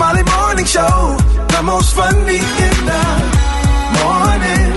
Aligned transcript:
Smiley 0.00 0.22
Morning 0.22 0.64
Show, 0.64 1.14
the 1.48 1.62
most 1.62 1.94
funny 1.94 2.36
in 2.36 2.76
the 2.88 3.04
morning. 4.00 4.72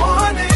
morning. 0.00 0.48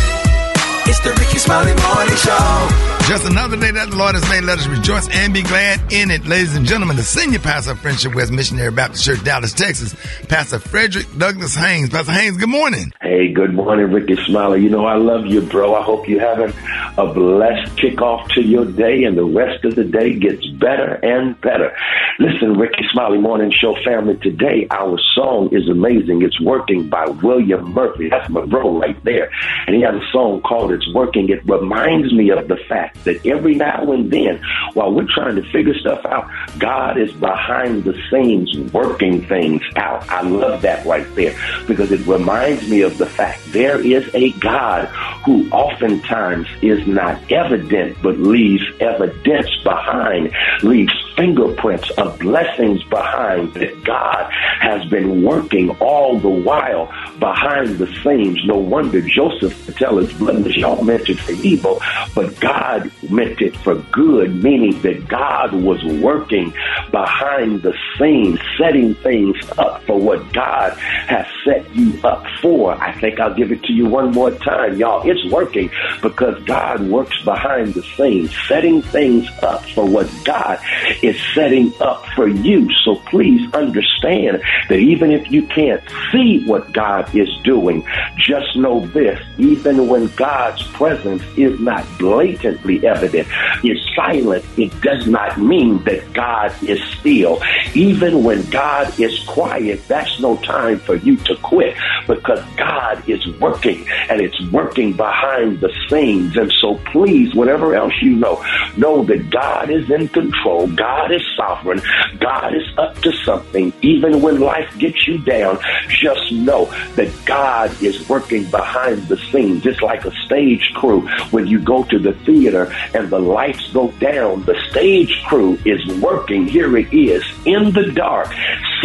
It's 0.87 1.01
the 1.01 1.11
Rickey 1.21 1.37
Smiley 1.37 1.75
Morning 1.75 2.17
Show. 2.17 2.96
Just 3.07 3.25
another 3.25 3.57
day 3.57 3.71
that 3.71 3.91
the 3.91 3.97
Lord 3.97 4.17
has 4.17 4.29
made. 4.29 4.43
Let 4.43 4.59
us 4.59 4.67
rejoice 4.67 5.09
and 5.09 5.33
be 5.33 5.43
glad 5.43 5.93
in 5.93 6.11
it. 6.11 6.27
Ladies 6.27 6.57
and 6.57 6.67
gentlemen, 6.67 6.97
the 6.97 7.05
senior 7.05 7.39
pastor 7.39 7.71
of 7.71 7.79
Friendship 7.79 8.17
West 8.17 8.33
Missionary 8.33 8.73
Baptist 8.73 9.05
Church, 9.05 9.23
Dallas, 9.23 9.53
Texas, 9.53 9.95
Pastor 10.29 10.59
Frederick 10.59 11.07
Douglass 11.17 11.55
Haynes. 11.55 11.91
Pastor 11.91 12.11
Haynes, 12.11 12.37
good 12.37 12.49
morning. 12.49 12.93
Hey, 13.01 13.33
good 13.33 13.55
morning, 13.55 13.93
Rickey 13.93 14.17
Smiley. 14.25 14.61
You 14.61 14.71
know, 14.71 14.87
I 14.87 14.97
love 14.97 15.25
you, 15.25 15.41
bro. 15.41 15.77
I 15.77 15.83
hope 15.85 16.09
you're 16.09 16.19
having 16.19 16.53
a 16.99 17.07
blessed 17.07 17.77
kickoff 17.77 18.29
to 18.31 18.43
your 18.43 18.65
day 18.65 19.05
and 19.05 19.17
the 19.17 19.25
rest 19.25 19.65
of 19.65 19.77
the 19.77 19.85
day 19.85 20.19
gets 20.19 20.45
better 20.59 20.95
and 21.05 21.41
better. 21.41 21.77
Listen, 22.19 22.59
Rickey 22.59 22.85
Smiley 22.93 23.19
Morning 23.19 23.53
Show 23.53 23.77
family, 23.85 24.17
today 24.17 24.67
our 24.73 24.99
song 25.15 25.55
is 25.55 25.69
amazing. 25.69 26.23
It's 26.23 26.41
Working 26.41 26.89
by 26.89 27.07
William 27.07 27.73
Murphy. 27.73 28.09
That's 28.09 28.29
my 28.31 28.45
bro 28.47 28.81
right 28.81 29.03
there. 29.05 29.31
And 29.69 29.77
he 29.77 29.83
has 29.83 29.95
a 29.95 30.11
song 30.11 30.41
called 30.41 30.73
It's 30.73 30.93
Working. 30.93 31.29
It 31.29 31.45
reminds 31.45 32.13
me 32.13 32.31
of 32.31 32.49
the 32.49 32.57
fact 32.69 32.96
that 33.05 33.25
every 33.27 33.55
now 33.55 33.91
and 33.93 34.11
then, 34.11 34.41
while 34.75 34.93
we're 34.93 35.07
trying 35.13 35.37
to 35.37 35.43
figure 35.51 35.75
stuff 35.79 36.05
out, 36.07 36.29
God 36.59 36.99
is 36.99 37.13
behind 37.13 37.85
the 37.85 37.95
scenes 38.11 38.57
working 38.73 39.25
things 39.27 39.63
out. 39.77 40.09
I 40.09 40.23
love 40.23 40.63
that 40.63 40.85
right 40.87 41.07
there 41.15 41.37
because 41.67 41.93
it 41.93 42.07
reminds 42.07 42.69
me 42.69 42.83
of 42.83 42.99
the 42.99 43.07
fact 43.07 43.41
there 43.53 43.81
is 43.81 44.09
a 44.15 44.31
God 44.33 44.87
who 45.25 45.49
oftentimes 45.51 46.47
is 46.63 46.87
not 46.87 47.21
evident 47.31 47.97
but 48.03 48.19
leaves 48.19 48.65
evidence 48.81 49.51
behind, 49.63 50.33
leaves 50.63 50.93
fingerprints 51.17 51.91
of 51.93 52.19
blessings 52.19 52.83
behind 52.85 53.53
that 53.55 53.83
God 53.85 54.31
has 54.61 54.85
been 54.89 55.23
working 55.23 55.71
all 55.81 56.19
the 56.19 56.29
while 56.29 56.87
behind 57.19 57.79
the 57.79 57.87
scenes. 58.03 58.39
No 58.45 58.59
wonder 58.59 59.01
Joseph 59.01 59.65
could 59.65 59.77
tell 59.77 59.97
his 59.97 60.13
brothers, 60.13 60.57
y'all 60.57 60.85
meant 60.85 61.09
it 61.09 61.19
for 61.19 61.33
evil, 61.33 61.81
but 62.15 62.39
God 62.41 62.86
meant 63.11 63.41
it 63.41 63.57
for 63.59 63.77
good, 63.93 64.43
meaning 64.43 64.81
that 64.83 65.09
God 65.09 65.53
was 65.53 65.83
working 65.85 66.53
behind 66.91 67.63
the 67.63 67.75
scenes, 67.99 68.41
setting 68.59 68.95
things 68.97 69.37
up 69.59 69.83
for 69.85 69.99
what 69.99 70.33
God 70.33 70.73
has 70.79 71.27
set 71.45 71.75
you 71.75 71.99
up 72.05 72.25
for. 72.41 72.73
I 72.83 72.93
think 73.01 73.21
I'll 73.21 73.35
give 73.35 73.53
it 73.53 73.63
to 73.65 73.73
you 73.73 73.87
one 73.87 74.13
more 74.13 74.31
time, 74.31 74.77
y'all. 74.77 75.09
It's 75.09 75.25
working 75.33 75.71
because 76.03 76.43
God 76.45 76.81
works 76.89 77.21
behind 77.25 77.75
the 77.75 77.83
scenes, 77.83 78.35
setting 78.49 78.83
things 78.83 79.29
up 79.43 79.65
for 79.71 79.85
what 79.85 80.11
God 80.25 80.59
is 81.03 81.21
setting 81.35 81.73
up 81.81 82.05
for 82.15 82.29
you. 82.29 82.69
So 82.85 82.97
please 82.97 83.53
understand 83.55 84.43
that 84.69 84.79
even 84.79 85.11
if 85.11 85.31
you 85.31 85.47
can't 85.47 85.83
see 86.13 86.45
what 86.45 86.73
God 86.73 87.15
is 87.15 87.29
doing, 87.45 87.87
just 88.17 88.57
know 88.57 88.87
this, 88.87 89.21
even 89.39 89.89
when 89.89 90.09
God's 90.17 90.63
presence 90.69 91.23
is 91.37 91.59
not 91.61 91.87
blatantly 91.99 92.76
evident, 92.85 93.29
is 93.65 93.79
silent, 93.95 94.45
it 94.57 94.79
does 94.81 95.07
not 95.07 95.39
mean 95.39 95.83
that 95.85 96.13
God 96.13 96.53
is 96.63 96.83
still. 96.99 97.43
Even 97.75 98.23
when 98.23 98.49
God 98.51 98.99
is 98.99 99.19
quiet, 99.25 99.87
that's 99.89 100.21
no 100.21 100.37
time 100.39 100.79
for 100.79 100.97
you 100.97 101.17
to 101.19 101.37
quit 101.37 101.77
because 102.07 102.43
God 102.57 103.09
is 103.09 103.27
working 103.39 103.87
and 104.09 104.21
it's 104.21 104.41
working 104.51 104.93
behind 104.93 105.61
the 105.61 105.73
scenes. 105.89 106.37
And 106.37 106.53
so 106.61 106.77
please, 106.93 107.35
whatever 107.35 107.75
else 107.75 107.95
you 108.01 108.17
know, 108.17 108.45
know 108.77 109.05
that 109.05 109.31
God 109.31 109.71
is 109.71 109.91
in 109.91 110.09
control. 110.09 110.67
God 110.69 111.13
is 111.13 111.23
sovereign. 111.37 111.81
God 112.21 112.55
is 112.55 112.67
up 112.79 112.99
to 113.03 113.13
something. 113.25 113.73
Even 113.83 114.21
when 114.21 114.41
life 114.41 114.73
gets 114.79 115.07
you 115.07 115.19
down, 115.19 115.59
just 115.89 116.33
know 116.33 116.67
that 116.97 117.13
God 117.25 117.71
is 117.83 118.09
working 118.09 118.45
behind 118.51 119.09
the 119.09 119.17
scenes. 119.31 119.67
It's 119.67 119.83
like 119.83 120.05
a 120.05 120.13
stage 120.25 120.73
crew 120.75 121.07
when 121.31 121.47
you 121.47 121.59
go 121.61 121.85
to 121.85 121.99
the 121.99 122.13
theater 122.25 122.66
and 122.95 123.11
the 123.11 123.19
lights 123.19 123.73
go 123.73 123.91
down, 123.93 124.43
the 124.45 124.59
stage 124.71 125.23
crew 125.27 125.59
is 125.65 125.85
working. 126.01 126.47
Here 126.47 126.77
it 126.77 126.93
is 126.93 127.25
in 127.45 127.73
the 127.73 127.91
dark, 127.93 128.33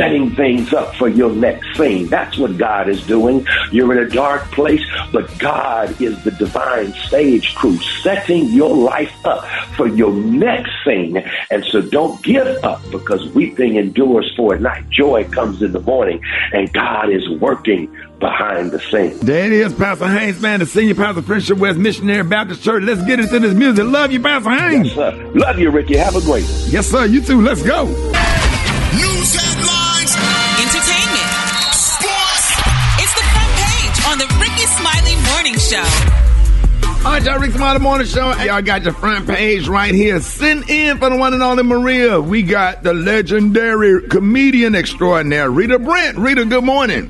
setting 0.01 0.35
things 0.35 0.73
up 0.73 0.95
for 0.95 1.07
your 1.07 1.31
next 1.31 1.78
scene. 1.78 2.07
That's 2.07 2.35
what 2.35 2.57
God 2.57 2.89
is 2.89 3.06
doing. 3.06 3.45
You're 3.72 3.95
in 3.95 4.00
a 4.00 4.09
dark 4.09 4.51
place, 4.51 4.81
but 5.12 5.38
God 5.38 5.89
is 6.01 6.23
the 6.23 6.31
divine 6.31 6.91
stage 6.94 7.53
crew, 7.53 7.78
setting 8.01 8.47
your 8.47 8.75
life 8.75 9.13
up 9.25 9.45
for 9.75 9.88
your 9.88 10.11
next 10.11 10.72
scene. 10.84 11.17
And 11.51 11.63
so 11.66 11.81
don't 11.81 12.19
give 12.23 12.47
up 12.63 12.81
because 12.90 13.23
weeping 13.35 13.75
endures 13.75 14.34
for 14.35 14.56
a 14.56 14.59
night. 14.59 14.90
Joy 14.90 15.25
comes 15.25 15.61
in 15.61 15.72
the 15.72 15.81
morning, 15.81 16.19
and 16.51 16.73
God 16.73 17.11
is 17.11 17.29
working 17.40 17.95
behind 18.19 18.72
the 18.72 18.79
scenes. 18.79 19.19
There 19.19 19.45
it 19.45 19.53
is, 19.53 19.72
Pastor 19.72 20.07
Haynes, 20.07 20.41
man, 20.41 20.61
the 20.61 20.66
senior 20.66 20.95
pastor, 20.95 21.19
of 21.19 21.25
Friendship 21.28 21.59
West 21.59 21.78
Missionary 21.78 22.23
Baptist 22.23 22.63
Church. 22.63 22.81
Let's 22.81 23.03
get 23.03 23.19
into 23.19 23.40
this 23.40 23.53
music. 23.53 23.85
Love 23.85 24.11
you, 24.11 24.19
Pastor 24.19 24.50
Haynes. 24.50 24.95
Yes. 24.95 25.35
Love 25.35 25.59
you, 25.59 25.69
Rickey. 25.69 25.97
Have 25.97 26.16
a 26.16 26.22
great 26.22 26.44
one. 26.44 26.72
Yes, 26.72 26.88
sir. 26.88 27.06
You 27.06 27.22
too. 27.22 27.41
Let's 27.41 27.61
go. 27.61 27.85
Show. 35.71 35.77
All 35.77 37.13
right, 37.13 37.23
y'all, 37.23 37.39
Rick 37.39 37.51
Smiley 37.51 37.79
Morning 37.79 38.05
Show. 38.05 38.33
Y'all 38.41 38.61
got 38.61 38.83
your 38.83 38.91
front 38.91 39.25
page 39.25 39.69
right 39.69 39.95
here. 39.95 40.19
Send 40.19 40.69
in 40.69 40.97
for 40.97 41.09
the 41.09 41.15
one 41.15 41.33
and 41.33 41.41
only 41.41 41.63
Maria. 41.63 42.19
We 42.19 42.43
got 42.43 42.83
the 42.83 42.93
legendary 42.93 44.05
comedian 44.09 44.75
extraordinaire, 44.75 45.49
Rita 45.49 45.79
Brent. 45.79 46.17
Rita, 46.17 46.43
good 46.43 46.65
morning. 46.65 47.09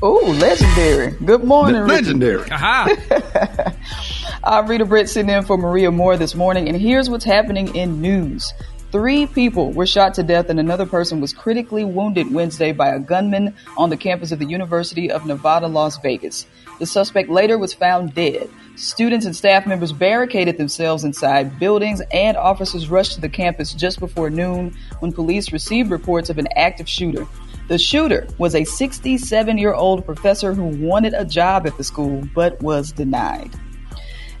Oh, 0.00 0.32
legendary. 0.38 1.10
Good 1.24 1.42
morning, 1.42 1.80
Rickey. 1.80 1.94
legendary. 1.94 2.48
I'm 4.44 4.68
Rita 4.68 4.84
Brent 4.84 5.08
sitting 5.08 5.30
in 5.30 5.42
for 5.44 5.58
Maria 5.58 5.90
Moore 5.90 6.16
this 6.16 6.36
morning, 6.36 6.68
and 6.68 6.80
here's 6.80 7.10
what's 7.10 7.24
happening 7.24 7.74
in 7.74 8.00
news. 8.00 8.52
Three 8.90 9.26
people 9.26 9.70
were 9.72 9.84
shot 9.84 10.14
to 10.14 10.22
death 10.22 10.48
and 10.48 10.58
another 10.58 10.86
person 10.86 11.20
was 11.20 11.34
critically 11.34 11.84
wounded 11.84 12.32
Wednesday 12.32 12.72
by 12.72 12.88
a 12.88 12.98
gunman 12.98 13.54
on 13.76 13.90
the 13.90 13.98
campus 13.98 14.32
of 14.32 14.38
the 14.38 14.46
University 14.46 15.10
of 15.10 15.26
Nevada, 15.26 15.68
Las 15.68 15.98
Vegas. 15.98 16.46
The 16.78 16.86
suspect 16.86 17.28
later 17.28 17.58
was 17.58 17.74
found 17.74 18.14
dead. 18.14 18.48
Students 18.76 19.26
and 19.26 19.36
staff 19.36 19.66
members 19.66 19.92
barricaded 19.92 20.56
themselves 20.56 21.04
inside 21.04 21.58
buildings, 21.58 22.00
and 22.12 22.34
officers 22.38 22.88
rushed 22.88 23.12
to 23.12 23.20
the 23.20 23.28
campus 23.28 23.74
just 23.74 24.00
before 24.00 24.30
noon 24.30 24.74
when 25.00 25.12
police 25.12 25.52
received 25.52 25.90
reports 25.90 26.30
of 26.30 26.38
an 26.38 26.48
active 26.56 26.88
shooter. 26.88 27.26
The 27.68 27.76
shooter 27.76 28.26
was 28.38 28.54
a 28.54 28.64
67 28.64 29.58
year 29.58 29.74
old 29.74 30.06
professor 30.06 30.54
who 30.54 30.64
wanted 30.64 31.12
a 31.12 31.26
job 31.26 31.66
at 31.66 31.76
the 31.76 31.84
school 31.84 32.22
but 32.34 32.58
was 32.62 32.90
denied. 32.92 33.50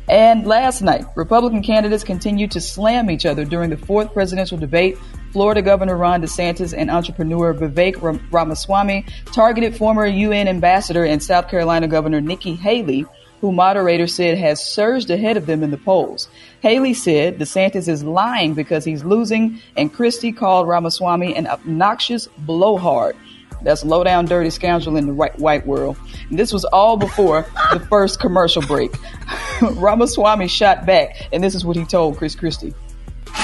And 0.08 0.46
last 0.46 0.80
night, 0.80 1.04
Republican 1.16 1.62
candidates 1.62 2.02
continued 2.02 2.50
to 2.52 2.60
slam 2.62 3.10
each 3.10 3.26
other 3.26 3.44
during 3.44 3.68
the 3.68 3.76
fourth 3.76 4.12
presidential 4.14 4.56
debate. 4.56 4.96
Florida 5.32 5.60
Governor 5.60 5.96
Ron 5.96 6.22
DeSantis 6.22 6.74
and 6.76 6.90
entrepreneur 6.90 7.52
Vivek 7.52 8.00
Ram- 8.00 8.26
Ramaswamy 8.30 9.04
targeted 9.26 9.76
former 9.76 10.06
UN 10.06 10.48
ambassador 10.48 11.04
and 11.04 11.22
South 11.22 11.48
Carolina 11.48 11.86
Governor 11.86 12.22
Nikki 12.22 12.54
Haley, 12.54 13.04
who 13.42 13.52
moderators 13.52 14.14
said 14.14 14.38
has 14.38 14.64
surged 14.64 15.10
ahead 15.10 15.36
of 15.36 15.44
them 15.44 15.62
in 15.62 15.70
the 15.70 15.76
polls. 15.76 16.30
Haley 16.60 16.94
said 16.94 17.38
DeSantis 17.38 17.86
is 17.86 18.02
lying 18.02 18.54
because 18.54 18.86
he's 18.86 19.04
losing, 19.04 19.60
and 19.76 19.92
Christie 19.92 20.32
called 20.32 20.66
Ramaswamy 20.66 21.36
an 21.36 21.46
obnoxious 21.46 22.26
blowhard. 22.38 23.14
That's 23.62 23.84
low 23.84 24.04
down 24.04 24.26
dirty 24.26 24.50
scoundrel 24.50 24.96
in 24.96 25.06
the 25.06 25.12
right, 25.12 25.36
white 25.38 25.66
world. 25.66 25.96
And 26.30 26.38
this 26.38 26.52
was 26.52 26.64
all 26.66 26.96
before 26.96 27.42
the 27.72 27.80
first 27.80 28.20
commercial 28.20 28.62
break. 28.62 28.92
Ramaswamy 29.62 30.48
shot 30.48 30.86
back, 30.86 31.28
and 31.32 31.42
this 31.42 31.54
is 31.54 31.64
what 31.64 31.76
he 31.76 31.84
told 31.84 32.16
Chris 32.16 32.34
Christie. 32.34 32.74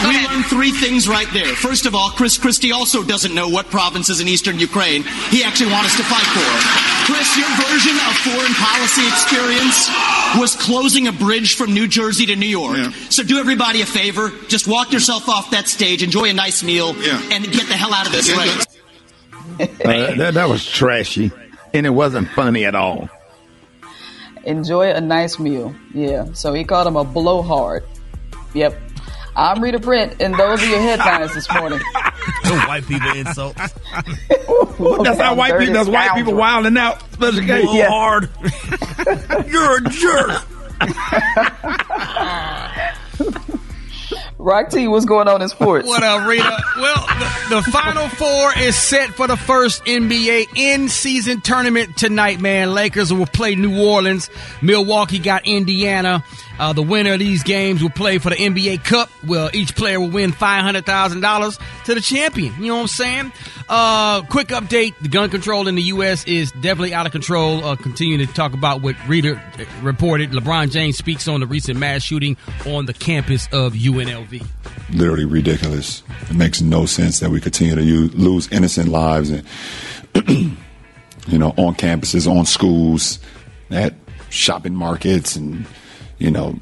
We 0.03 0.27
learned 0.27 0.47
three 0.47 0.71
things 0.73 1.07
right 1.09 1.29
there. 1.33 1.55
First 1.55 1.87
of 1.87 1.95
all, 1.95 2.11
Chris 2.11 2.37
Christie 2.39 2.73
also 2.73 3.03
doesn't 3.03 3.35
know 3.35 3.49
what 3.49 3.67
provinces 3.67 4.21
in 4.21 4.27
eastern 4.29 4.59
Ukraine 4.59 5.03
he 5.31 5.45
actually 5.45 5.71
wants 5.71 5.91
us 5.93 5.97
to 5.99 6.05
fight 6.05 6.25
for. 6.25 7.13
Chris, 7.13 7.37
your 7.37 7.49
version 7.69 7.93
of 8.09 8.17
foreign 8.25 8.55
policy 8.55 9.07
experience 9.07 9.89
was 10.41 10.57
closing 10.57 11.07
a 11.07 11.13
bridge 11.13 11.55
from 11.57 11.75
New 11.75 11.87
Jersey 11.87 12.27
to 12.27 12.35
New 12.37 12.47
York. 12.47 12.77
Yeah. 12.79 12.91
So 13.11 13.23
do 13.23 13.39
everybody 13.39 13.83
a 13.83 13.87
favor, 13.87 14.31
just 14.49 14.67
walk 14.67 14.91
yourself 14.93 15.29
off 15.29 15.51
that 15.51 15.69
stage, 15.69 16.03
enjoy 16.03 16.31
a 16.31 16.33
nice 16.35 16.63
meal, 16.65 16.97
Yeah. 16.97 17.21
and 17.31 17.45
get 17.45 17.69
the 17.69 17.75
hell 17.75 17.93
out 17.93 18.07
of 18.07 18.13
this 18.13 18.29
Yeah. 18.29 18.37
race. 19.59 19.71
Uh, 19.85 20.15
that, 20.17 20.35
that 20.35 20.49
was 20.49 20.65
trashy, 20.67 21.31
and 21.73 21.87
it 21.87 21.91
wasn't 21.91 22.29
funny 22.31 22.65
at 22.65 22.75
all. 22.75 23.09
Enjoy 24.45 24.91
a 24.91 25.01
nice 25.01 25.39
meal. 25.39 25.75
Yeah. 25.95 26.27
So 26.35 26.53
he 26.53 26.65
called 26.65 26.87
him 26.87 26.97
a 26.97 27.05
blowhard. 27.05 27.85
Yep. 28.55 28.79
I'm 29.37 29.63
Rita 29.63 29.81
Brent, 29.81 30.21
and 30.21 30.35
those 30.35 30.63
are 30.63 30.67
your 30.67 30.81
headlines 30.81 31.35
this 31.35 31.49
morning. 31.53 31.81
The 32.45 32.59
white 32.67 32.87
people 32.87 33.11
insults. 33.11 33.59
That's 35.05 35.21
how 35.21 35.35
white 35.35 35.59
people. 35.59 35.75
That's 35.75 35.89
white 35.91 36.15
people 36.15 36.35
wilding 36.35 36.77
out. 36.79 37.03
Special 37.13 37.41
case. 37.41 37.65
Blow 37.65 37.75
Yeah. 37.75 37.89
hard. 37.89 38.31
You're 39.47 39.77
a 39.77 39.83
jerk. 39.91 40.43
Rock 44.45 44.69
T, 44.69 44.89
what's 44.89 45.07
going 45.07 45.27
on 45.27 45.41
in 45.41 45.49
sports? 45.49 45.87
What 45.87 46.03
up, 46.03 46.29
Rita? 46.29 46.63
Well, 46.77 47.07
the, 47.07 47.57
the 47.57 47.63
Final 47.71 48.09
Four 48.11 48.53
is 48.59 48.77
set 48.77 49.09
for 49.15 49.27
the 49.27 49.39
first 49.39 49.83
NBA 49.87 50.49
in-season 50.55 51.41
tournament 51.41 51.97
tonight, 51.97 52.43
man. 52.43 52.75
Lakers 52.75 53.11
will 53.11 53.25
play 53.25 53.55
New 53.55 53.83
Orleans. 53.83 54.29
Milwaukee 54.61 55.19
got 55.19 55.47
Indiana. 55.47 56.23
Uh, 56.59 56.73
the 56.73 56.83
winner 56.83 57.15
of 57.15 57.19
these 57.19 57.43
games 57.43 57.83
will 57.83 57.91
play 57.91 58.19
for 58.19 58.31
the 58.31 58.37
NBA 58.37 58.85
Cup. 58.85 59.11
Well, 59.27 59.51
each 59.53 59.75
player 59.75 59.99
will 59.99 60.11
win 60.11 60.33
$500,000 60.33 61.85
to 61.85 61.95
the 61.95 62.01
champion. 62.01 62.55
You 62.59 62.69
know 62.69 62.75
what 62.77 62.81
I'm 62.83 62.87
saying? 62.89 63.33
Uh, 63.69 64.23
quick 64.23 64.49
update. 64.49 64.95
The 65.01 65.09
gun 65.09 65.31
control 65.31 65.69
in 65.69 65.75
the 65.75 65.83
U.S. 65.83 66.25
is 66.27 66.53
definitely 66.53 66.95
out 66.95 67.07
of 67.07 67.13
control. 67.13 67.65
Uh, 67.65 67.77
continuing 67.77 68.27
to 68.27 68.33
talk 68.33 68.53
about 68.53 68.83
what 68.83 68.95
Rita 69.09 69.37
uh, 69.37 69.65
reported. 69.83 70.31
LeBron 70.31 70.71
James 70.71 70.97
speaks 70.97 71.27
on 71.29 71.41
the 71.41 71.47
recent 71.47 71.79
mass 71.79 72.03
shooting 72.03 72.37
on 72.67 72.87
the 72.87 72.95
campus 72.95 73.47
of 73.53 73.73
UNLV. 73.73 74.47
literally 74.93 75.25
ridiculous. 75.25 76.03
It 76.31 76.35
makes 76.37 76.61
no 76.61 76.87
sense 76.87 77.21
that 77.21 77.31
we 77.31 77.41
continue 77.41 77.75
to 77.75 77.83
use, 77.83 78.15
lose 78.15 78.49
innocent 78.53 78.89
lives 78.89 79.31
and 79.31 79.45
you 81.27 81.39
know 81.39 81.51
on 81.57 81.75
campuses, 81.75 82.31
on 82.31 82.47
schools, 82.47 83.19
at 83.71 83.95
shopping 84.31 84.75
markets, 84.75 85.37
and 85.37 85.67
you 86.19 86.31
know 86.31 86.59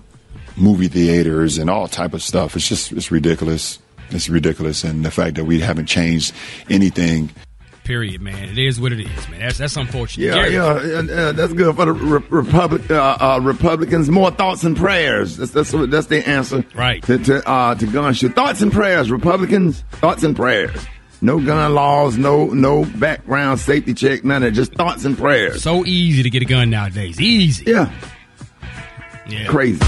movie 0.56 0.88
theaters 0.88 1.58
and 1.58 1.70
all 1.70 1.88
type 1.88 2.14
of 2.14 2.22
stuff. 2.22 2.56
It's 2.56 2.68
just 2.68 2.92
it's 2.92 3.10
ridiculous. 3.10 3.78
It's 4.10 4.28
ridiculous, 4.28 4.84
and 4.84 5.04
the 5.04 5.10
fact 5.10 5.36
that 5.36 5.44
we 5.44 5.60
haven't 5.60 5.86
changed 5.86 6.34
anything. 6.68 7.30
Period, 7.84 8.20
man. 8.20 8.48
It 8.48 8.58
is 8.58 8.80
what 8.80 8.92
it 8.92 9.00
is, 9.00 9.28
man. 9.28 9.40
That's 9.40 9.58
that's 9.58 9.76
unfortunate. 9.76 10.26
Yeah, 10.26 10.34
Gary. 10.34 10.52
yeah, 10.52 10.98
and, 10.98 11.10
uh, 11.10 11.32
that's 11.32 11.52
good 11.52 11.74
for 11.74 11.86
the 11.86 11.92
re- 11.92 12.22
Republic, 12.28 12.88
uh, 12.90 13.16
uh, 13.18 13.40
Republicans. 13.42 14.08
More 14.08 14.30
thoughts 14.30 14.62
and 14.62 14.76
prayers. 14.76 15.36
That's 15.36 15.50
that's 15.50 15.72
what, 15.72 15.90
that's 15.90 16.06
the 16.06 16.26
answer. 16.28 16.64
Right. 16.76 17.02
To 17.04 17.18
to, 17.18 17.48
uh, 17.48 17.74
to 17.74 17.86
gun 17.86 18.14
shoot. 18.14 18.34
Thoughts 18.34 18.62
and 18.62 18.70
prayers, 18.70 19.10
Republicans. 19.10 19.80
Thoughts 19.92 20.22
and 20.22 20.36
prayers. 20.36 20.86
No 21.22 21.40
gun 21.40 21.74
laws. 21.74 22.16
No 22.16 22.46
no 22.46 22.84
background 22.84 23.58
safety 23.58 23.94
check. 23.94 24.22
None 24.24 24.44
of 24.44 24.48
it. 24.48 24.52
Just 24.52 24.74
thoughts 24.74 25.04
and 25.04 25.18
prayers. 25.18 25.62
So 25.62 25.84
easy 25.84 26.22
to 26.22 26.30
get 26.30 26.42
a 26.42 26.46
gun 26.46 26.70
nowadays. 26.70 27.20
Easy. 27.20 27.64
Yeah. 27.68 27.90
Yeah. 29.26 29.46
Crazy. 29.46 29.78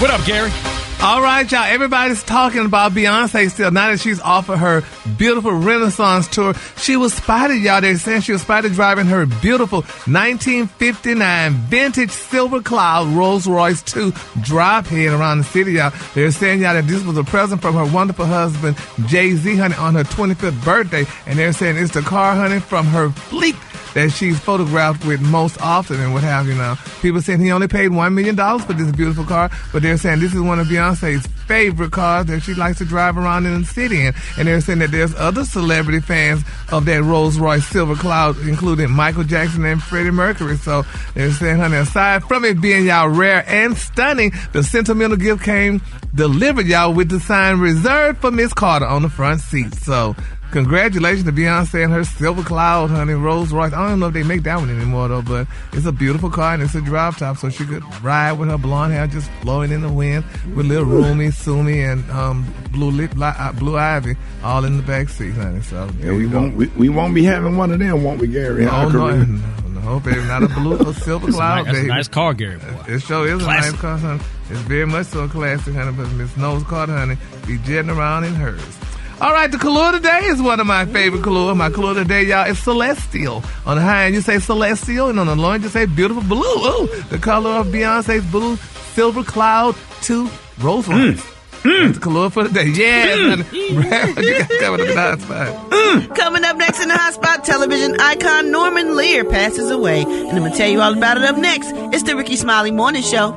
What 0.00 0.10
up, 0.10 0.24
Gary? 0.24 0.50
All 1.00 1.22
right, 1.22 1.50
y'all. 1.50 1.62
Everybody's 1.62 2.24
talking 2.24 2.66
about 2.66 2.90
Beyonce 2.90 3.48
still. 3.52 3.70
Now 3.70 3.92
that 3.92 4.00
she's 4.00 4.20
off 4.20 4.48
of 4.48 4.58
her 4.58 4.82
beautiful 5.16 5.52
Renaissance 5.52 6.26
tour, 6.26 6.54
she 6.76 6.96
was 6.96 7.14
spotted, 7.14 7.62
y'all. 7.62 7.80
They're 7.80 7.96
saying 7.96 8.22
she 8.22 8.32
was 8.32 8.42
spotted 8.42 8.72
driving 8.72 9.06
her 9.06 9.24
beautiful 9.24 9.82
1959 9.82 11.52
vintage 11.52 12.10
Silver 12.10 12.60
Cloud 12.60 13.06
Rolls 13.16 13.46
Royce 13.46 13.80
2 13.82 14.12
drop 14.42 14.86
head 14.86 15.12
around 15.12 15.38
the 15.38 15.44
city, 15.44 15.74
y'all. 15.74 15.92
They're 16.14 16.32
saying, 16.32 16.62
y'all, 16.62 16.74
that 16.74 16.88
this 16.88 17.04
was 17.04 17.16
a 17.16 17.22
present 17.22 17.62
from 17.62 17.76
her 17.76 17.86
wonderful 17.86 18.26
husband, 18.26 18.76
Jay 19.06 19.34
Z, 19.36 19.54
honey, 19.54 19.76
on 19.76 19.94
her 19.94 20.04
25th 20.04 20.64
birthday. 20.64 21.06
And 21.26 21.38
they're 21.38 21.52
saying 21.52 21.76
it's 21.76 21.94
the 21.94 22.02
car, 22.02 22.34
honey, 22.34 22.58
from 22.58 22.86
her 22.86 23.10
fleet 23.10 23.54
that 23.94 24.10
she's 24.10 24.38
photographed 24.38 25.04
with 25.04 25.20
most 25.20 25.60
often 25.60 26.00
and 26.00 26.12
what 26.12 26.22
have 26.22 26.46
you 26.46 26.54
now. 26.54 26.76
People 27.00 27.20
saying 27.20 27.40
he 27.40 27.50
only 27.50 27.66
paid 27.66 27.90
$1 27.90 28.12
million 28.12 28.36
for 28.36 28.72
this 28.72 28.92
beautiful 28.92 29.24
car, 29.24 29.50
but 29.72 29.82
they're 29.82 29.96
saying 29.96 30.20
this 30.20 30.34
is 30.34 30.40
one 30.40 30.58
of 30.60 30.66
Beyonce's 30.68 30.87
favorite 30.94 31.92
cars 31.92 32.26
that 32.26 32.40
she 32.40 32.54
likes 32.54 32.78
to 32.78 32.84
drive 32.84 33.16
around 33.16 33.46
in 33.46 33.60
the 33.60 33.66
city 33.66 34.06
in. 34.06 34.14
And 34.36 34.48
they're 34.48 34.60
saying 34.60 34.80
that 34.80 34.90
there's 34.90 35.14
other 35.14 35.44
celebrity 35.44 36.00
fans 36.00 36.42
of 36.70 36.84
that 36.84 37.02
Rolls 37.02 37.38
Royce 37.38 37.66
Silver 37.66 37.94
Cloud, 37.94 38.38
including 38.40 38.90
Michael 38.90 39.24
Jackson 39.24 39.64
and 39.64 39.82
Freddie 39.82 40.10
Mercury. 40.10 40.56
So 40.56 40.84
they're 41.14 41.30
saying, 41.32 41.58
honey, 41.58 41.76
aside 41.76 42.24
from 42.24 42.44
it 42.44 42.60
being 42.60 42.86
y'all 42.86 43.08
rare 43.08 43.44
and 43.48 43.76
stunning, 43.76 44.32
the 44.52 44.62
sentimental 44.62 45.16
gift 45.16 45.42
came 45.42 45.80
delivered 46.14 46.66
y'all 46.66 46.92
with 46.92 47.08
the 47.08 47.20
sign 47.20 47.60
reserved 47.60 48.18
for 48.18 48.30
Miss 48.30 48.52
Carter 48.52 48.86
on 48.86 49.02
the 49.02 49.08
front 49.08 49.40
seat. 49.40 49.74
So 49.74 50.16
Congratulations 50.50 51.24
to 51.24 51.32
Beyonce 51.32 51.84
and 51.84 51.92
her 51.92 52.04
Silver 52.04 52.42
Cloud, 52.42 52.88
honey, 52.90 53.12
Rolls 53.12 53.52
Royce. 53.52 53.72
I 53.74 53.88
don't 53.88 54.00
know 54.00 54.06
if 54.06 54.14
they 54.14 54.22
make 54.22 54.44
that 54.44 54.56
one 54.58 54.70
anymore 54.70 55.08
though, 55.08 55.20
but 55.22 55.46
it's 55.74 55.84
a 55.84 55.92
beautiful 55.92 56.30
car 56.30 56.54
and 56.54 56.62
it's 56.62 56.74
a 56.74 56.80
drop 56.80 57.16
top, 57.16 57.36
so 57.36 57.50
she 57.50 57.66
could 57.66 57.82
ride 58.02 58.32
with 58.32 58.48
her 58.48 58.56
blonde 58.56 58.92
hair 58.94 59.06
just 59.06 59.30
blowing 59.42 59.70
in 59.72 59.82
the 59.82 59.92
wind 59.92 60.24
with 60.54 60.66
little 60.66 60.86
Rumi, 60.86 61.30
Sumi, 61.32 61.80
and 61.82 62.08
um, 62.10 62.46
Blue 62.72 62.90
Lip, 62.90 63.12
uh, 63.20 63.52
Blue 63.52 63.76
Ivy 63.76 64.16
all 64.42 64.64
in 64.64 64.78
the 64.78 64.82
back 64.82 65.10
seat, 65.10 65.34
honey. 65.34 65.60
So 65.60 65.88
Yeah, 66.00 66.12
we 66.12 66.26
go. 66.28 66.40
won't 66.40 66.56
we, 66.56 66.66
we 66.68 66.88
won't 66.88 67.14
be 67.14 67.24
having 67.24 67.56
one 67.56 67.70
of 67.70 67.78
them, 67.78 68.02
won't 68.02 68.18
we, 68.20 68.26
Gary? 68.28 68.64
No, 68.64 68.70
Our 68.70 68.90
no, 68.92 69.10
no, 69.24 69.24
no, 69.68 69.80
hope 69.80 70.06
it's 70.06 70.16
not 70.26 70.42
a 70.42 70.48
blue 70.48 70.78
or 70.78 70.94
silver 70.94 71.30
cloud, 71.30 71.66
nice- 71.66 71.74
that's 71.74 71.84
a 71.84 71.88
nice 71.88 72.08
car, 72.08 72.32
Gary, 72.32 72.56
boy. 72.56 72.84
It 72.94 73.00
sure 73.00 73.28
is 73.28 73.42
Classic. 73.42 73.68
a 73.68 73.72
nice 73.72 73.80
car, 73.82 73.98
honey. 73.98 74.22
It's 74.50 74.60
very 74.60 74.86
much 74.86 75.06
so 75.08 75.24
a 75.24 75.28
classic, 75.28 75.74
honey. 75.74 75.92
But 75.94 76.10
Miss 76.12 76.34
Knowles-Carter, 76.38 76.96
honey, 76.96 77.18
be 77.46 77.58
jetting 77.58 77.90
around 77.90 78.24
in 78.24 78.34
hers. 78.34 78.77
All 79.20 79.32
right, 79.32 79.50
the 79.50 79.58
color 79.58 79.90
today 79.90 80.20
is 80.26 80.40
one 80.40 80.60
of 80.60 80.66
my 80.68 80.86
favorite 80.86 81.24
color. 81.24 81.52
My 81.52 81.70
color 81.70 81.92
today, 81.92 82.22
y'all, 82.22 82.48
is 82.48 82.58
celestial. 82.60 83.42
On 83.66 83.76
the 83.76 83.82
high 83.82 84.04
end, 84.04 84.14
you 84.14 84.20
say 84.20 84.38
celestial, 84.38 85.08
and 85.08 85.18
on 85.18 85.26
the 85.26 85.34
low 85.34 85.50
end, 85.50 85.64
you 85.64 85.68
say 85.70 85.86
beautiful 85.86 86.22
blue. 86.22 86.44
Ooh, 86.44 86.86
the 87.10 87.18
color 87.18 87.50
of 87.50 87.66
Beyonce's 87.66 88.24
blue 88.30 88.54
silver 88.94 89.24
cloud 89.24 89.74
to 90.02 90.30
Rolls 90.60 90.86
Royce. 90.86 91.24
That's 91.64 91.94
the 91.94 92.00
color 92.00 92.30
for 92.30 92.44
the 92.44 92.50
day. 92.50 92.66
Yeah, 92.68 93.16
mm. 93.16 93.42
honey. 93.42 93.74
Brat, 93.74 94.08
what 94.16 94.24
you 94.24 94.38
got 94.38 94.48
coming 94.60 94.80
up 94.80 94.88
in 94.88 94.94
the 94.94 95.00
hot 95.00 95.20
spot? 95.20 95.70
Mm. 95.70 96.16
Coming 96.16 96.44
up 96.44 96.56
next 96.56 96.80
in 96.80 96.88
the 96.88 96.96
hot 96.96 97.14
spot, 97.14 97.44
television 97.44 97.98
icon 98.00 98.52
Norman 98.52 98.94
Lear 98.96 99.24
passes 99.24 99.70
away. 99.70 100.02
And 100.02 100.28
I'm 100.30 100.38
going 100.38 100.52
to 100.52 100.56
tell 100.56 100.70
you 100.70 100.80
all 100.80 100.96
about 100.96 101.16
it 101.16 101.24
up 101.24 101.36
next. 101.36 101.72
It's 101.92 102.04
the 102.04 102.16
Rickey 102.16 102.36
Smiley 102.36 102.70
Morning 102.70 103.02
Show. 103.02 103.32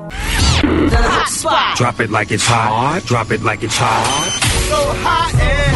The 0.62 0.98
hot 0.98 1.28
spot. 1.28 1.78
Drop 1.78 2.00
it 2.00 2.12
like 2.12 2.32
it's 2.32 2.46
hot. 2.46 3.02
Drop 3.06 3.32
it 3.32 3.42
like 3.42 3.64
it's 3.64 3.76
hot. 3.76 4.52
So 4.70 4.76
hot 5.02 5.34
and 5.36 5.71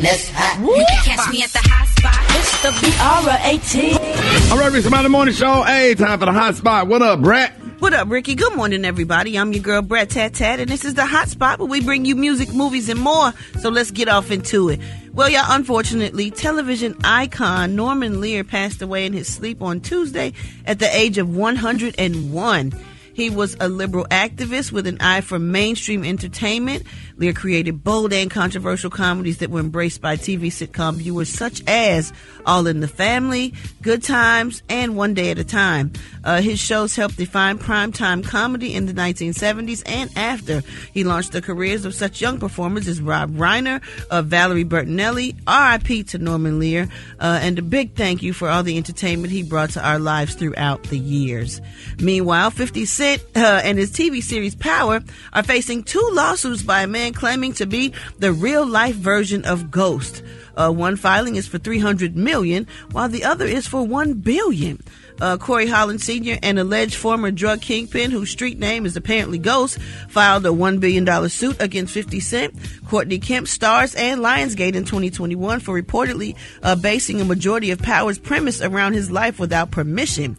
You 0.00 0.06
can 0.06 0.86
catch 1.04 1.30
me 1.30 1.42
at 1.42 1.50
the 1.50 1.60
hot 1.62 1.86
spot. 1.88 2.24
It's 2.30 2.62
the 2.62 2.70
B-R-A-T. 2.80 4.50
All 4.50 4.58
right, 4.58 4.72
Rick 4.72 4.84
Smiley 4.84 5.10
Morning 5.10 5.34
Show. 5.34 5.62
Hey, 5.62 5.94
time 5.94 6.18
for 6.18 6.24
the 6.24 6.32
hot 6.32 6.54
spot. 6.54 6.86
What 6.86 7.02
up, 7.02 7.20
Brat? 7.20 7.52
What 7.80 7.92
up, 7.92 8.08
Rickey? 8.08 8.34
Good 8.34 8.56
morning, 8.56 8.86
everybody. 8.86 9.38
I'm 9.38 9.52
your 9.52 9.62
girl, 9.62 9.82
Brat 9.82 10.08
Tat 10.08 10.32
Tat, 10.32 10.58
and 10.58 10.70
this 10.70 10.86
is 10.86 10.94
the 10.94 11.04
Hot 11.04 11.28
Spot 11.28 11.58
where 11.58 11.68
we 11.68 11.82
bring 11.82 12.06
you 12.06 12.16
music, 12.16 12.54
movies, 12.54 12.88
and 12.88 12.98
more. 12.98 13.34
So 13.58 13.68
let's 13.68 13.90
get 13.90 14.08
off 14.08 14.30
into 14.30 14.70
it. 14.70 14.80
Well, 15.12 15.28
y'all, 15.28 15.44
unfortunately, 15.48 16.30
television 16.30 16.96
icon 17.04 17.76
Norman 17.76 18.22
Lear 18.22 18.42
passed 18.42 18.80
away 18.80 19.04
in 19.04 19.12
his 19.12 19.28
sleep 19.28 19.60
on 19.60 19.82
Tuesday 19.82 20.32
at 20.64 20.78
the 20.78 20.88
age 20.96 21.18
of 21.18 21.36
101. 21.36 22.72
He 23.12 23.28
was 23.28 23.54
a 23.60 23.68
liberal 23.68 24.06
activist 24.06 24.72
with 24.72 24.86
an 24.86 24.96
eye 25.00 25.20
for 25.20 25.38
mainstream 25.38 26.04
entertainment. 26.04 26.84
Lear 27.20 27.34
created 27.34 27.84
bold 27.84 28.14
and 28.14 28.30
controversial 28.30 28.88
comedies 28.88 29.38
that 29.38 29.50
were 29.50 29.60
embraced 29.60 30.00
by 30.00 30.16
TV 30.16 30.46
sitcom 30.46 30.94
viewers 30.94 31.28
such 31.28 31.62
as 31.66 32.14
All 32.46 32.66
in 32.66 32.80
the 32.80 32.88
Family, 32.88 33.52
Good 33.82 34.02
Times, 34.02 34.62
and 34.70 34.96
One 34.96 35.12
Day 35.12 35.30
at 35.30 35.38
a 35.38 35.44
Time. 35.44 35.92
Uh, 36.24 36.40
his 36.40 36.58
shows 36.58 36.96
helped 36.96 37.18
define 37.18 37.58
primetime 37.58 38.24
comedy 38.24 38.74
in 38.74 38.86
the 38.86 38.94
1970s 38.94 39.82
and 39.84 40.10
after. 40.16 40.62
He 40.94 41.04
launched 41.04 41.32
the 41.32 41.42
careers 41.42 41.84
of 41.84 41.94
such 41.94 42.22
young 42.22 42.40
performers 42.40 42.88
as 42.88 43.02
Rob 43.02 43.32
Reiner, 43.32 43.82
uh, 44.10 44.22
Valerie 44.22 44.64
Bertinelli, 44.64 45.36
R.I.P. 45.46 46.04
to 46.04 46.18
Norman 46.18 46.58
Lear, 46.58 46.88
uh, 47.18 47.38
and 47.42 47.58
a 47.58 47.62
big 47.62 47.96
thank 47.96 48.22
you 48.22 48.32
for 48.32 48.48
all 48.48 48.62
the 48.62 48.78
entertainment 48.78 49.30
he 49.30 49.42
brought 49.42 49.70
to 49.70 49.86
our 49.86 49.98
lives 49.98 50.34
throughout 50.34 50.84
the 50.84 50.98
years. 50.98 51.60
Meanwhile, 51.98 52.50
50 52.52 52.86
Cent 52.86 53.22
uh, 53.36 53.60
and 53.62 53.76
his 53.76 53.90
TV 53.90 54.22
series 54.22 54.54
Power 54.54 55.02
are 55.34 55.42
facing 55.42 55.82
two 55.82 56.08
lawsuits 56.12 56.62
by 56.62 56.82
a 56.82 56.86
man 56.86 57.09
claiming 57.12 57.52
to 57.54 57.66
be 57.66 57.92
the 58.18 58.32
real 58.32 58.66
life 58.66 58.96
version 58.96 59.44
of 59.44 59.70
Ghost. 59.70 60.22
Uh, 60.56 60.70
one 60.70 60.96
filing 60.96 61.36
is 61.36 61.46
for 61.46 61.58
300 61.58 62.16
million, 62.16 62.66
while 62.92 63.08
the 63.08 63.24
other 63.24 63.46
is 63.46 63.66
for 63.66 63.86
1 63.86 64.14
billion. 64.14 64.82
Uh, 65.20 65.36
Corey 65.36 65.66
Holland 65.66 66.00
Sr., 66.00 66.38
an 66.42 66.58
alleged 66.58 66.94
former 66.94 67.30
drug 67.30 67.60
kingpin 67.60 68.10
whose 68.10 68.30
street 68.30 68.58
name 68.58 68.86
is 68.86 68.96
apparently 68.96 69.38
Ghost, 69.38 69.78
filed 70.08 70.46
a 70.46 70.50
$1 70.50 70.80
billion 70.80 71.28
suit 71.28 71.60
against 71.60 71.92
50 71.92 72.20
Cent. 72.20 72.54
Courtney 72.88 73.18
Kemp 73.18 73.46
Starz 73.46 73.96
and 73.98 74.20
Lionsgate 74.20 74.74
in 74.74 74.84
2021 74.84 75.60
for 75.60 75.80
reportedly 75.80 76.36
uh, 76.62 76.74
basing 76.74 77.20
a 77.20 77.24
majority 77.24 77.70
of 77.70 77.80
Power's 77.80 78.18
premise 78.18 78.62
around 78.62 78.94
his 78.94 79.10
life 79.10 79.38
without 79.38 79.70
permission. 79.70 80.38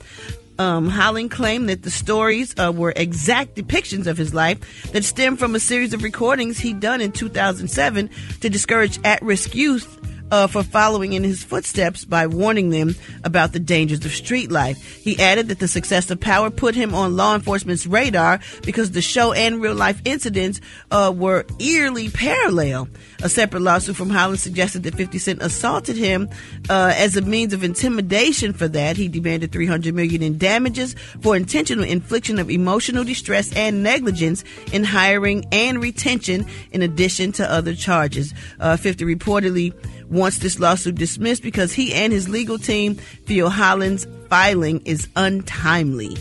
Um, 0.62 0.90
Holland 0.90 1.32
claimed 1.32 1.70
that 1.70 1.82
the 1.82 1.90
stories 1.90 2.54
uh, 2.56 2.72
were 2.72 2.94
exact 2.96 3.56
depictions 3.56 4.06
of 4.06 4.16
his 4.16 4.32
life 4.32 4.92
that 4.92 5.04
stemmed 5.04 5.40
from 5.40 5.56
a 5.56 5.60
series 5.60 5.92
of 5.92 6.04
recordings 6.04 6.60
he'd 6.60 6.80
done 6.80 7.02
in 7.02 7.12
2007 7.12 8.12
to 8.42 8.48
discourage 8.48 9.00
at 9.04 9.24
risk 9.24 9.56
youth 9.56 9.98
uh, 10.32 10.48
for 10.48 10.64
following 10.64 11.14
in 11.14 11.24
his 11.24 11.44
footsteps 11.44 12.06
by 12.06 12.26
warning 12.26 12.70
them 12.70 12.96
about 13.24 13.52
the 13.52 13.60
dangers 13.60 14.04
of 14.06 14.12
street 14.12 14.50
life. 14.50 14.82
He 15.04 15.20
added 15.20 15.50
that 15.50 15.60
the 15.60 15.68
success 15.68 16.10
of 16.10 16.20
Power 16.20 16.50
put 16.50 16.74
him 16.74 16.96
on 16.96 17.16
law 17.18 17.36
enforcement's 17.36 17.86
radar 17.86 18.40
because 18.64 18.92
the 18.92 19.02
show 19.02 19.34
and 19.34 19.62
real 19.62 19.76
life 19.76 20.02
incidents 20.06 20.62
uh, 20.90 21.14
were 21.16 21.46
eerily 21.60 22.10
parallel. 22.10 22.88
A 23.22 23.30
separate 23.30 23.62
lawsuit 23.62 23.96
from 23.96 24.10
Holland 24.10 24.40
suggested 24.40 24.84
that 24.84 24.96
50 24.96 25.20
Cent 25.20 25.42
assaulted 25.42 25.98
him 25.98 26.30
uh, 26.70 26.94
as 26.96 27.16
a 27.18 27.22
means 27.22 27.54
of 27.54 27.64
intimidation. 27.64 28.54
For 28.54 28.68
that, 28.70 28.98
he 28.98 29.08
demanded 29.08 29.52
300 29.52 29.94
million 29.94 30.24
in 30.24 30.38
damages 30.38 30.96
for 31.22 31.36
intentional 31.36 31.84
infliction 31.84 32.40
of 32.40 32.50
emotional 32.50 33.04
distress 33.04 33.54
and 33.56 33.84
negligence 33.84 34.44
in 34.72 34.84
hiring 34.84 35.46
and 35.52 35.82
retention, 35.82 36.46
in 36.72 36.82
addition 36.82 37.32
to 37.34 37.52
other 37.52 37.76
charges. 37.76 38.34
Uh, 38.60 38.78
50 38.78 39.04
reportedly 39.06 39.74
wants 40.12 40.38
this 40.40 40.60
lawsuit 40.60 40.96
dismissed 40.96 41.42
because 41.42 41.74
he 41.74 41.94
and 41.94 42.14
his 42.14 42.30
legal 42.30 42.60
team 42.60 42.96
feel 43.26 43.50
Holland's 43.50 44.06
filing 44.30 44.82
is 44.86 45.08
untimely. 45.16 46.18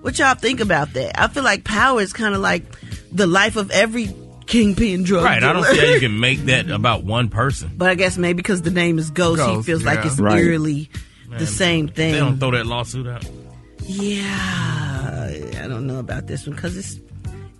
What 0.00 0.18
y'all 0.18 0.34
think 0.34 0.60
about 0.60 0.92
that? 0.94 1.18
I 1.20 1.28
feel 1.28 1.44
like 1.44 1.62
Power 1.64 2.00
is 2.00 2.12
kind 2.12 2.34
of 2.34 2.40
like 2.40 2.64
the 3.12 3.26
life 3.26 3.56
of 3.56 3.70
every 3.70 4.12
kingpin 4.46 5.02
drug 5.04 5.24
Right. 5.24 5.42
I 5.42 5.52
don't 5.52 5.62
dealer. 5.62 5.74
see 5.74 5.86
how 5.86 5.92
you 5.94 6.00
can 6.08 6.20
make 6.20 6.40
that 6.46 6.68
about 6.70 7.04
one 7.04 7.28
person. 7.28 7.70
But 7.76 7.88
I 7.90 7.94
guess 7.94 8.18
maybe 8.18 8.36
because 8.38 8.62
the 8.62 8.70
name 8.70 8.98
is 8.98 9.10
Ghost, 9.10 9.40
he 9.40 9.46
Ghost, 9.46 9.66
feels 9.66 9.84
like 9.84 10.04
it's 10.04 10.18
Right. 10.20 10.38
eerily 10.38 10.90
the 11.30 11.46
same 11.46 11.88
thing. 11.88 12.12
They 12.12 12.18
don't 12.18 12.38
throw 12.38 12.50
that 12.50 12.66
lawsuit 12.66 13.06
out. 13.06 13.24
Yeah, 13.86 15.28
I 15.62 15.66
don't 15.68 15.86
know 15.86 15.98
about 15.98 16.26
this 16.26 16.46
one 16.46 16.56
because 16.56 16.76
it's 16.76 16.98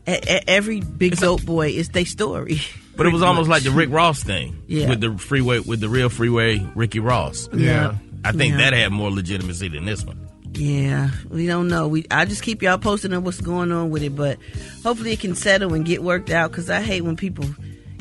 every 0.06 0.80
big 0.80 1.16
dope 1.16 1.44
boy 1.44 1.68
is 1.70 1.88
their 1.90 2.06
story. 2.06 2.58
But 2.96 3.06
it 3.06 3.12
was 3.12 3.22
almost 3.22 3.48
much. 3.48 3.56
like 3.56 3.62
the 3.64 3.72
Rick 3.76 3.90
Ross 3.90 4.22
thing. 4.22 4.62
Yeah. 4.68 4.88
With 4.90 5.00
the 5.00 5.18
freeway, 5.18 5.58
with 5.58 5.80
the 5.80 5.88
real 5.88 6.08
freeway 6.08 6.64
Ricky 6.76 7.00
Ross. 7.00 7.48
Yeah. 7.52 7.96
I 8.24 8.30
think 8.30 8.52
Yeah. 8.52 8.70
that 8.70 8.72
had 8.72 8.92
more 8.92 9.10
legitimacy 9.10 9.66
than 9.66 9.84
this 9.84 10.04
one. 10.04 10.16
Yeah, 10.52 11.10
we 11.28 11.48
don't 11.48 11.66
know. 11.66 11.88
We 11.88 12.06
I 12.08 12.24
just 12.24 12.44
keep 12.44 12.62
y'all 12.62 12.78
posted 12.78 13.12
on 13.12 13.24
what's 13.24 13.40
going 13.40 13.72
on 13.72 13.90
with 13.90 14.04
it, 14.04 14.14
but 14.14 14.38
hopefully 14.84 15.10
it 15.10 15.18
can 15.18 15.34
settle 15.34 15.74
and 15.74 15.84
get 15.84 16.04
worked 16.04 16.30
out. 16.30 16.52
Because 16.52 16.70
I 16.70 16.82
hate 16.82 17.00
when 17.00 17.16
people 17.16 17.46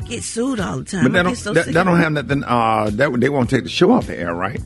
get 0.06 0.22
sued 0.22 0.60
all 0.60 0.78
the 0.78 0.84
time. 0.84 1.10
But 1.10 1.10
I 1.10 1.14
that 1.14 1.18
get 1.18 1.22
don't, 1.24 1.36
so 1.36 1.52
that, 1.54 1.64
sick 1.64 1.74
that 1.74 1.82
don't 1.82 1.98
have 1.98 2.12
nothing. 2.12 2.44
Uh, 2.44 2.90
that 2.92 3.20
they 3.20 3.28
won't 3.28 3.50
take 3.50 3.64
the 3.64 3.68
show 3.70 3.90
off 3.90 4.06
the 4.06 4.16
air, 4.16 4.32
right? 4.32 4.60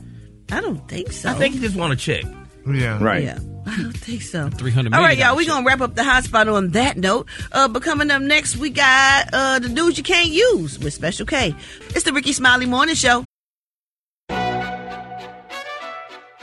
I 0.51 0.61
don't 0.61 0.87
think 0.87 1.11
so. 1.11 1.29
I 1.31 1.33
think 1.33 1.55
you 1.55 1.61
just 1.61 1.75
want 1.75 1.91
to 1.91 1.97
check. 1.97 2.23
Yeah. 2.71 3.03
Right. 3.03 3.23
Yeah, 3.23 3.39
I 3.69 3.77
don't 3.77 3.95
think 3.95 4.23
so. 4.23 4.49
Three 4.49 4.71
hundred. 4.71 4.95
All 4.95 5.01
right, 5.01 5.15
y'all. 5.15 5.35
We're 5.35 5.45
gonna 5.45 5.65
wrap 5.65 5.81
up 5.81 5.93
the 5.93 6.03
hot 6.03 6.23
spot 6.23 6.47
on 6.47 6.69
that 6.69 6.97
note. 6.97 7.27
Uh, 7.51 7.67
but 7.67 7.83
coming 7.83 8.09
up 8.09 8.19
next, 8.19 8.57
we 8.57 8.71
got 8.71 9.29
uh 9.31 9.59
the 9.59 9.69
dudes 9.69 9.95
you 9.95 10.03
can't 10.03 10.29
use 10.29 10.79
with 10.79 10.91
Special 10.91 11.25
K. 11.27 11.53
It's 11.89 12.03
the 12.03 12.11
Rickey 12.11 12.33
Smiley 12.33 12.65
Morning 12.65 12.95
Show. 12.95 13.23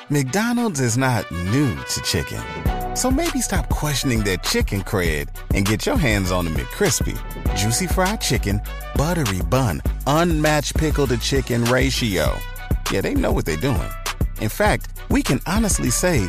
McDonald's 0.08 0.78
is 0.78 0.96
not 0.96 1.28
new 1.32 1.74
to 1.74 2.00
chicken. 2.02 2.40
So 2.94 3.10
maybe 3.10 3.40
stop 3.40 3.68
questioning 3.70 4.22
their 4.22 4.36
chicken 4.36 4.82
cred 4.82 5.28
and 5.52 5.66
get 5.66 5.84
your 5.84 5.96
hands 5.96 6.30
on 6.30 6.44
the 6.44 6.52
McCrispy. 6.52 7.18
Juicy 7.56 7.88
fried 7.88 8.20
chicken, 8.20 8.60
buttery 8.94 9.42
bun, 9.42 9.82
unmatched 10.06 10.76
pickle 10.76 11.08
to 11.08 11.18
chicken 11.18 11.64
ratio. 11.64 12.38
Yeah, 12.92 13.00
they 13.00 13.14
know 13.14 13.32
what 13.32 13.46
they're 13.46 13.56
doing. 13.56 13.90
In 14.40 14.48
fact, 14.48 14.90
we 15.10 15.24
can 15.24 15.40
honestly 15.46 15.90
say 15.90 16.28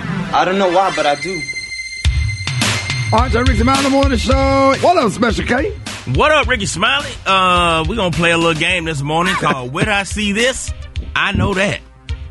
I 0.33 0.45
don't 0.45 0.57
know 0.57 0.71
why, 0.71 0.93
but 0.95 1.05
I 1.05 1.15
do. 1.15 1.41
All 3.11 3.19
right, 3.19 3.31
so 3.31 3.39
Rickey 3.41 3.57
Smiley 3.57 3.89
Morning 3.89 4.17
Show. 4.17 4.75
What 4.81 4.97
up, 4.97 5.11
Special 5.11 5.45
K? 5.45 5.71
What 6.15 6.31
up, 6.31 6.47
Rickey 6.47 6.65
Smiley? 6.65 7.09
Uh, 7.25 7.83
we're 7.87 7.97
gonna 7.97 8.15
play 8.15 8.31
a 8.31 8.37
little 8.37 8.59
game 8.59 8.85
this 8.85 9.01
morning 9.01 9.33
called 9.35 9.73
Where 9.73 9.83
Did 9.83 9.93
I 9.93 10.03
See 10.03 10.31
This? 10.31 10.73
I 11.13 11.33
Know 11.33 11.53
That. 11.53 11.81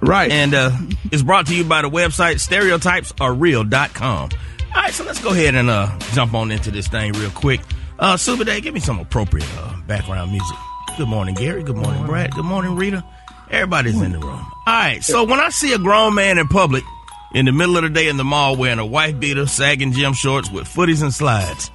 Right. 0.01 0.31
And 0.33 0.55
uh, 0.55 0.71
it's 1.13 1.23
brought 1.23 1.47
to 1.49 1.55
you 1.55 1.65
by 1.65 1.83
the 1.83 1.91
website 1.91 2.37
stereotypesarereal.com. 2.37 4.31
All 4.31 4.83
right, 4.83 4.95
so 4.95 5.05
let's 5.05 5.23
go 5.23 5.33
ahead 5.33 5.55
and 5.55 5.69
uh, 5.69 5.99
jump 6.15 6.33
on 6.33 6.51
into 6.51 6.71
this 6.71 6.89
thing 6.89 7.13
real 7.13 7.31
quick. 7.31 7.61
Uh, 7.99 8.17
Super 8.17 8.45
Day, 8.45 8.63
give 8.63 8.73
me 8.73 8.81
some 8.81 8.99
appropriate 8.99 9.47
uh, 9.59 9.79
background 9.87 10.31
music. 10.31 10.57
Good 10.97 11.09
morning, 11.09 11.35
Gary. 11.35 11.63
Good 11.63 11.77
morning, 11.77 12.07
Brat. 12.07 12.31
Good 12.31 12.47
morning, 12.47 12.77
Rita. 12.77 13.05
Everybody's 13.51 14.01
in 14.01 14.13
the 14.13 14.19
room. 14.21 14.31
All 14.31 14.53
right, 14.67 15.05
so 15.05 15.25
when 15.25 15.41
I 15.41 15.51
see 15.51 15.75
a 15.75 15.79
grown 15.79 16.15
man 16.15 16.39
in 16.39 16.49
public 16.49 16.85
in 17.35 17.47
the 17.47 17.53
middle 17.53 17.77
of 17.77 17.83
the 17.83 17.91
day 17.91 18.09
in 18.09 18.17
the 18.17 18.25
mall 18.25 18.57
wearing 18.57 18.79
a 18.79 18.87
wife 18.87 19.19
beater, 19.19 19.47
sagging 19.47 19.93
gym 19.93 20.13
shorts 20.13 20.51
with 20.51 20.67
footies 20.67 21.03
and 21.03 21.15
slides, 21.15 21.71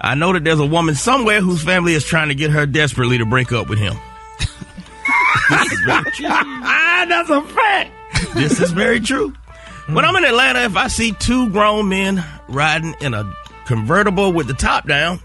I 0.00 0.14
know 0.14 0.32
that 0.32 0.44
there's 0.44 0.60
a 0.60 0.66
woman 0.66 0.94
somewhere 0.94 1.40
whose 1.40 1.62
family 1.62 1.94
is 1.94 2.04
trying 2.04 2.28
to 2.28 2.34
get 2.34 2.50
her 2.50 2.66
desperately 2.66 3.18
to 3.18 3.26
break 3.26 3.52
up 3.52 3.68
with 3.68 3.78
him. 3.78 3.94
ah, 5.50 7.06
that's 7.08 7.30
a 7.30 7.42
fact. 7.42 7.90
this 8.34 8.60
is 8.60 8.70
very 8.72 9.00
true. 9.00 9.34
When 9.88 10.04
I'm 10.04 10.16
in 10.16 10.24
Atlanta, 10.24 10.60
if 10.60 10.76
I 10.76 10.88
see 10.88 11.12
two 11.12 11.50
grown 11.50 11.88
men 11.88 12.24
riding 12.48 12.94
in 13.00 13.12
a 13.14 13.30
convertible 13.66 14.32
with 14.32 14.46
the 14.46 14.54
top 14.54 14.86
down, 14.86 15.20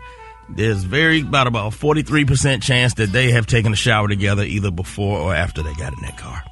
there's 0.50 0.84
very 0.84 1.22
about 1.22 1.48
about 1.48 1.74
43% 1.74 2.62
chance 2.62 2.96
that 2.96 3.12
they 3.12 3.32
have 3.32 3.48
taken 3.48 3.74
a 3.74 3.75
shower 3.75 4.08
together 4.08 4.44
either 4.44 4.72
before 4.72 5.20
or 5.20 5.36
after 5.36 5.62
they 5.62 5.74
got 5.75 5.94
in 5.94 6.01
that 6.01 6.17
car. 6.17 6.44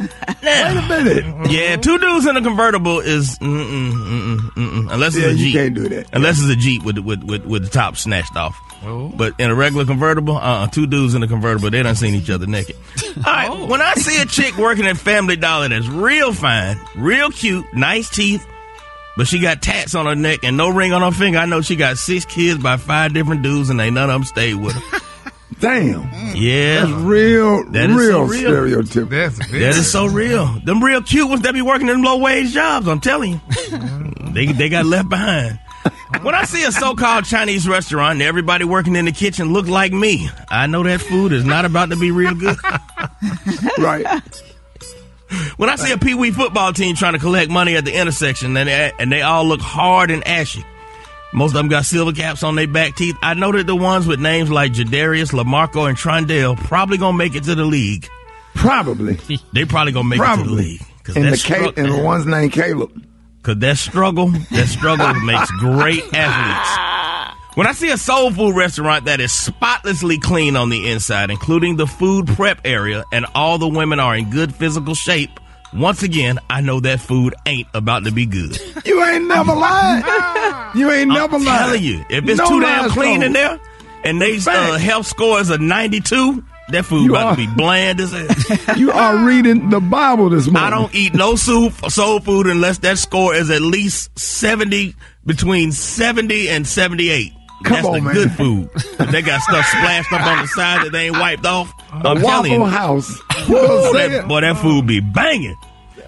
Wait 0.00 0.10
a 0.42 0.86
minute. 0.88 1.24
Yeah, 1.52 1.76
two 1.76 1.98
dudes 1.98 2.26
in 2.26 2.36
a 2.36 2.42
convertible 2.42 3.00
is 3.00 3.38
mm-mm, 3.38 3.92
mm-mm, 3.92 4.38
mm-mm, 4.38 4.92
unless 4.92 5.14
it's 5.14 5.24
Yeah, 5.24 5.30
a 5.30 5.32
you 5.32 5.44
Jeep. 5.46 5.54
can't 5.54 5.74
do 5.74 5.88
that. 5.90 6.08
Unless 6.12 6.40
it's 6.40 6.48
a 6.48 6.56
Jeep 6.56 6.82
with 6.84 6.98
with 6.98 7.22
with, 7.24 7.44
with 7.44 7.64
the 7.64 7.70
top 7.70 7.96
snatched 7.96 8.36
off. 8.36 8.58
Oh. 8.84 9.08
But 9.08 9.38
in 9.38 9.48
a 9.50 9.54
regular 9.54 9.84
convertible, 9.84 10.36
uh, 10.36 10.66
two 10.68 10.86
dudes 10.88 11.14
in 11.14 11.22
a 11.22 11.28
convertible, 11.28 11.70
they 11.70 11.82
done 11.82 11.94
seen 11.94 12.14
each 12.14 12.30
other 12.30 12.46
naked. 12.46 12.76
All 13.18 13.22
right, 13.24 13.48
oh. 13.50 13.66
when 13.66 13.80
I 13.80 13.94
see 13.94 14.20
a 14.20 14.26
chick 14.26 14.56
working 14.56 14.86
at 14.86 14.96
Family 14.96 15.36
Dollar 15.36 15.68
that's 15.68 15.86
real 15.86 16.32
fine, 16.32 16.80
real 16.96 17.30
cute, 17.30 17.64
nice 17.74 18.08
teeth, 18.10 18.44
but 19.16 19.28
she 19.28 19.38
got 19.38 19.62
tats 19.62 19.94
on 19.94 20.06
her 20.06 20.16
neck 20.16 20.40
and 20.42 20.56
no 20.56 20.68
ring 20.70 20.92
on 20.92 21.02
her 21.02 21.12
finger, 21.16 21.38
I 21.38 21.46
know 21.46 21.60
she 21.60 21.76
got 21.76 21.96
six 21.98 22.24
kids 22.24 22.60
by 22.62 22.76
five 22.76 23.12
different 23.14 23.42
dudes 23.42 23.70
and 23.70 23.80
ain't 23.80 23.94
none 23.94 24.10
of 24.10 24.14
them 24.14 24.24
stayed 24.24 24.54
with 24.54 24.74
her. 24.74 24.98
Damn. 25.60 26.02
Mm. 26.02 26.32
Yeah. 26.36 26.80
That's 26.86 26.92
real, 27.02 27.70
That 27.72 27.90
is 27.90 27.96
real, 27.96 28.10
so 28.10 28.22
real. 28.22 28.50
stereotypical. 28.50 29.10
That's 29.10 29.50
That 29.50 29.76
is 29.76 29.90
so 29.92 30.06
real. 30.06 30.46
Them 30.64 30.82
real 30.82 31.02
cute 31.02 31.28
ones 31.28 31.42
that 31.42 31.54
be 31.54 31.62
working 31.62 31.88
in 31.88 32.02
low 32.02 32.18
wage 32.18 32.52
jobs. 32.52 32.88
I'm 32.88 33.00
telling 33.00 33.32
you, 33.32 33.40
they 34.32 34.46
they 34.46 34.68
got 34.68 34.86
left 34.86 35.08
behind. 35.08 35.58
When 36.22 36.34
I 36.34 36.44
see 36.44 36.62
a 36.64 36.70
so-called 36.70 37.24
Chinese 37.24 37.66
restaurant 37.66 38.12
and 38.12 38.22
everybody 38.22 38.64
working 38.64 38.94
in 38.94 39.06
the 39.06 39.12
kitchen 39.12 39.52
look 39.52 39.66
like 39.66 39.92
me, 39.92 40.28
I 40.48 40.66
know 40.68 40.82
that 40.84 41.00
food 41.00 41.32
is 41.32 41.44
not 41.44 41.64
about 41.64 41.90
to 41.90 41.96
be 41.96 42.10
real 42.12 42.34
good. 42.34 42.56
right. 43.78 44.06
When 45.56 45.70
I 45.70 45.76
see 45.76 45.90
a 45.90 45.98
pee 45.98 46.14
wee 46.14 46.30
football 46.30 46.72
team 46.72 46.94
trying 46.94 47.14
to 47.14 47.18
collect 47.18 47.50
money 47.50 47.74
at 47.76 47.84
the 47.84 47.98
intersection 47.98 48.56
and 48.56 48.68
they, 48.68 48.92
and 48.98 49.10
they 49.10 49.22
all 49.22 49.44
look 49.44 49.60
hard 49.60 50.10
and 50.10 50.24
ashy, 50.26 50.62
most 51.32 51.50
of 51.50 51.54
them 51.54 51.68
got 51.68 51.84
silver 51.84 52.12
caps 52.12 52.42
on 52.42 52.54
their 52.56 52.66
back 52.68 52.96
teeth. 52.96 53.16
I 53.22 53.34
know 53.34 53.52
that 53.52 53.66
the 53.66 53.76
ones 53.76 54.06
with 54.06 54.20
names 54.20 54.50
like 54.50 54.72
Jadarius, 54.72 55.32
Lamarco, 55.32 55.88
and 55.88 55.96
Trondell 55.98 56.56
probably 56.56 56.98
gonna 56.98 57.16
make 57.16 57.34
it 57.34 57.44
to 57.44 57.54
the 57.54 57.64
league. 57.64 58.08
Probably. 58.54 59.18
They 59.52 59.64
probably 59.64 59.92
gonna 59.92 60.08
make 60.08 60.18
it 60.20 60.22
to 60.22 60.28
the 60.30 60.34
Probably. 60.36 60.62
league. 60.64 60.80
'Cause 61.04 61.16
And 61.16 61.24
the 61.26 61.30
strugg- 61.36 61.76
and 61.78 61.92
the 61.92 61.98
one's 61.98 62.26
named 62.26 62.52
Caleb. 62.52 62.90
Cause 63.42 63.56
that 63.58 63.76
struggle, 63.76 64.28
that 64.28 64.68
struggle 64.68 65.12
makes 65.24 65.50
great 65.52 66.04
athletes. 66.14 67.28
When 67.54 67.66
I 67.66 67.72
see 67.72 67.90
a 67.90 67.98
soul 67.98 68.30
food 68.30 68.54
restaurant 68.56 69.06
that 69.06 69.20
is 69.20 69.32
spotlessly 69.32 70.18
clean 70.18 70.54
on 70.56 70.70
the 70.70 70.90
inside, 70.90 71.30
including 71.30 71.76
the 71.76 71.86
food 71.86 72.26
prep 72.28 72.60
area, 72.64 73.04
and 73.12 73.26
all 73.34 73.58
the 73.58 73.68
women 73.68 73.98
are 74.00 74.16
in 74.16 74.30
good 74.30 74.54
physical 74.54 74.94
shape, 74.94 75.38
once 75.74 76.02
again, 76.02 76.38
I 76.50 76.60
know 76.60 76.80
that 76.80 77.00
food 77.00 77.34
ain't 77.46 77.68
about 77.74 78.04
to 78.04 78.10
be 78.12 78.26
good. 78.26 78.58
You 78.84 79.02
ain't 79.04 79.26
never 79.26 79.52
lied. 79.54 80.74
You 80.76 80.90
ain't 80.90 81.08
never 81.10 81.36
I'm 81.36 81.44
lied. 81.44 81.58
telling 81.58 81.82
you, 81.82 82.04
if 82.10 82.26
it's 82.28 82.38
No 82.38 82.46
too 82.48 82.60
damn 82.60 82.90
clean 82.90 83.20
told. 83.20 83.24
in 83.24 83.32
there, 83.34 83.60
and 84.04 84.20
they 84.20 84.38
uh, 84.46 84.78
health 84.78 85.06
score 85.06 85.38
is 85.40 85.50
a 85.50 85.58
92, 85.58 86.42
that 86.70 86.84
food 86.84 87.04
You 87.04 87.10
about 87.10 87.26
are- 87.26 87.36
to 87.36 87.46
be 87.46 87.54
bland 87.54 88.00
as 88.00 88.12
hell. 88.12 88.76
You 88.76 88.90
are 88.90 89.24
reading 89.26 89.68
the 89.70 89.80
Bible 89.80 90.30
this 90.30 90.46
morning. 90.46 90.62
I 90.62 90.70
don't 90.70 90.94
eat 90.94 91.14
no 91.14 91.36
soup, 91.36 91.74
soul 91.90 92.20
food 92.20 92.46
unless 92.46 92.78
that 92.78 92.98
score 92.98 93.34
is 93.34 93.50
at 93.50 93.60
least 93.62 94.18
70, 94.18 94.94
between 95.26 95.70
70 95.72 96.48
and 96.48 96.66
78. 96.66 97.32
Come 97.62 97.74
That's 97.74 97.86
on, 97.86 97.92
the 97.94 98.00
man. 98.00 98.14
good 98.14 98.32
food. 98.32 98.70
they 99.10 99.22
got 99.22 99.40
stuff 99.42 99.64
splashed 99.66 100.12
up 100.12 100.26
on 100.26 100.42
the 100.42 100.48
side 100.48 100.84
that 100.86 100.92
they 100.92 101.06
ain't 101.06 101.18
wiped 101.18 101.46
off. 101.46 101.72
A 101.92 102.08
I'm 102.08 102.20
telling 102.20 102.52
you. 102.52 102.60
Waffle 102.60 102.78
House. 102.78 103.10
Ooh, 103.50 103.92
Say 103.92 104.08
that, 104.08 104.28
boy, 104.28 104.40
that 104.42 104.56
food 104.58 104.86
be 104.86 105.00
banging. 105.00 105.56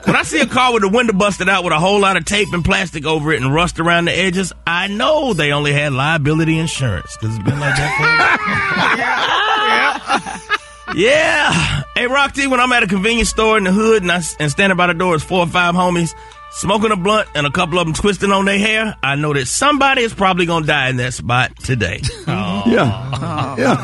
When 0.04 0.16
I 0.16 0.22
see 0.22 0.40
a 0.40 0.46
car 0.46 0.72
with 0.74 0.82
the 0.82 0.88
window 0.88 1.14
busted 1.14 1.48
out 1.48 1.64
with 1.64 1.72
a 1.72 1.78
whole 1.78 1.98
lot 1.98 2.16
of 2.18 2.24
tape 2.26 2.52
and 2.52 2.62
plastic 2.64 3.06
over 3.06 3.32
it 3.32 3.40
and 3.42 3.54
rust 3.54 3.80
around 3.80 4.04
the 4.04 4.12
edges, 4.12 4.52
I 4.66 4.86
know 4.88 5.32
they 5.32 5.52
only 5.52 5.72
had 5.72 5.92
liability 5.94 6.58
insurance 6.58 7.16
because 7.16 7.34
it's 7.36 7.44
been 7.44 7.58
like 7.58 7.74
that 7.76 7.96
for 7.96 8.98
yeah. 8.98 10.40
Yeah. 10.94 11.82
Hey, 11.96 12.06
Rock 12.06 12.34
T, 12.34 12.46
when 12.46 12.60
I'm 12.60 12.70
at 12.72 12.82
a 12.82 12.86
convenience 12.86 13.30
store 13.30 13.56
in 13.58 13.64
the 13.64 13.72
hood 13.72 14.02
and, 14.02 14.12
I, 14.12 14.20
and 14.38 14.50
standing 14.50 14.76
by 14.76 14.86
the 14.86 14.94
door 14.94 15.14
is 15.16 15.24
four 15.24 15.40
or 15.40 15.46
five 15.46 15.74
homies 15.74 16.14
smoking 16.54 16.90
a 16.92 16.96
blunt 16.96 17.28
and 17.34 17.46
a 17.46 17.50
couple 17.50 17.78
of 17.78 17.86
them 17.86 17.94
twisting 17.94 18.30
on 18.32 18.44
their 18.44 18.58
hair, 18.58 18.94
I 19.02 19.16
know 19.16 19.32
that 19.34 19.46
somebody 19.46 20.02
is 20.02 20.14
probably 20.14 20.46
going 20.46 20.62
to 20.64 20.66
die 20.66 20.88
in 20.88 20.96
that 20.98 21.14
spot 21.14 21.52
today. 21.60 22.00
Oh. 22.26 22.62
Yeah. 22.66 23.54
Yeah. 23.58 23.76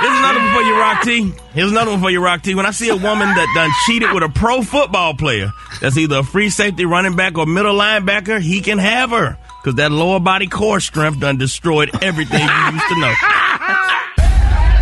Here's 0.00 0.18
another 0.18 0.38
one 0.40 0.54
for 0.54 0.62
you, 0.62 0.78
Rock 0.78 1.02
T. 1.02 1.32
Here's 1.54 1.70
another 1.72 1.90
one 1.92 2.00
for 2.00 2.10
you, 2.10 2.22
Rock 2.22 2.42
T. 2.42 2.54
When 2.54 2.66
I 2.66 2.70
see 2.70 2.88
a 2.88 2.94
woman 2.96 3.28
that 3.28 3.52
done 3.54 3.70
cheated 3.86 4.12
with 4.12 4.22
a 4.22 4.28
pro 4.28 4.62
football 4.62 5.14
player 5.14 5.50
that's 5.80 5.96
either 5.96 6.18
a 6.18 6.22
free 6.22 6.50
safety 6.50 6.84
running 6.84 7.16
back 7.16 7.36
or 7.38 7.46
middle 7.46 7.74
linebacker, 7.74 8.40
he 8.40 8.60
can 8.60 8.78
have 8.78 9.10
her. 9.10 9.38
Because 9.62 9.76
that 9.76 9.90
lower 9.90 10.20
body 10.20 10.46
core 10.46 10.78
strength 10.80 11.20
done 11.20 11.36
destroyed 11.38 11.90
everything 12.02 12.40
you 12.40 12.72
used 12.72 12.88
to 12.88 13.00
know. 13.00 13.14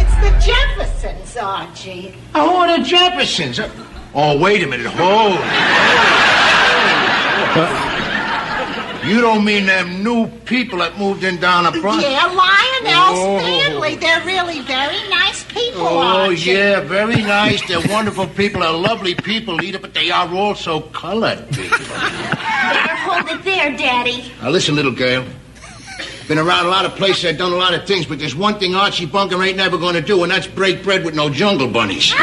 It's 0.00 0.14
the 0.16 0.52
Jeffersons, 0.52 1.36
Archie. 1.36 2.14
Oh, 2.34 2.76
the 2.76 2.82
Jeffersons. 2.84 3.60
Oh, 4.14 4.38
wait 4.38 4.62
a 4.62 4.66
minute. 4.66 4.86
Hold. 4.86 5.38
You 9.04 9.20
don't 9.20 9.44
mean 9.44 9.66
them 9.66 10.04
new 10.04 10.28
people 10.44 10.78
that 10.78 10.98
moved 10.98 11.24
in 11.24 11.40
down 11.40 11.64
the 11.64 11.72
front? 11.80 12.02
Yeah, 12.02 12.26
Lionel 12.26 13.10
Oh. 13.12 13.38
Stanley. 13.40 13.96
They're 13.96 14.22
really 14.24 14.60
very 14.60 15.08
nice 15.08 15.42
people, 15.44 15.86
Oh, 15.88 16.28
yeah, 16.30 16.80
very 16.80 17.16
nice. 17.22 17.66
They're 17.66 17.80
wonderful 17.88 18.26
people. 18.28 18.60
They're 18.60 18.70
lovely 18.70 19.14
people, 19.14 19.54
Lita, 19.54 19.78
but 19.80 19.94
they 19.94 20.10
are 20.10 20.28
also 20.32 20.80
colored 20.90 21.44
people. 21.50 21.78
Better 21.78 22.96
hold 22.96 23.28
it 23.30 23.42
there, 23.42 23.76
Daddy. 23.76 24.30
Now, 24.42 24.50
listen, 24.50 24.76
little 24.76 24.92
girl. 24.92 25.24
Been 26.28 26.38
around 26.38 26.66
a 26.66 26.68
lot 26.68 26.84
of 26.84 26.94
places, 26.94 27.24
I've 27.24 27.38
done 27.38 27.52
a 27.52 27.56
lot 27.56 27.74
of 27.74 27.86
things, 27.88 28.06
but 28.06 28.20
there's 28.20 28.36
one 28.36 28.58
thing 28.60 28.76
Archie 28.76 29.06
Bunker 29.06 29.42
ain't 29.42 29.56
never 29.56 29.76
going 29.76 29.94
to 29.94 30.00
do, 30.02 30.22
and 30.22 30.30
that's 30.30 30.46
break 30.46 30.84
bread 30.84 31.04
with 31.04 31.14
no 31.16 31.28
jungle 31.30 31.66
bunnies. 31.66 32.14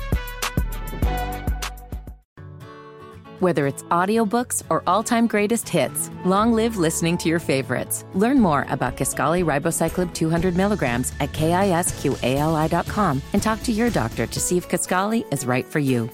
Whether 3.41 3.65
it's 3.65 3.81
audiobooks 3.89 4.61
or 4.69 4.83
all-time 4.85 5.25
greatest 5.25 5.67
hits, 5.67 6.11
long 6.25 6.53
live 6.53 6.77
listening 6.77 7.17
to 7.17 7.27
your 7.27 7.39
favorites. 7.39 8.05
Learn 8.13 8.39
more 8.39 8.67
about 8.69 8.97
Kisqali 8.97 9.43
Ribociclib 9.43 10.13
200 10.13 10.55
milligrams 10.55 11.11
at 11.19 11.31
kisqali.com 11.31 13.21
and 13.33 13.41
talk 13.41 13.63
to 13.63 13.71
your 13.71 13.89
doctor 13.89 14.27
to 14.27 14.39
see 14.39 14.57
if 14.57 14.69
Kisqali 14.69 15.25
is 15.33 15.47
right 15.47 15.65
for 15.65 15.79
you. 15.79 16.07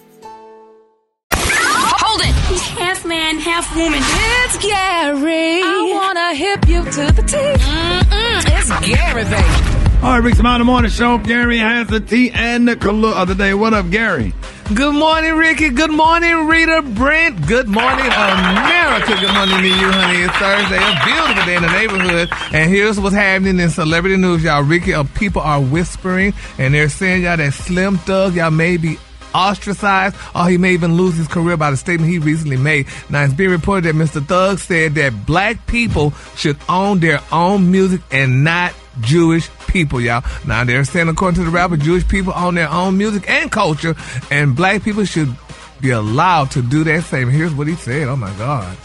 Hold 1.33 2.21
it! 2.21 2.33
He's 2.49 2.61
half 2.61 3.05
man, 3.05 3.39
half 3.39 3.75
woman. 3.75 3.99
It's 4.01 4.57
Gary. 4.65 5.61
I 5.65 5.91
wanna 5.93 6.33
hip 6.33 6.65
you 6.65 6.85
to 6.85 7.11
the 7.11 7.23
T. 7.23 7.35
Mm-mm, 7.35 8.57
it's 8.57 8.87
Gary, 8.87 9.25
baby. 9.25 9.77
All 10.01 10.13
right, 10.13 10.23
Rick's 10.23 10.41
Mountain 10.41 10.67
Morning 10.67 10.91
Show. 10.91 11.17
Gary 11.17 11.57
has 11.57 11.87
the 11.87 11.99
tea 11.99 12.31
and 12.31 12.65
the 12.65 12.77
color 12.77 13.09
of 13.09 13.27
the 13.27 13.35
day. 13.35 13.53
What 13.53 13.73
up, 13.73 13.89
Gary? 13.89 14.33
Good 14.73 14.95
morning, 14.95 15.35
Rickey. 15.35 15.69
Good 15.69 15.91
morning, 15.91 16.45
Rita 16.45 16.81
Brent. 16.81 17.47
Good 17.47 17.69
morning, 17.69 18.05
America. 18.05 19.15
Good 19.17 19.33
morning 19.33 19.61
to 19.61 19.67
you, 19.69 19.91
honey. 19.93 20.23
It's 20.23 20.35
Thursday, 20.35 20.75
a 20.75 21.05
beautiful 21.05 21.45
day 21.45 21.55
in 21.55 21.61
the 21.61 21.71
neighborhood. 21.71 22.29
And 22.53 22.69
here's 22.69 22.99
what's 22.99 23.15
happening 23.15 23.61
in 23.61 23.69
celebrity 23.69 24.17
news, 24.17 24.43
y'all. 24.43 24.63
Rickey, 24.63 24.93
uh, 24.93 25.05
people 25.15 25.41
are 25.41 25.61
whispering 25.61 26.33
and 26.57 26.73
they're 26.73 26.89
saying, 26.89 27.23
y'all, 27.23 27.37
that 27.37 27.53
Slim 27.53 27.97
Thug, 27.99 28.35
y'all 28.35 28.51
may 28.51 28.75
be 28.75 28.97
ostracized 29.37 30.15
or 30.35 30.49
he 30.49 30.57
may 30.57 30.73
even 30.73 30.95
lose 30.95 31.15
his 31.15 31.27
career 31.27 31.55
by 31.55 31.69
the 31.69 31.77
statement 31.77 32.11
he 32.11 32.17
recently 32.17 32.57
made. 32.57 32.87
Now, 33.09 33.23
it's 33.23 33.33
being 33.33 33.51
reported 33.51 33.85
that 33.85 33.95
Mr. 33.95 34.25
Thug 34.25 34.59
said 34.59 34.95
that 34.95 35.25
black 35.25 35.67
people 35.67 36.11
should 36.35 36.57
own 36.67 36.99
their 36.99 37.21
own 37.31 37.71
music 37.71 38.01
and 38.11 38.43
not 38.43 38.73
Jewish 39.01 39.49
people, 39.67 40.01
y'all. 40.01 40.23
Now, 40.45 40.63
they're 40.63 40.83
saying, 40.83 41.07
according 41.07 41.39
to 41.39 41.45
the 41.45 41.51
rapper, 41.51 41.77
Jewish 41.77 42.07
people 42.07 42.33
own 42.35 42.55
their 42.55 42.69
own 42.69 42.97
music 42.97 43.29
and 43.29 43.51
culture, 43.51 43.95
and 44.31 44.55
black 44.55 44.83
people 44.83 45.05
should 45.05 45.35
be 45.79 45.91
allowed 45.91 46.49
to 46.51 46.63
do 46.63 46.83
that 46.85 47.03
same. 47.03 47.29
Here's 47.29 47.53
what 47.53 47.67
he 47.67 47.75
said. 47.75 48.07
Oh, 48.07 48.15
my 48.15 48.35
God. 48.37 48.75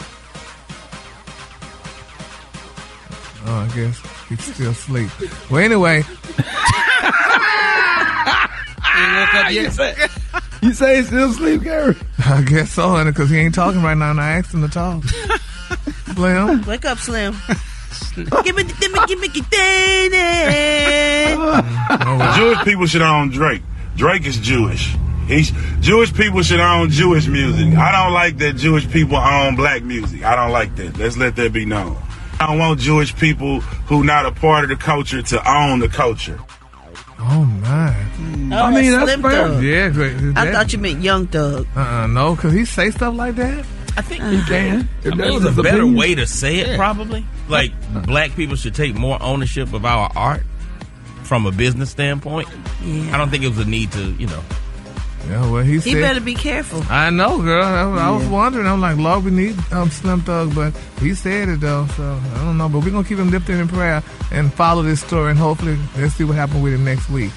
Oh, 3.45 3.55
I 3.55 3.75
guess 3.75 3.99
he's 4.29 4.53
still 4.53 4.71
asleep. 4.71 5.09
Well, 5.49 5.63
anyway. 5.63 6.03
Ah, 9.05 9.49
you 9.49 9.69
say, 9.69 9.95
you 10.61 10.73
say 10.73 10.97
he's 10.97 11.07
still 11.07 11.29
asleep, 11.31 11.63
Gary? 11.63 11.95
I 12.25 12.41
guess 12.41 12.71
so, 12.71 12.89
honey, 12.89 13.11
because 13.11 13.29
he 13.29 13.37
ain't 13.37 13.53
talking 13.55 13.81
right 13.81 13.97
now, 13.97 14.11
and 14.11 14.19
I 14.21 14.37
asked 14.37 14.53
him 14.53 14.61
to 14.61 14.69
talk. 14.69 15.03
Slim? 16.13 16.61
Wake 16.65 16.85
up, 16.85 16.97
Slim. 16.99 17.35
give 18.15 18.55
me, 18.55 18.63
give 18.63 18.91
me, 18.91 18.99
give 19.07 19.19
me, 19.19 19.27
give 19.27 19.51
me. 19.51 20.09
Jewish 22.37 22.63
people 22.63 22.85
should 22.85 23.01
own 23.01 23.29
Drake. 23.29 23.61
Drake 23.95 24.25
is 24.25 24.39
Jewish. 24.39 24.95
He's 25.27 25.51
Jewish 25.79 26.13
people 26.13 26.41
should 26.43 26.59
own 26.59 26.89
Jewish 26.89 27.27
music. 27.27 27.75
I 27.75 27.91
don't 27.91 28.13
like 28.13 28.37
that 28.39 28.53
Jewish 28.57 28.89
people 28.89 29.17
own 29.17 29.55
black 29.55 29.83
music. 29.83 30.23
I 30.23 30.35
don't 30.35 30.51
like 30.51 30.75
that. 30.75 30.97
Let's 30.97 31.17
let 31.17 31.35
that 31.37 31.53
be 31.53 31.65
known. 31.65 31.97
I 32.39 32.47
don't 32.47 32.57
want 32.59 32.79
Jewish 32.79 33.15
people 33.15 33.61
who 33.61 34.03
not 34.03 34.25
a 34.25 34.31
part 34.31 34.63
of 34.63 34.69
the 34.69 34.75
culture 34.75 35.21
to 35.21 35.49
own 35.49 35.79
the 35.79 35.87
culture. 35.87 36.39
Oh, 37.19 37.45
my. 37.45 37.95
Oh, 38.51 38.55
I 38.55 38.71
mean, 38.81 38.91
that's 38.91 39.03
Slim 39.03 39.21
fair. 39.21 39.31
Thug. 39.31 39.63
Yeah, 39.63 39.89
great. 39.89 40.15
I 40.37 40.51
thought 40.51 40.73
you 40.73 40.79
meant 40.79 41.01
Young 41.01 41.27
Thug. 41.27 41.67
Uh-uh, 41.75 42.07
no, 42.07 42.35
because 42.35 42.53
he 42.53 42.65
say 42.65 42.91
stuff 42.91 43.15
like 43.15 43.35
that? 43.35 43.65
I 43.95 44.01
think 44.01 44.23
he 44.23 44.41
can. 44.43 44.89
I 45.05 45.09
mean, 45.09 45.17
there's 45.17 45.57
a 45.57 45.61
better 45.63 45.85
way 45.85 46.15
to 46.15 46.25
say 46.25 46.59
it, 46.59 46.75
probably. 46.77 47.25
Like, 47.47 47.71
black 48.05 48.35
people 48.35 48.55
should 48.55 48.73
take 48.75 48.95
more 48.95 49.21
ownership 49.21 49.71
of 49.73 49.85
our 49.85 50.11
art 50.15 50.41
from 51.23 51.45
a 51.45 51.51
business 51.51 51.91
standpoint. 51.91 52.47
Yeah. 52.83 53.13
I 53.13 53.17
don't 53.17 53.29
think 53.29 53.43
it 53.43 53.49
was 53.49 53.59
a 53.59 53.65
need 53.65 53.91
to, 53.93 54.11
you 54.13 54.27
know. 54.27 54.41
Yeah, 55.29 55.49
well, 55.49 55.63
he, 55.63 55.79
said 55.79 55.85
He 55.85 55.93
said. 55.93 56.01
better 56.01 56.19
be 56.19 56.33
careful. 56.33 56.83
I 56.89 57.09
know, 57.09 57.41
girl. 57.41 57.63
I, 57.63 58.07
I 58.07 58.09
was 58.09 58.25
wondering. 58.27 58.67
I'm 58.67 58.81
like, 58.81 58.97
Lord, 58.97 59.23
we 59.23 59.31
need 59.31 59.55
um, 59.71 59.89
Slim 59.89 60.19
Thug, 60.21 60.53
but 60.53 60.73
he 60.99 61.13
said 61.13 61.47
it 61.47 61.61
though, 61.61 61.87
so 61.95 62.19
I 62.33 62.37
don't 62.43 62.57
know. 62.57 62.67
But 62.67 62.83
we're 62.83 62.91
gonna 62.91 63.07
keep 63.07 63.19
him 63.19 63.31
lifted 63.31 63.57
in 63.57 63.69
prayer 63.69 64.03
and 64.33 64.53
follow 64.53 64.81
this 64.81 64.99
story, 64.99 65.29
and 65.29 65.39
hopefully, 65.39 65.77
let's 65.97 66.15
see 66.15 66.25
what 66.25 66.35
happens 66.35 66.61
with 66.61 66.73
him 66.73 66.83
next 66.83 67.09
week. 67.09 67.31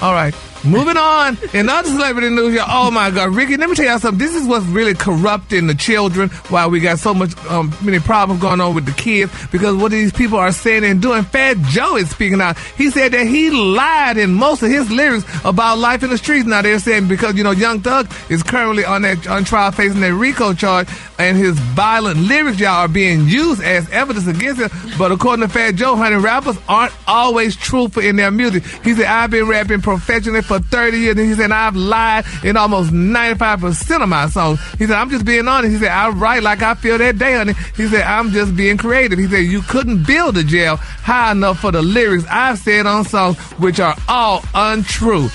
All 0.00 0.12
right, 0.12 0.32
moving 0.64 0.96
on. 0.96 1.38
In 1.52 1.68
other 1.68 1.88
celebrity 1.88 2.30
news, 2.30 2.54
y'all, 2.54 2.66
oh 2.68 2.90
my 2.90 3.10
God, 3.10 3.34
Rickey, 3.34 3.56
let 3.56 3.68
me 3.68 3.76
tell 3.76 3.84
y'all 3.84 3.98
something. 3.98 4.18
This 4.18 4.34
is 4.34 4.46
what's 4.46 4.64
really 4.66 4.94
corrupting 4.94 5.66
the 5.66 5.74
children. 5.74 6.28
Why 6.48 6.66
we 6.66 6.80
got 6.80 6.98
so 6.98 7.14
much 7.14 7.36
um, 7.46 7.74
many 7.82 7.98
problems 7.98 8.40
going 8.40 8.60
on 8.60 8.74
with 8.74 8.86
the 8.86 8.92
kids 8.92 9.32
because 9.50 9.76
what 9.76 9.90
these 9.90 10.12
people 10.12 10.38
are 10.38 10.52
saying 10.52 10.84
and 10.84 11.02
doing. 11.02 11.24
Fat 11.24 11.58
Joe 11.68 11.96
is 11.96 12.10
speaking 12.10 12.40
out. 12.40 12.58
He 12.58 12.90
said 12.90 13.12
that 13.12 13.26
he 13.26 13.50
lied 13.50 14.16
in 14.16 14.32
most 14.32 14.62
of 14.62 14.70
his 14.70 14.90
lyrics 14.90 15.24
about 15.44 15.78
life 15.78 16.02
in 16.02 16.10
the 16.10 16.18
streets. 16.18 16.46
Now 16.46 16.62
they're 16.62 16.78
saying 16.78 17.08
because 17.08 17.36
you 17.36 17.44
know 17.44 17.50
Young 17.50 17.80
Thug 17.80 18.10
is 18.28 18.42
currently 18.42 18.84
on 18.84 19.02
that 19.02 19.26
on 19.26 19.44
trial 19.44 19.72
facing 19.72 20.00
that 20.00 20.14
RICO 20.14 20.54
charge, 20.54 20.88
and 21.18 21.36
his 21.36 21.58
violent 21.58 22.18
lyrics, 22.18 22.58
y'all, 22.58 22.70
are 22.70 22.88
being 22.88 23.26
used 23.26 23.62
as 23.62 23.88
evidence 23.90 24.26
against 24.26 24.60
him. 24.60 24.70
But 24.98 25.12
according 25.12 25.46
to 25.46 25.52
Fat 25.52 25.72
Joe, 25.72 25.96
honey, 25.96 26.16
rappers 26.16 26.58
aren't 26.68 26.94
always 27.06 27.56
truthful 27.56 28.02
in 28.02 28.16
their 28.16 28.30
music. 28.30 28.64
He 28.84 28.94
said, 28.94 29.06
"I've 29.06 29.30
been 29.30 29.46
rapping." 29.46 29.82
professionally 29.82 30.42
for 30.52 30.60
30 30.60 30.98
years. 30.98 31.16
And 31.16 31.26
he 31.26 31.34
said, 31.34 31.50
I've 31.50 31.76
lied 31.76 32.26
in 32.44 32.56
almost 32.56 32.90
95% 32.90 34.02
of 34.02 34.08
my 34.08 34.28
songs. 34.28 34.60
He 34.74 34.86
said, 34.86 34.96
I'm 34.96 35.08
just 35.08 35.24
being 35.24 35.48
honest. 35.48 35.72
He 35.72 35.78
said, 35.78 35.90
I 35.90 36.10
write 36.10 36.42
like 36.42 36.62
I 36.62 36.74
feel 36.74 36.98
that 36.98 37.16
day, 37.16 37.34
honey. 37.34 37.54
He 37.76 37.88
said, 37.88 38.02
I'm 38.02 38.30
just 38.30 38.54
being 38.54 38.76
creative. 38.76 39.18
He 39.18 39.26
said, 39.28 39.38
you 39.38 39.62
couldn't 39.62 40.06
build 40.06 40.36
a 40.36 40.44
jail 40.44 40.76
high 40.76 41.32
enough 41.32 41.60
for 41.60 41.70
the 41.70 41.80
lyrics 41.80 42.24
I've 42.30 42.58
said 42.58 42.86
on 42.86 43.04
songs 43.04 43.38
which 43.58 43.80
are 43.80 43.96
all 44.08 44.44
untrue. 44.54 45.28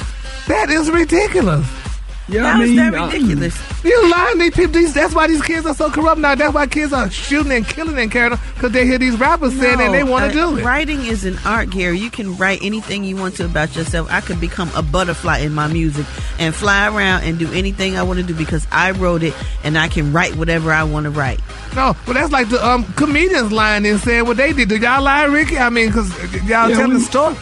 That 0.48 0.70
is 0.70 0.92
ridiculous. 0.92 1.87
Yeah, 2.30 2.52
How 2.52 2.62
is 2.62 2.76
that 2.76 2.94
ridiculous? 2.94 3.84
You 3.86 4.12
lying 4.12 4.38
these 4.40 4.54
people. 4.54 4.74
These, 4.74 4.94
that's 4.94 5.16
why 5.16 5.28
these 5.28 5.42
kids 5.42 5.66
are 5.66 5.74
so 5.74 5.90
corrupt 5.90 6.20
now. 6.20 6.36
That's 6.36 6.54
why 6.54 6.68
kids 6.68 6.92
are 6.92 7.10
shooting 7.10 7.54
and 7.54 7.66
killing 7.66 7.98
and 7.98 8.12
carrying 8.12 8.38
because 8.56 8.74
they 8.74 8.86
hear 8.86 8.98
these 8.98 9.18
rappers 9.18 9.58
saying 9.58 9.80
and 9.80 9.94
they 9.94 10.04
want 10.04 10.32
to 10.34 10.38
uh, 10.42 10.52
do 10.52 10.58
it. 10.58 10.64
Writing 10.66 11.06
is 11.06 11.24
an 11.24 11.38
art, 11.46 11.70
Gary. 11.70 11.98
You 12.00 12.10
can 12.10 12.36
write 12.36 12.60
anything 12.62 13.06
you 13.06 13.16
want 13.16 13.36
to 13.38 13.46
about 13.46 13.76
yourself. 13.78 14.12
I 14.12 14.20
could 14.20 14.42
become 14.42 14.70
a 14.76 14.82
butterfly 14.82 15.38
in 15.40 15.54
my 15.54 15.68
music 15.68 16.06
and 16.38 16.54
fly 16.54 16.88
around 16.90 17.24
and 17.24 17.40
do 17.40 17.50
anything 17.54 17.98
I 17.98 18.04
want 18.04 18.20
to 18.20 18.26
do 18.26 18.34
because 18.36 18.68
I 18.74 18.92
wrote 18.92 19.24
it 19.24 19.34
and 19.64 19.78
I 19.78 19.88
can 19.88 20.12
write 20.12 20.36
whatever 20.36 20.74
I 20.74 20.84
want 20.84 21.06
to 21.06 21.12
write. 21.12 21.40
No, 21.76 21.96
well, 22.06 22.14
that's 22.14 22.32
like 22.34 22.50
the 22.50 22.66
um, 22.66 22.84
comedians 22.94 23.54
lying 23.54 23.86
and 23.86 24.00
saying 24.02 24.26
what 24.26 24.36
they 24.36 24.52
did. 24.52 24.68
Do 24.68 24.76
y'all 24.78 25.02
lie, 25.02 25.24
Rickey? 25.26 25.58
I 25.58 25.70
mean, 25.70 25.88
because 25.88 26.12
y'all 26.44 26.70
Yeah, 26.70 26.76
tell 26.76 26.90
we- 26.90 26.96
the 26.96 27.00
story. 27.00 27.36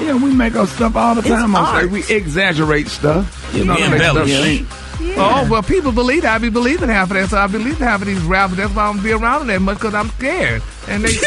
Yeah, 0.00 0.14
we 0.22 0.32
make 0.34 0.54
up 0.56 0.68
stuff 0.68 0.96
all 0.96 1.14
the 1.14 1.22
time. 1.22 1.54
on 1.54 1.64
art. 1.64 1.90
We 1.90 2.02
exaggerate 2.08 2.88
stuff. 2.88 3.50
You 3.54 3.64
know, 3.64 3.74
We 3.74 3.82
to 3.82 3.90
make 3.90 4.00
stuff 4.00 4.16
embellish. 4.16 4.42
seem- 4.58 4.68
Oh, 5.16 5.46
well, 5.50 5.62
people 5.62 5.92
believe 5.92 6.22
that. 6.22 6.34
I 6.34 6.38
be 6.38 6.50
believing 6.50 6.88
half 6.90 7.10
of 7.10 7.16
that, 7.16 7.30
so 7.30 7.38
I 7.38 7.46
believe 7.46 7.78
half 7.78 8.02
of 8.02 8.06
these 8.06 8.20
rappers. 8.22 8.58
That's 8.58 8.72
why 8.74 8.84
I 8.84 8.92
don't 8.92 9.02
be 9.02 9.12
around 9.12 9.40
them 9.40 9.48
that 9.48 9.60
much 9.60 9.78
because 9.78 9.94
I'm 9.94 10.10
scared. 10.10 10.62
And 10.88 11.02
they, 11.04 11.08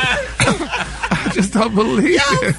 I 0.00 1.30
just 1.32 1.52
don't 1.52 1.74
believe 1.74 2.18
it. 2.20 2.56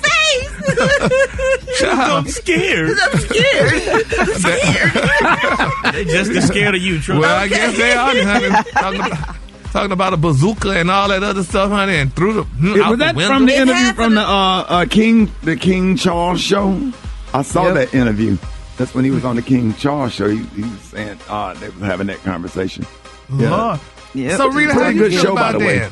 I'm 1.83 2.27
scared. 2.27 2.97
I'm 3.01 3.17
scared. 3.19 3.73
I'm 4.19 4.33
scared. 4.35 5.93
They 5.93 6.05
just 6.05 6.31
as 6.31 6.47
scared 6.47 6.75
of 6.75 6.81
you, 6.81 6.99
Trump. 7.01 7.21
Well, 7.21 7.35
I 7.35 7.47
guess 7.47 7.77
they 7.77 7.93
are, 7.93 8.23
honey. 8.23 9.35
Talking 9.71 9.91
about, 9.91 10.13
a 10.13 10.17
bazooka 10.17 10.71
and 10.71 10.89
all 10.89 11.07
that 11.09 11.21
other 11.23 11.43
stuff, 11.43 11.69
honey, 11.69 11.97
and 11.97 12.13
through 12.13 12.33
the 12.33 12.43
hmm, 12.43 12.75
Yeah, 12.75 12.83
out 12.85 12.89
was 12.91 12.99
that 12.99 13.15
window. 13.15 13.33
from 13.33 13.45
the 13.45 13.55
interview 13.55 13.93
from 13.93 14.15
the 14.15 14.21
uh, 14.21 14.65
uh, 14.67 14.85
King 14.89 15.31
the 15.43 15.55
King 15.55 15.95
Charles 15.95 16.41
show? 16.41 16.91
I 17.33 17.43
saw 17.43 17.65
Yep. 17.65 17.73
that 17.75 17.93
interview. 17.93 18.37
That's 18.77 18.95
when 18.95 19.05
he 19.05 19.11
was 19.11 19.25
on 19.25 19.35
the 19.35 19.41
King 19.43 19.73
Charles 19.75 20.13
show. 20.13 20.27
He, 20.29 20.37
he 20.55 20.61
was 20.63 20.79
saying 20.81 21.19
uh, 21.29 21.53
they 21.55 21.69
was 21.69 21.81
having 21.81 22.07
that 22.07 22.17
conversation. 22.23 22.85
Lord. 23.29 23.79
So, 24.15 24.49
Rita, 24.49 24.73
how 24.73 24.79
Pretty 24.79 24.95
you 24.95 25.01
good 25.03 25.11
feel 25.11 25.21
show, 25.21 25.31
about 25.33 25.53
by 25.53 25.59
the 25.59 25.65
way. 25.65 25.79
that? 25.79 25.91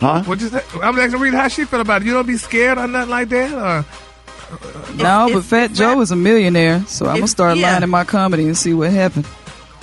Huh? 0.00 0.22
What 0.24 0.40
you 0.40 0.48
say? 0.48 0.62
I'm 0.80 0.96
asking 0.96 1.20
Rita 1.20 1.36
how 1.36 1.48
she 1.48 1.64
feel 1.64 1.80
about 1.80 2.02
it. 2.02 2.06
You 2.06 2.14
don't 2.14 2.26
be 2.26 2.36
scared 2.36 2.78
or 2.78 2.86
nothing 2.86 3.10
like 3.10 3.28
that, 3.30 3.52
or 3.52 3.84
No, 4.96 5.28
but 5.32 5.42
Fat 5.42 5.72
Joe 5.72 6.00
is 6.00 6.12
a 6.12 6.16
millionaire, 6.16 6.84
so 6.86 7.06
I'm 7.06 7.16
gonna 7.16 7.26
start 7.26 7.56
yeah. 7.58 7.72
lying 7.72 7.82
in 7.82 7.90
my 7.90 8.04
comedy 8.04 8.44
and 8.44 8.56
see 8.56 8.74
what 8.74 8.90
happens. 8.92 9.26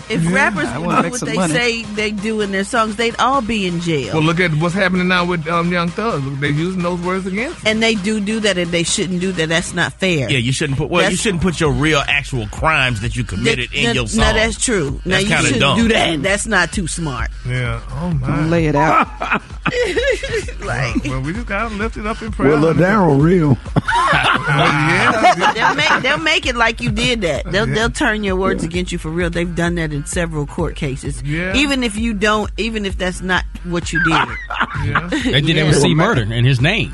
If 0.09 0.31
rappers 0.33 0.65
I 0.67 0.77
would 0.77 1.01
do 1.03 1.09
what 1.11 1.21
they 1.21 1.35
money. 1.35 1.53
say 1.53 1.83
they 1.83 2.11
do 2.11 2.41
in 2.41 2.51
their 2.51 2.63
songs, 2.63 2.95
they'd 2.95 3.15
all 3.17 3.41
be 3.41 3.65
in 3.67 3.79
jail. 3.81 4.13
well, 4.15 4.23
look 4.23 4.39
at 4.39 4.51
what's 4.55 4.75
happening 4.75 5.07
now 5.07 5.25
with 5.25 5.47
um, 5.47 5.71
Young 5.71 5.89
Thug. 5.89 6.21
They're 6.39 6.51
using 6.51 6.81
those 6.83 6.99
words 7.01 7.25
against. 7.25 7.65
and 7.65 7.81
they 7.81 7.95
do 7.95 8.19
do 8.19 8.39
that, 8.41 8.57
and 8.57 8.71
they 8.71 8.83
shouldn't 8.83 9.19
do 9.21 9.31
that. 9.31 9.49
That's 9.49 9.73
not 9.73 9.93
fair. 9.93 10.29
Yeah, 10.29 10.37
you 10.37 10.51
shouldn't 10.51 10.77
put. 10.77 10.89
Well, 10.89 11.09
you 11.09 11.17
shouldn't 11.17 11.41
put 11.41 11.59
your 11.59 11.71
real, 11.71 12.03
actual 12.07 12.47
crimes 12.47 13.01
that 13.01 13.15
you 13.15 13.23
committed 13.23 13.69
That- 13.71 13.77
in 13.77 13.83
no, 13.85 13.91
your 13.93 14.07
song. 14.07 14.21
No, 14.25 14.33
that's 14.33 14.63
true. 14.63 15.01
Now 15.05 15.11
That's 15.17 15.23
you 15.23 15.29
kinda 15.29 15.43
shouldn't 15.43 15.61
dumb. 15.61 15.77
do 15.79 15.87
that. 15.89 16.21
That's 16.23 16.45
not 16.47 16.71
too 16.71 16.87
smart. 16.87 17.31
Yeah. 17.47 17.81
Oh 17.91 18.11
my. 18.11 18.45
Lay 18.47 18.67
it 18.67 18.75
out. 18.75 19.07
like, 20.61 21.03
well, 21.05 21.21
we 21.21 21.33
just 21.33 21.47
gotta 21.47 21.73
lift 21.75 21.97
it 21.97 22.05
up 22.05 22.21
in 22.21 22.31
prayer. 22.31 22.51
Well, 22.51 22.59
little 22.59 22.83
Daryl 22.83 23.21
real. 23.21 23.57
they'll 25.55 25.75
make 25.75 26.03
they'll 26.03 26.17
make 26.23 26.45
it 26.45 26.55
like 26.55 26.81
you 26.81 26.91
did 26.91 27.21
that. 27.21 27.51
They'll 27.51 27.65
they'll 27.65 27.89
turn 27.89 28.23
your 28.23 28.35
words 28.35 28.63
against 28.63 28.91
you 28.91 28.97
for 28.97 29.09
real. 29.09 29.29
They've 29.29 29.53
done 29.55 29.75
that 29.75 29.91
in 29.95 30.05
several 30.05 30.45
court 30.45 30.75
cases. 30.75 31.23
Yeah. 31.23 31.55
Even 31.55 31.83
if 31.83 31.95
you 31.97 32.13
don't, 32.13 32.51
even 32.57 32.85
if 32.85 32.97
that's 32.97 33.21
not 33.21 33.43
what 33.63 33.91
you 33.91 34.03
did. 34.03 34.13
They 35.31 35.41
did 35.41 35.57
that 35.57 35.65
with 35.67 35.81
C 35.81 35.95
Murder 35.95 36.21
in 36.31 36.45
his 36.45 36.61
name. 36.61 36.93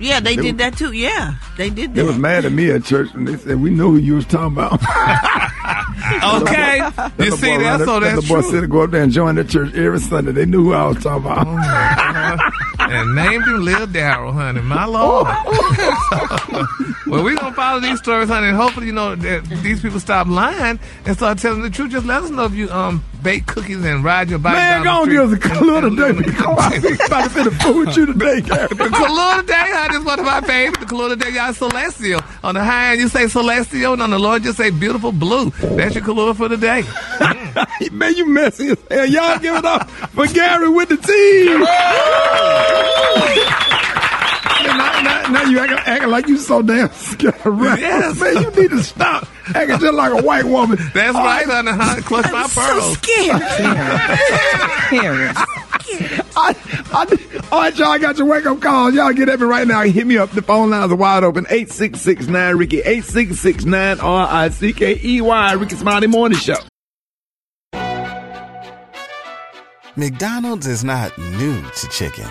Yeah, 0.00 0.18
they 0.18 0.34
They 0.34 0.42
did 0.42 0.52
were- 0.54 0.58
that 0.58 0.76
too. 0.76 0.90
Yeah, 0.92 1.34
they 1.56 1.70
did 1.70 1.94
They 1.94 2.02
was 2.02 2.18
mad 2.18 2.44
at 2.44 2.50
me 2.52 2.70
at 2.70 2.82
church 2.84 3.14
and 3.14 3.28
they 3.28 3.36
said 3.36 3.60
we 3.60 3.70
knew 3.70 3.92
who 3.92 3.96
you 3.98 4.14
was 4.14 4.26
talking 4.26 4.56
about. 4.56 4.80
Okay. 6.24 6.80
You 7.18 7.30
see, 7.32 7.56
boy 7.56 7.62
that's 7.62 7.84
so 7.84 8.00
that's 8.00 8.20
that 8.20 8.28
boy 8.28 8.40
true. 8.40 8.50
said 8.50 8.60
to 8.62 8.66
go 8.66 8.82
up 8.82 8.90
there 8.90 9.02
and 9.02 9.12
join 9.12 9.34
the 9.36 9.44
church 9.44 9.74
every 9.74 10.00
Sunday. 10.00 10.32
They 10.32 10.46
knew 10.46 10.64
who 10.64 10.72
I 10.74 10.86
was 10.88 11.02
talking 11.02 11.24
about. 11.26 11.46
and 12.78 13.14
named 13.14 13.44
him 13.44 13.64
Lil 13.64 13.86
Daryl, 13.86 14.32
honey. 14.32 14.60
My 14.60 14.84
lord. 14.84 15.26
well, 17.06 17.24
we're 17.24 17.36
gonna 17.36 17.54
follow 17.54 17.80
these 17.80 17.98
stories, 17.98 18.28
honey, 18.28 18.48
and 18.48 18.56
hopefully, 18.56 18.86
you 18.86 18.92
know, 18.92 19.14
that 19.14 19.44
these 19.62 19.80
people 19.80 20.00
stop 20.00 20.26
lying 20.26 20.78
and 21.06 21.16
start 21.16 21.38
telling 21.38 21.62
the 21.62 21.70
truth. 21.70 21.90
Just 21.92 22.06
let 22.06 22.22
us 22.22 22.30
know 22.30 22.44
if 22.44 22.54
you 22.54 22.70
um 22.70 23.02
bake 23.22 23.46
cookies 23.46 23.82
and 23.84 24.04
ride 24.04 24.28
your 24.28 24.38
bike 24.38 24.54
Man, 24.54 24.84
down 24.84 25.06
go 25.06 25.10
the 25.10 25.18
on, 25.18 25.30
give 25.30 25.42
us 25.42 25.50
a 25.52 25.56
clue 25.56 25.80
today. 25.80 26.34
I'm 26.36 27.06
about 27.06 27.24
to 27.24 27.30
fit 27.30 27.46
a 27.46 27.50
fool 27.52 27.78
with 27.86 27.96
you 27.96 28.06
today, 28.06 28.40
Gary. 28.42 28.68
The 28.68 28.90
color 28.90 29.40
today, 29.40 29.54
honey, 29.72 29.96
is 29.96 30.04
one 30.04 30.18
of 30.20 30.26
my 30.26 30.40
favorites. 30.42 30.78
The 30.80 30.86
color 30.86 31.08
today, 31.16 31.30
y'all 31.30 31.52
celestial. 31.54 32.20
On 32.42 32.54
the 32.54 32.62
high 32.62 32.92
end, 32.92 33.00
you 33.00 33.08
say 33.08 33.26
celestial, 33.28 33.94
and 33.94 34.02
on 34.02 34.10
the 34.10 34.18
low, 34.18 34.32
end, 34.32 34.44
you 34.44 34.52
say 34.52 34.68
beautiful 34.70 35.10
blue. 35.12 35.50
That's 35.50 35.93
your 35.94 36.04
color 36.04 36.34
for 36.34 36.48
the 36.48 36.56
day. 36.56 36.82
Man, 37.92 38.16
you 38.16 38.26
messy 38.26 38.68
as 38.68 38.78
hell. 38.90 39.06
Y'all 39.06 39.38
give 39.38 39.54
it 39.54 39.64
up 39.64 39.88
for 39.88 40.26
Gary 40.26 40.68
with 40.68 40.88
the 40.88 40.96
team. 40.96 41.60
now, 44.64 45.02
now, 45.02 45.28
now 45.30 45.44
you 45.48 45.58
acting, 45.58 45.78
acting 45.78 46.10
like 46.10 46.28
you 46.28 46.36
so 46.36 46.62
damn 46.62 46.90
scared. 46.92 47.34
Right? 47.44 47.78
Yes. 47.80 48.18
Man, 48.20 48.42
you 48.42 48.50
need 48.62 48.70
to 48.70 48.82
stop 48.82 49.28
acting 49.54 49.78
just 49.78 49.94
like 49.94 50.12
a 50.12 50.22
white 50.22 50.44
woman. 50.44 50.78
That's 50.94 51.14
right, 51.14 51.46
honey. 51.46 51.70
honey. 51.72 52.02
Clutch 52.02 52.30
my 52.32 52.48
pearls. 52.48 52.98
I, 56.36 56.56
I, 56.92 57.48
all 57.52 57.60
right, 57.60 57.76
y'all 57.76 57.88
I 57.88 57.98
got 57.98 58.18
your 58.18 58.26
wake 58.26 58.46
up 58.46 58.60
calls. 58.60 58.94
Y'all 58.94 59.12
get 59.12 59.28
at 59.28 59.40
me 59.40 59.46
right 59.46 59.66
now. 59.66 59.82
Hit 59.82 60.06
me 60.06 60.18
up. 60.18 60.30
The 60.30 60.42
phone 60.42 60.70
lines 60.70 60.92
are 60.92 60.96
wide 60.96 61.24
open. 61.24 61.46
8669 61.48 62.56
Rickey. 62.56 62.78
8669 62.78 64.00
R 64.00 64.28
I 64.30 64.48
C 64.48 64.72
K 64.72 65.00
E 65.02 65.20
Y. 65.20 65.52
Rickey 65.52 65.76
Smiley 65.76 66.06
Morning 66.06 66.38
Show. 66.38 66.56
McDonald's 69.96 70.66
is 70.66 70.82
not 70.82 71.16
new 71.18 71.62
to 71.62 71.88
chicken. 71.88 72.28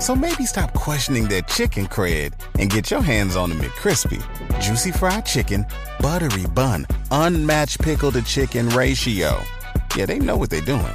So 0.00 0.16
maybe 0.16 0.46
stop 0.46 0.72
questioning 0.72 1.28
their 1.28 1.42
chicken 1.42 1.86
cred 1.86 2.32
and 2.58 2.70
get 2.70 2.90
your 2.90 3.02
hands 3.02 3.36
on 3.36 3.50
the 3.50 3.54
McCrispy. 3.54 4.20
Juicy 4.60 4.92
fried 4.92 5.26
chicken, 5.26 5.66
buttery 6.00 6.46
bun, 6.54 6.86
unmatched 7.10 7.80
pickle 7.82 8.10
to 8.12 8.22
chicken 8.22 8.68
ratio. 8.70 9.38
Yeah, 9.94 10.06
they 10.06 10.18
know 10.18 10.36
what 10.36 10.50
they're 10.50 10.62
doing. 10.62 10.94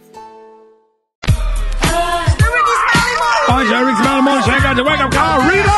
All 3.51 3.57
right, 3.57 3.67
y'all. 3.67 3.83
Rickey 3.83 3.99
Smiley 3.99 4.23
Morning 4.23 4.43
Show. 4.47 4.55
I 4.55 4.63
got 4.63 4.77
your 4.79 4.87
wake 4.87 5.03
up 5.03 5.11
call. 5.11 5.43
Rita! 5.43 5.75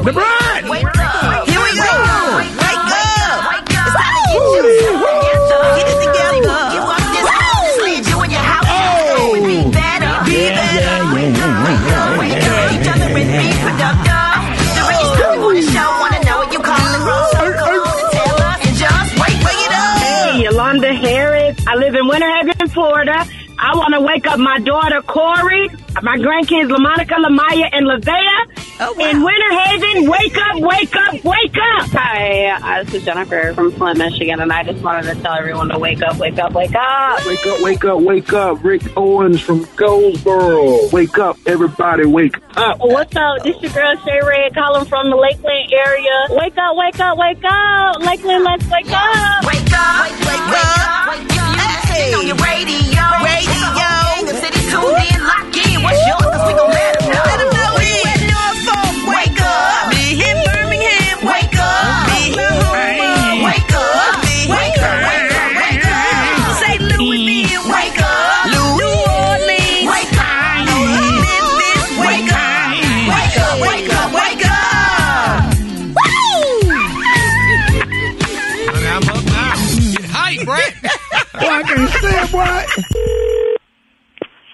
The 0.00 0.12
bride! 0.16 0.64
Here 0.64 1.60
we 1.60 1.76
go. 1.76 1.92
Wake 2.40 2.56
up. 2.56 3.52
It's 3.52 3.92
time 3.92 4.16
to 4.16 4.32
get 4.32 4.48
you. 4.80 4.96
Get 5.76 5.92
it 5.92 6.00
together. 6.08 6.56
You 6.72 6.80
want 6.88 7.04
this 7.04 7.28
house. 7.28 7.84
Leave 7.84 8.00
you 8.08 8.16
in 8.24 8.32
your 8.32 8.40
house. 8.40 8.64
Oh. 8.64 9.36
Be 9.44 9.68
better. 9.68 10.24
Be 10.24 10.56
better. 10.56 11.20
Wake 11.20 11.36
up. 11.36 11.52
Wake 11.68 11.84
up. 12.00 12.16
Wake 12.16 12.32
up. 12.48 12.72
Each 12.72 12.88
other 12.88 13.12
and 13.12 13.28
be 13.28 13.52
productive. 13.60 14.24
The 14.72 14.88
Rickey 14.88 15.04
Smiley 15.12 15.36
Morning 15.36 15.68
Show. 15.68 15.84
Wanna 16.00 16.24
know 16.24 16.40
what 16.40 16.48
you 16.48 16.64
calling 16.64 17.04
from? 17.04 17.28
So 17.28 17.44
go 17.60 17.68
on 17.76 18.00
and 18.00 18.08
tell 18.08 18.40
us 18.40 18.56
and 18.56 18.72
just 18.80 19.20
wake, 19.20 19.36
wake 19.44 19.68
it 19.68 19.76
up. 19.76 20.00
Hey, 20.00 20.48
Yolanda 20.48 20.96
Harris. 20.96 21.60
I 21.68 21.76
live 21.76 21.92
in 21.92 22.08
Winter 22.08 22.30
Haven, 22.40 22.72
Florida. 22.72 23.28
I 23.72 23.74
want 23.74 23.94
to 23.94 24.02
wake 24.02 24.26
up 24.26 24.38
my 24.38 24.58
daughter 24.58 25.00
Corey, 25.00 25.66
my 26.02 26.18
grandkids 26.18 26.68
LaMonica, 26.68 27.16
Lamaya, 27.16 27.70
and 27.72 27.86
Lavea, 27.86 28.68
Oh, 28.80 28.92
In 28.98 29.24
Winter 29.24 29.50
Haven, 29.50 30.10
wake 30.10 30.36
up, 30.36 30.60
wake 30.60 30.94
up, 30.94 31.24
wake 31.24 31.56
up! 31.56 31.88
Hi, 31.92 32.48
uh, 32.80 32.84
this 32.84 32.96
is 32.96 33.04
Jennifer 33.06 33.54
from 33.54 33.72
Flint, 33.72 33.96
Michigan, 33.96 34.40
and 34.40 34.52
I 34.52 34.62
just 34.62 34.82
wanted 34.82 35.14
to 35.14 35.22
tell 35.22 35.32
everyone 35.32 35.70
to 35.70 35.78
wake 35.78 36.02
up, 36.02 36.18
wake 36.18 36.38
up, 36.38 36.52
wake 36.52 36.74
up! 36.74 37.24
Wake 37.24 37.46
up, 37.46 37.60
wake 37.62 37.84
up, 37.86 38.02
wake 38.02 38.32
up. 38.34 38.62
Rick 38.62 38.94
Owens 38.94 39.40
from 39.40 39.66
Goldsboro. 39.76 40.90
Wake 40.90 41.18
up, 41.18 41.38
everybody, 41.46 42.04
wake 42.04 42.36
up. 42.58 42.76
What's 42.78 43.16
up? 43.16 43.42
This 43.42 43.56
your 43.62 43.72
girl 43.72 43.96
Shay 44.04 44.20
Ray 44.26 44.50
calling 44.50 44.84
from 44.84 45.08
the 45.08 45.16
Lakeland 45.16 45.72
area. 45.72 46.26
Wake 46.28 46.58
up, 46.58 46.76
wake 46.76 47.00
up, 47.00 47.16
wake 47.16 47.42
up! 47.42 48.00
Lakeland, 48.00 48.44
let's 48.44 48.68
wake 48.68 48.90
up! 48.90 49.46
Wake 49.46 49.72
up, 49.72 50.10
wake 50.10 50.28
up, 50.28 51.16
wake 51.16 51.30
up. 51.30 51.31
Hey. 51.92 52.14
on 52.14 52.26
your 52.26 52.36
radio. 52.36 53.02
Radio. 53.20 53.52
The 54.24 54.34
city 54.40 54.60
tuned 54.72 54.96
in, 55.12 55.20
lock 55.24 55.56
in. 55.56 55.82
What's 55.82 56.00
yours? 56.06 56.24
Cause 56.32 56.46
we 56.48 56.54
gon' 56.54 56.70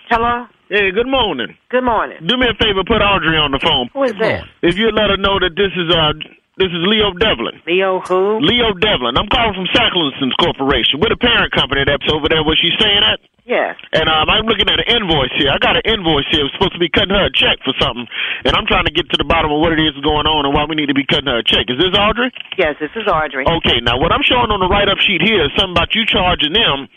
Hello? 0.09 0.49
Hey, 0.73 0.89
good 0.93 1.09
morning. 1.09 1.53
Good 1.69 1.85
morning. 1.85 2.17
Do 2.25 2.37
me 2.37 2.49
a 2.49 2.57
favor, 2.57 2.81
put 2.85 3.05
Audrey 3.05 3.37
on 3.37 3.53
the 3.53 3.61
phone. 3.61 3.93
Who 3.93 4.05
is 4.09 4.17
that? 4.21 4.49
If 4.65 4.77
you 4.81 4.89
let 4.89 5.13
her 5.13 5.21
know 5.21 5.37
that 5.41 5.53
this 5.53 5.73
is 5.77 5.89
uh 5.93 6.17
this 6.57 6.75
is 6.75 6.83
Leo 6.91 7.15
Devlin. 7.15 7.61
Leo 7.69 8.01
who? 8.03 8.41
Leo 8.43 8.75
Devlin. 8.75 9.15
I'm 9.21 9.31
calling 9.31 9.55
from 9.55 9.69
Sacklinson's 9.71 10.35
Corporation. 10.43 10.99
We're 10.99 11.15
the 11.15 11.21
parent 11.21 11.55
company 11.55 11.87
that's 11.87 12.09
over 12.11 12.27
there 12.27 12.43
where 12.43 12.59
she 12.59 12.73
saying 12.81 13.05
at. 13.05 13.21
Yes. 13.47 13.79
And 13.95 14.11
um, 14.11 14.29
I'm 14.29 14.45
looking 14.45 14.67
at 14.69 14.77
an 14.77 14.89
invoice 14.91 15.33
here. 15.39 15.55
I 15.55 15.57
got 15.63 15.79
an 15.79 15.87
invoice 15.87 16.27
here. 16.29 16.45
We're 16.45 16.53
supposed 16.59 16.77
to 16.77 16.83
be 16.83 16.91
cutting 16.91 17.15
her 17.15 17.31
a 17.31 17.33
check 17.33 17.63
for 17.65 17.73
something. 17.79 18.05
And 18.45 18.53
I'm 18.59 18.67
trying 18.69 18.85
to 18.85 18.93
get 18.93 19.09
to 19.09 19.17
the 19.17 19.25
bottom 19.25 19.55
of 19.55 19.63
what 19.63 19.73
it 19.73 19.81
is 19.81 19.97
going 20.05 20.27
on 20.29 20.45
and 20.45 20.53
why 20.53 20.67
we 20.69 20.77
need 20.77 20.91
to 20.93 20.99
be 20.99 21.07
cutting 21.07 21.31
her 21.31 21.41
a 21.41 21.47
check. 21.47 21.71
Is 21.71 21.79
this 21.79 21.95
Audrey? 21.97 22.29
Yes, 22.59 22.77
this 22.77 22.93
is 22.99 23.07
Audrey. 23.09 23.47
Okay, 23.47 23.79
now 23.81 23.97
what 23.97 24.11
I'm 24.13 24.27
showing 24.27 24.51
on 24.53 24.61
the 24.61 24.69
write 24.69 24.91
up 24.91 24.99
sheet 24.99 25.23
here 25.23 25.47
is 25.47 25.55
something 25.57 25.79
about 25.79 25.95
you 25.95 26.05
charging 26.05 26.53
them 26.53 26.91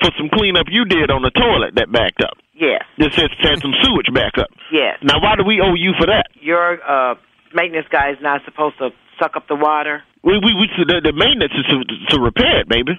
for 0.00 0.14
some 0.16 0.30
cleanup 0.30 0.70
you 0.70 0.86
did 0.86 1.10
on 1.10 1.26
the 1.26 1.34
toilet 1.34 1.74
that 1.74 1.90
backed 1.90 2.22
up. 2.22 2.38
Yes. 2.58 2.82
This 2.98 3.14
says 3.14 3.30
had 3.38 3.62
some 3.62 3.74
sewage 3.82 4.10
back 4.12 4.34
up. 4.36 4.50
Yes. 4.74 4.98
Now, 5.02 5.22
why 5.22 5.38
do 5.38 5.46
we 5.46 5.62
owe 5.62 5.78
you 5.78 5.94
for 5.94 6.06
that? 6.10 6.26
Your 6.42 6.82
uh, 6.82 7.14
maintenance 7.54 7.86
guy 7.90 8.10
is 8.10 8.18
not 8.20 8.42
supposed 8.44 8.78
to 8.78 8.90
suck 9.18 9.36
up 9.36 9.46
the 9.46 9.54
water. 9.54 10.02
We 10.26 10.42
we, 10.42 10.50
we 10.58 10.66
the, 10.82 10.98
the 10.98 11.14
maintenance 11.14 11.54
is 11.54 11.66
to, 11.70 11.78
to 12.14 12.16
repair 12.18 12.60
it, 12.60 12.68
baby. 12.68 12.98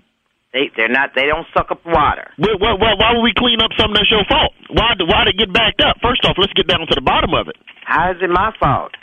They 0.53 0.71
they're 0.75 0.89
not. 0.89 1.11
They 1.13 1.27
don't 1.27 1.45
suck 1.53 1.69
up 1.69 1.85
water. 1.85 2.31
Why, 2.37 2.55
why, 2.57 2.95
why 2.97 3.09
would 3.13 3.21
we 3.21 3.35
clean 3.37 3.61
up 3.61 3.69
something 3.77 3.93
that's 3.93 4.09
your 4.09 4.25
fault? 4.25 4.55
Why 4.71 4.95
why 4.97 5.27
did 5.27 5.35
it 5.35 5.39
get 5.43 5.53
backed 5.53 5.83
up? 5.83 5.99
First 6.01 6.25
off, 6.25 6.39
let's 6.39 6.53
get 6.53 6.65
down 6.65 6.87
to 6.87 6.95
the 6.95 7.05
bottom 7.05 7.35
of 7.35 7.51
it. 7.51 7.57
How 7.85 8.11
is 8.11 8.17
it 8.23 8.31
my 8.31 8.55
fault? 8.57 8.95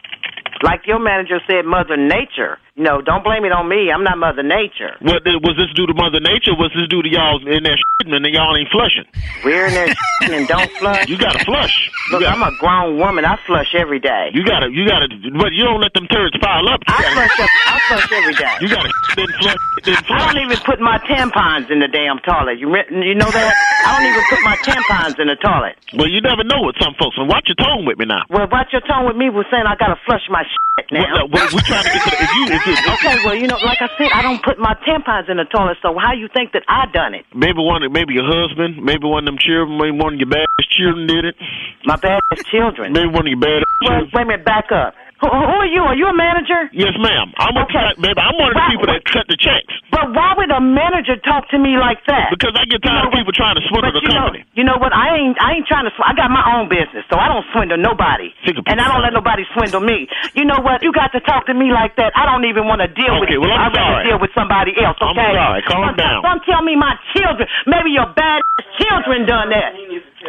Like 0.63 0.87
your 0.87 0.99
manager 0.99 1.41
said, 1.47 1.65
Mother 1.65 1.97
Nature. 1.97 2.59
No, 2.77 3.01
don't 3.01 3.25
blame 3.25 3.49
it 3.49 3.53
on 3.57 3.69
me. 3.69 3.89
I'm 3.89 4.05
not 4.05 4.21
Mother 4.21 4.45
Nature. 4.45 5.01
What 5.01 5.25
was 5.25 5.57
this 5.57 5.73
due 5.73 5.89
to 5.89 5.97
Mother 5.97 6.21
Nature? 6.21 6.53
Was 6.53 6.69
this 6.77 6.85
due 6.93 7.01
to 7.01 7.09
y'all 7.09 7.41
in 7.41 7.65
there 7.65 7.81
shitting 7.81 8.13
and 8.13 8.29
y'all 8.29 8.53
ain't 8.53 8.69
flushing? 8.69 9.09
We're 9.45 9.65
in 9.65 9.73
there 9.73 9.89
shitting 9.89 10.45
and 10.45 10.49
don't 10.49 10.71
flush. 10.77 11.09
You 11.09 11.17
gotta 11.17 11.41
flush. 11.45 11.73
Look, 12.13 12.21
gotta, 12.21 12.37
I'm 12.37 12.45
a 12.45 12.53
grown 12.61 13.01
woman. 13.01 13.25
I 13.25 13.41
flush 13.49 13.75
every 13.75 13.99
day. 13.99 14.29
You 14.37 14.45
gotta, 14.45 14.69
you 14.69 14.85
gotta, 14.85 15.09
but 15.41 15.57
you 15.57 15.65
don't 15.65 15.81
let 15.81 15.95
them 15.97 16.07
turds 16.13 16.37
pile 16.37 16.69
up. 16.69 16.85
I 16.87 17.01
flush 17.17 17.41
up. 17.41 17.51
I 17.65 17.75
flush 17.89 18.13
every 18.13 18.37
day. 18.37 18.55
You 18.61 18.69
gotta 18.69 18.91
then 19.17 19.33
flush, 19.41 19.61
then 19.85 19.97
flush. 20.05 20.21
I 20.21 20.33
don't 20.33 20.43
even 20.45 20.61
put 20.69 20.79
my 20.81 21.01
tampons 21.09 21.73
in 21.73 21.81
the 21.81 21.89
damn 21.89 22.21
toilet. 22.21 22.61
You 22.61 22.69
you 22.93 23.17
know 23.17 23.31
that? 23.33 23.53
I 23.89 23.97
don't 23.97 24.09
even 24.09 24.25
put 24.29 24.41
my 24.45 24.57
tampons 24.61 25.17
in 25.19 25.27
the 25.33 25.39
toilet. 25.41 25.81
Well, 25.97 26.09
you 26.09 26.21
never 26.21 26.45
know 26.45 26.61
with 26.61 26.77
some 26.77 26.95
folks. 27.01 27.17
And 27.17 27.29
watch 27.29 27.49
your 27.49 27.57
tone 27.57 27.89
with 27.89 27.99
me 27.99 28.05
now. 28.05 28.29
Well, 28.29 28.47
watch 28.53 28.69
your 28.73 28.85
tone 28.85 29.09
with 29.09 29.17
me 29.17 29.31
was 29.31 29.47
saying 29.51 29.65
I 29.65 29.77
gotta 29.81 29.99
flush 30.05 30.29
my 30.29 30.45
shit 30.47 30.87
now. 30.93 31.27
Well, 31.27 31.29
well, 31.29 31.49
we 31.53 31.61
trying 31.67 31.85
to 31.85 31.93
get 31.93 32.03
to 32.05 32.11
the, 32.11 32.19
if 32.23 32.31
you, 32.35 32.45
if 32.51 32.63
you, 32.67 32.75
if 32.75 32.95
okay, 33.01 33.17
well, 33.25 33.37
you 33.37 33.47
know, 33.47 33.59
like 33.65 33.81
I 33.81 33.91
said, 33.99 34.11
I 34.15 34.23
don't 34.23 34.43
put 34.43 34.59
my 34.59 34.75
tampons 34.87 35.29
in 35.31 35.37
the 35.37 35.45
toilet. 35.45 35.79
So 35.83 35.97
how 35.99 36.15
you 36.15 36.29
think 36.33 36.53
that 36.53 36.63
I 36.69 36.87
done 36.93 37.15
it? 37.15 37.27
Maybe 37.35 37.59
one, 37.59 37.83
maybe 37.93 38.15
your 38.15 38.27
husband, 38.27 38.83
maybe 38.83 39.07
one 39.07 39.25
of 39.25 39.27
them 39.27 39.39
children, 39.39 39.79
maybe 39.79 39.97
one 39.99 40.15
of 40.15 40.21
your 40.21 40.31
bad 40.31 40.47
children 40.71 41.07
did 41.07 41.25
it. 41.25 41.37
My 41.85 41.97
bad 41.97 42.21
children. 42.51 42.93
Maybe 42.93 43.09
one 43.09 43.27
of 43.27 43.33
your 43.33 43.41
bad. 43.41 43.63
Well, 43.83 44.07
wait 44.13 44.23
a 44.23 44.27
minute, 44.27 44.45
back 44.45 44.71
up. 44.73 44.95
Who, 45.17 45.29
who 45.33 45.57
are 45.65 45.71
you? 45.71 45.81
Are 45.81 45.97
you 45.97 46.07
a 46.13 46.17
manager? 46.17 46.69
Yes, 46.77 46.93
ma'am. 47.01 47.33
I'm 47.41 47.57
okay. 47.65 47.97
a, 47.97 47.97
baby. 47.97 48.21
I'm 48.21 48.37
one 48.37 48.53
of 48.53 48.57
the 48.61 48.69
people 48.69 48.89
that 48.93 49.01
cut 49.09 49.25
the 49.33 49.39
checks. 49.41 49.73
But 49.89 50.13
why 50.13 50.37
would 50.37 50.53
a 50.53 50.61
manager 50.61 51.17
talk 51.25 51.49
to 51.53 51.59
me 51.59 51.81
like 51.81 52.05
that? 52.05 52.29
Because 52.29 52.53
I 52.53 52.69
get 52.69 52.85
tired 52.85 53.01
you 53.01 53.09
know 53.09 53.09
of 53.09 53.17
people 53.17 53.33
trying 53.33 53.57
to 53.57 53.65
swindle 53.65 53.97
the 53.97 54.05
you 54.05 54.13
company. 54.13 54.45
Know, 54.45 54.53
you 54.61 54.65
know 54.69 54.77
what? 54.77 54.93
I 54.93 55.17
ain't 55.17 55.41
I 55.41 55.57
ain't 55.57 55.65
trying 55.65 55.89
to. 55.89 55.93
Sw- 55.97 56.05
I 56.05 56.13
got 56.13 56.29
my 56.29 56.45
own 56.53 56.69
business, 56.69 57.09
so 57.09 57.17
I 57.17 57.33
don't 57.33 57.49
swindle 57.57 57.81
nobody, 57.81 58.29
and 58.45 58.77
I 58.77 58.87
don't 58.93 59.01
let 59.01 59.17
nobody 59.17 59.49
swindle 59.57 59.81
me. 59.81 60.05
You 60.37 60.45
know 60.45 60.61
what? 60.61 60.85
You 60.85 60.93
got 60.93 61.17
to 61.17 61.21
talk 61.25 61.49
to 61.49 61.55
me 61.57 61.73
like 61.73 61.97
that. 61.97 62.13
I 62.13 62.29
don't 62.29 62.45
even 62.45 62.69
want 62.69 62.85
to 62.85 62.91
deal 62.93 63.17
with 63.17 63.33
Okay, 63.33 63.41
you. 63.41 63.41
well, 63.41 63.57
I'm 63.57 63.73
I'd 63.73 63.77
rather 63.77 63.97
sorry. 63.97 64.05
deal 64.13 64.19
with 64.21 64.33
somebody 64.37 64.77
else. 64.77 65.01
I'm 65.01 65.17
sorry. 65.17 65.65
Calm 65.65 65.81
don't, 65.81 65.97
down. 65.97 66.21
Don't 66.21 66.45
tell 66.45 66.61
me 66.61 66.77
my 66.77 66.93
children. 67.17 67.49
Maybe 67.65 67.97
your 67.97 68.13
bad 68.13 68.45
children 68.77 69.25
done 69.25 69.49
that. 69.49 69.73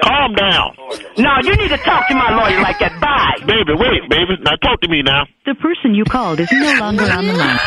Calm 0.04 0.34
down. 0.36 0.76
No, 1.18 1.32
you 1.44 1.56
need 1.56 1.70
to 1.70 1.78
talk 1.78 2.08
to 2.08 2.16
my 2.16 2.32
lawyer 2.36 2.62
like 2.62 2.80
that. 2.80 3.00
Bye. 3.02 3.46
Baby, 3.46 3.74
wait, 3.74 4.10
baby. 4.10 4.38
Now 4.42 4.56
talk 4.58 4.82
to 4.82 4.88
me 4.88 5.02
now. 5.02 5.26
The 5.46 5.56
person 5.56 5.96
you 5.96 6.04
called 6.06 6.40
is 6.40 6.50
no 6.52 6.74
longer 6.80 7.04
on 7.06 7.26
the 7.26 7.34
line. 7.34 7.60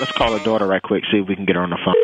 Let's 0.00 0.12
call 0.12 0.36
her 0.36 0.44
daughter 0.44 0.66
right 0.66 0.82
quick, 0.82 1.04
see 1.10 1.18
if 1.18 1.28
we 1.28 1.36
can 1.36 1.44
get 1.44 1.56
her 1.56 1.62
on 1.62 1.70
the 1.70 1.78
phone. 1.84 1.94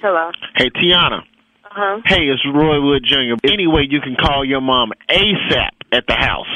Hello. 0.00 0.30
Hey, 0.56 0.70
Tiana. 0.70 1.20
Uh-huh. 1.64 2.00
Hey, 2.04 2.28
it's 2.28 2.42
Roy 2.52 2.82
Wood 2.82 3.04
Jr. 3.04 3.36
Anyway, 3.44 3.86
you 3.88 4.00
can 4.00 4.16
call 4.16 4.44
your 4.44 4.60
mom 4.60 4.92
ASAP 5.08 5.70
at 5.92 6.04
the 6.06 6.14
house. 6.14 6.46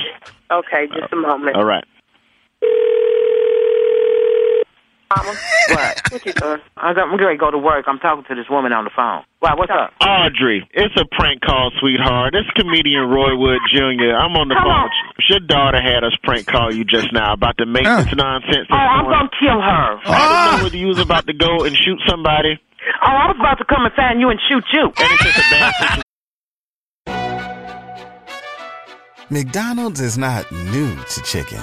Okay, 0.50 0.86
just 0.88 1.12
a 1.12 1.16
moment. 1.16 1.56
All 1.56 1.64
right. 1.64 1.84
Mama, 5.14 5.34
what? 5.70 6.02
What 6.10 6.26
you 6.26 6.32
doing? 6.32 6.58
I 6.76 6.94
got, 6.94 7.06
I'm 7.10 7.16
going 7.18 7.36
to 7.36 7.38
go 7.38 7.50
to 7.50 7.58
work. 7.58 7.86
I'm 7.86 7.98
talking 7.98 8.24
to 8.28 8.34
this 8.34 8.46
woman 8.50 8.72
on 8.72 8.84
the 8.84 8.90
phone. 8.94 9.22
Why? 9.38 9.54
What's 9.54 9.70
up? 9.70 9.94
Audrey, 10.02 10.66
it's 10.74 10.94
a 10.98 11.04
prank 11.14 11.42
call, 11.42 11.70
sweetheart. 11.78 12.34
It's 12.34 12.48
comedian 12.58 13.06
Roy 13.10 13.36
Wood 13.38 13.60
Jr. 13.70 14.14
I'm 14.18 14.34
on 14.34 14.48
the 14.48 14.54
Come 14.58 14.66
phone. 14.66 14.86
on. 14.86 14.90
with 14.90 15.26
you. 15.30 15.36
Your 15.36 15.40
daughter 15.46 15.78
had 15.82 16.02
us 16.02 16.14
prank 16.22 16.46
call 16.46 16.72
you 16.72 16.84
just 16.84 17.12
now 17.12 17.34
about 17.34 17.56
the 17.58 17.66
maintenance 17.66 18.14
nonsense. 18.14 18.66
Oh, 18.70 18.74
I'm 18.76 19.04
gonna 19.06 19.30
kill 19.38 19.60
her. 19.60 19.98
I 20.06 20.18
didn't 20.18 20.30
know 20.30 20.58
ah! 20.58 20.60
whether 20.62 20.76
you 20.76 20.86
was 20.86 20.98
about 20.98 21.26
to 21.26 21.34
go 21.34 21.64
and 21.64 21.74
shoot 21.76 21.98
somebody. 22.08 22.58
Oh, 23.02 23.10
I 23.10 23.26
was 23.30 23.36
about 23.38 23.58
to 23.58 23.64
come 23.66 23.84
and 23.84 23.94
find 23.94 24.20
you 24.20 24.30
and 24.30 24.38
shoot 24.48 24.64
you. 24.72 24.84
And 24.86 25.08
it's 25.12 25.22
just 25.22 25.38
a 25.38 25.50
bad 25.50 25.74
situation. 25.74 26.02
McDonald's 29.30 30.00
is 30.00 30.16
not 30.16 30.50
new 30.52 30.94
to 30.94 31.22
chicken. 31.22 31.62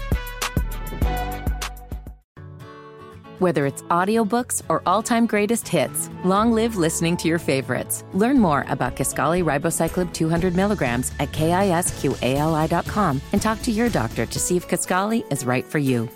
Whether 3.41 3.65
it's 3.65 3.81
audiobooks 3.89 4.61
or 4.69 4.83
all-time 4.85 5.25
greatest 5.25 5.67
hits, 5.67 6.11
long 6.23 6.51
live 6.51 6.75
listening 6.75 7.17
to 7.17 7.27
your 7.27 7.39
favorites. 7.39 8.03
Learn 8.13 8.37
more 8.37 8.63
about 8.69 8.95
Kisqali 8.95 9.43
Ribociclib 9.43 10.13
200 10.13 10.55
milligrams 10.55 11.11
at 11.19 11.31
kisqali.com 11.31 13.19
and 13.33 13.41
talk 13.41 13.59
to 13.63 13.71
your 13.71 13.89
doctor 13.89 14.27
to 14.27 14.37
see 14.39 14.57
if 14.57 14.67
Kisqali 14.67 15.23
is 15.33 15.43
right 15.43 15.65
for 15.65 15.79
you. 15.79 16.07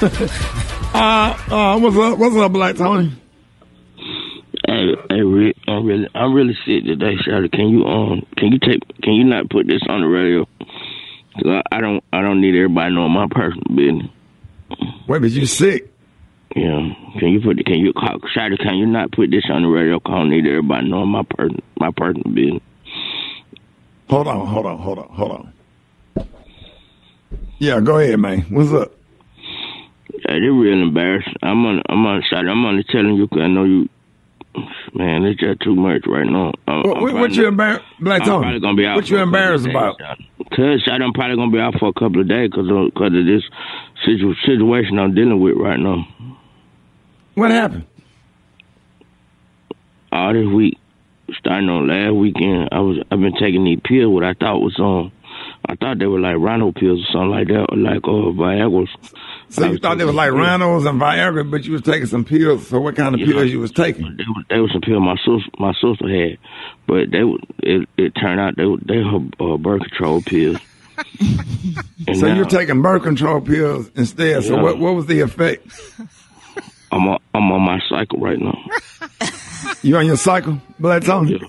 Uh, 0.94 1.36
uh, 1.50 1.78
what's 1.78 1.96
up? 1.96 2.16
What's 2.18 2.36
up, 2.36 2.52
Black 2.52 2.76
Tony? 2.76 3.12
Hey, 4.66 4.94
hey, 5.10 5.20
Rick, 5.20 5.56
I'm 5.68 5.84
really, 5.84 6.08
I'm 6.14 6.32
really 6.32 6.56
sick 6.64 6.84
today, 6.84 7.16
Shawty. 7.26 7.50
Can 7.52 7.68
you, 7.68 7.84
um, 7.84 8.24
can 8.38 8.52
you 8.52 8.58
take, 8.60 8.80
can 9.02 9.12
you 9.12 9.24
not 9.24 9.50
put 9.50 9.66
this 9.66 9.82
on 9.90 10.00
the 10.00 10.06
radio? 10.06 10.46
'Cause 11.34 11.44
I, 11.46 11.62
I 11.76 11.80
don't, 11.82 12.02
I 12.14 12.22
don't 12.22 12.40
need 12.40 12.54
everybody 12.54 12.94
knowing 12.94 13.12
my 13.12 13.26
personal 13.30 13.64
business. 13.76 14.10
Wait, 15.08 15.20
but 15.22 15.30
you 15.30 15.46
sick? 15.46 15.92
Yeah. 16.54 16.88
Can 17.18 17.28
you 17.28 17.40
put, 17.40 17.64
can 17.64 17.78
you, 17.78 17.92
call, 17.92 18.18
Shawty, 18.34 18.58
can 18.58 18.76
you 18.76 18.86
not 18.86 19.12
put 19.12 19.30
this 19.30 19.44
on 19.50 19.62
the 19.62 19.68
radio? 19.68 20.00
'Cause 20.00 20.12
I 20.14 20.18
don't 20.18 20.30
need 20.30 20.46
everybody 20.46 20.88
knowing 20.88 21.10
my 21.10 21.22
person, 21.22 21.60
my 21.78 21.90
personal 21.90 22.32
business. 22.32 22.62
Hold 24.08 24.28
on, 24.28 24.46
hold 24.46 24.66
on, 24.66 24.78
hold 24.78 24.98
on, 24.98 25.08
hold 25.08 25.32
on. 25.32 25.52
Yeah, 27.58 27.80
go 27.80 27.98
ahead, 27.98 28.18
man. 28.20 28.42
What's 28.50 28.72
up? 28.72 28.92
Hey, 30.28 30.40
they're 30.40 30.52
real 30.52 30.82
embarrassed. 30.82 31.28
I'm 31.42 31.64
on. 31.66 31.82
I'm 31.88 32.04
on 32.06 32.22
side. 32.30 32.46
I'm 32.46 32.64
only 32.64 32.84
telling 32.84 33.14
you 33.16 33.26
'cause 33.28 33.40
I 33.42 33.46
know 33.48 33.64
you. 33.64 33.88
Man, 34.94 35.24
it's 35.24 35.38
just 35.40 35.60
too 35.60 35.74
much 35.74 36.02
right 36.06 36.24
now. 36.26 36.52
I'm, 36.66 36.82
What, 36.82 36.96
I'm 37.12 37.20
what, 37.20 37.32
you 37.32 37.46
embarrassed, 37.46 37.84
Black 38.00 38.22
I'm 38.22 38.26
Tony? 38.26 38.42
probably 38.42 38.60
gonna 38.60 38.76
be 38.76 38.86
out. 38.86 38.96
What 38.96 39.10
you 39.10 39.18
embarrassed 39.18 39.66
about? 39.66 39.98
days. 39.98 40.16
Cause 40.54 40.82
I'm 40.90 41.12
probably 41.12 41.36
gonna 41.36 41.50
be 41.50 41.58
out 41.60 41.74
for 41.78 41.88
a 41.88 41.92
couple 41.92 42.22
of 42.22 42.28
days 42.28 42.48
because 42.50 42.70
of, 42.70 42.94
'cause 42.94 43.12
of 43.14 43.26
this 43.26 43.42
situ- 44.04 44.34
situation 44.46 44.98
I'm 44.98 45.14
dealing 45.14 45.40
with 45.40 45.56
right 45.56 45.78
now. 45.78 46.06
What 47.34 47.50
happened? 47.50 47.84
All 50.12 50.32
this 50.32 50.46
week, 50.46 50.78
starting 51.38 51.68
on 51.68 51.88
last 51.88 52.14
weekend, 52.14 52.68
I 52.72 52.80
was 52.80 52.98
I've 53.10 53.20
been 53.20 53.34
taking 53.38 53.64
these 53.64 53.80
pills. 53.84 54.12
What 54.12 54.24
I 54.24 54.34
thought 54.34 54.60
was 54.60 54.74
um, 54.78 55.12
I 55.68 55.74
thought 55.74 55.98
they 55.98 56.06
were 56.06 56.20
like 56.20 56.36
rhino 56.38 56.72
pills 56.72 57.02
or 57.02 57.12
something 57.12 57.30
like 57.30 57.48
that, 57.48 57.66
or 57.70 57.76
like 57.76 58.04
uh 58.04 58.32
Viagra's. 58.32 58.88
So 59.48 59.70
you 59.70 59.78
thought 59.78 59.98
they 59.98 60.04
was 60.04 60.14
like 60.14 60.32
rhinos 60.32 60.86
and 60.86 61.00
Viagra, 61.00 61.48
but 61.50 61.64
you 61.64 61.72
was 61.72 61.82
taking 61.82 62.06
some 62.06 62.24
pills. 62.24 62.66
So 62.68 62.80
what 62.80 62.96
kind 62.96 63.14
of 63.14 63.20
Yeah. 63.20 63.26
pills 63.26 63.50
you 63.50 63.60
was 63.60 63.72
taking? 63.72 64.02
They 64.16 64.24
were, 64.24 64.42
they 64.48 64.60
were 64.60 64.68
some 64.72 64.80
pills 64.80 65.02
my 65.02 65.16
sister 65.16 65.50
my 65.58 65.72
sister 65.74 66.08
had, 66.08 66.38
but 66.86 67.10
they 67.10 67.22
it 67.62 67.88
it 67.98 68.12
turned 68.14 68.40
out 68.40 68.56
they 68.56 68.64
were, 68.64 68.78
they 68.86 68.98
were 68.98 69.54
uh, 69.54 69.56
birth 69.58 69.82
control 69.82 70.22
pills. 70.22 70.58
So 72.14 72.26
now- 72.28 72.36
you're 72.36 72.44
taking 72.46 72.82
birth 72.82 73.02
control 73.02 73.40
pills 73.40 73.90
instead. 73.96 74.44
So 74.44 74.54
Yeah. 74.56 74.62
what 74.62 74.78
what 74.78 74.94
was 74.94 75.06
the 75.06 75.20
effect? 75.20 75.66
I'm 76.92 77.08
on, 77.08 77.18
I'm 77.34 77.50
on 77.52 77.62
my 77.62 77.80
cycle 77.88 78.20
right 78.20 78.38
now. 78.38 78.56
You 79.82 79.96
on 79.96 80.06
your 80.06 80.16
cycle, 80.16 80.60
Black 80.78 81.02
Tony? 81.02 81.40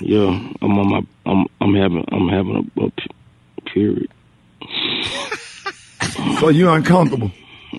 Yeah, 0.00 0.26
I'm 0.60 0.78
on 0.78 0.88
my 0.90 1.00
I'm 1.24 1.46
I'm 1.60 1.74
having 1.74 2.04
I'm 2.10 2.28
having 2.28 2.70
a, 2.78 2.84
a 2.86 3.60
period. 3.70 4.10
So 6.40 6.48
you're 6.48 6.74
uncomfortable? 6.76 7.30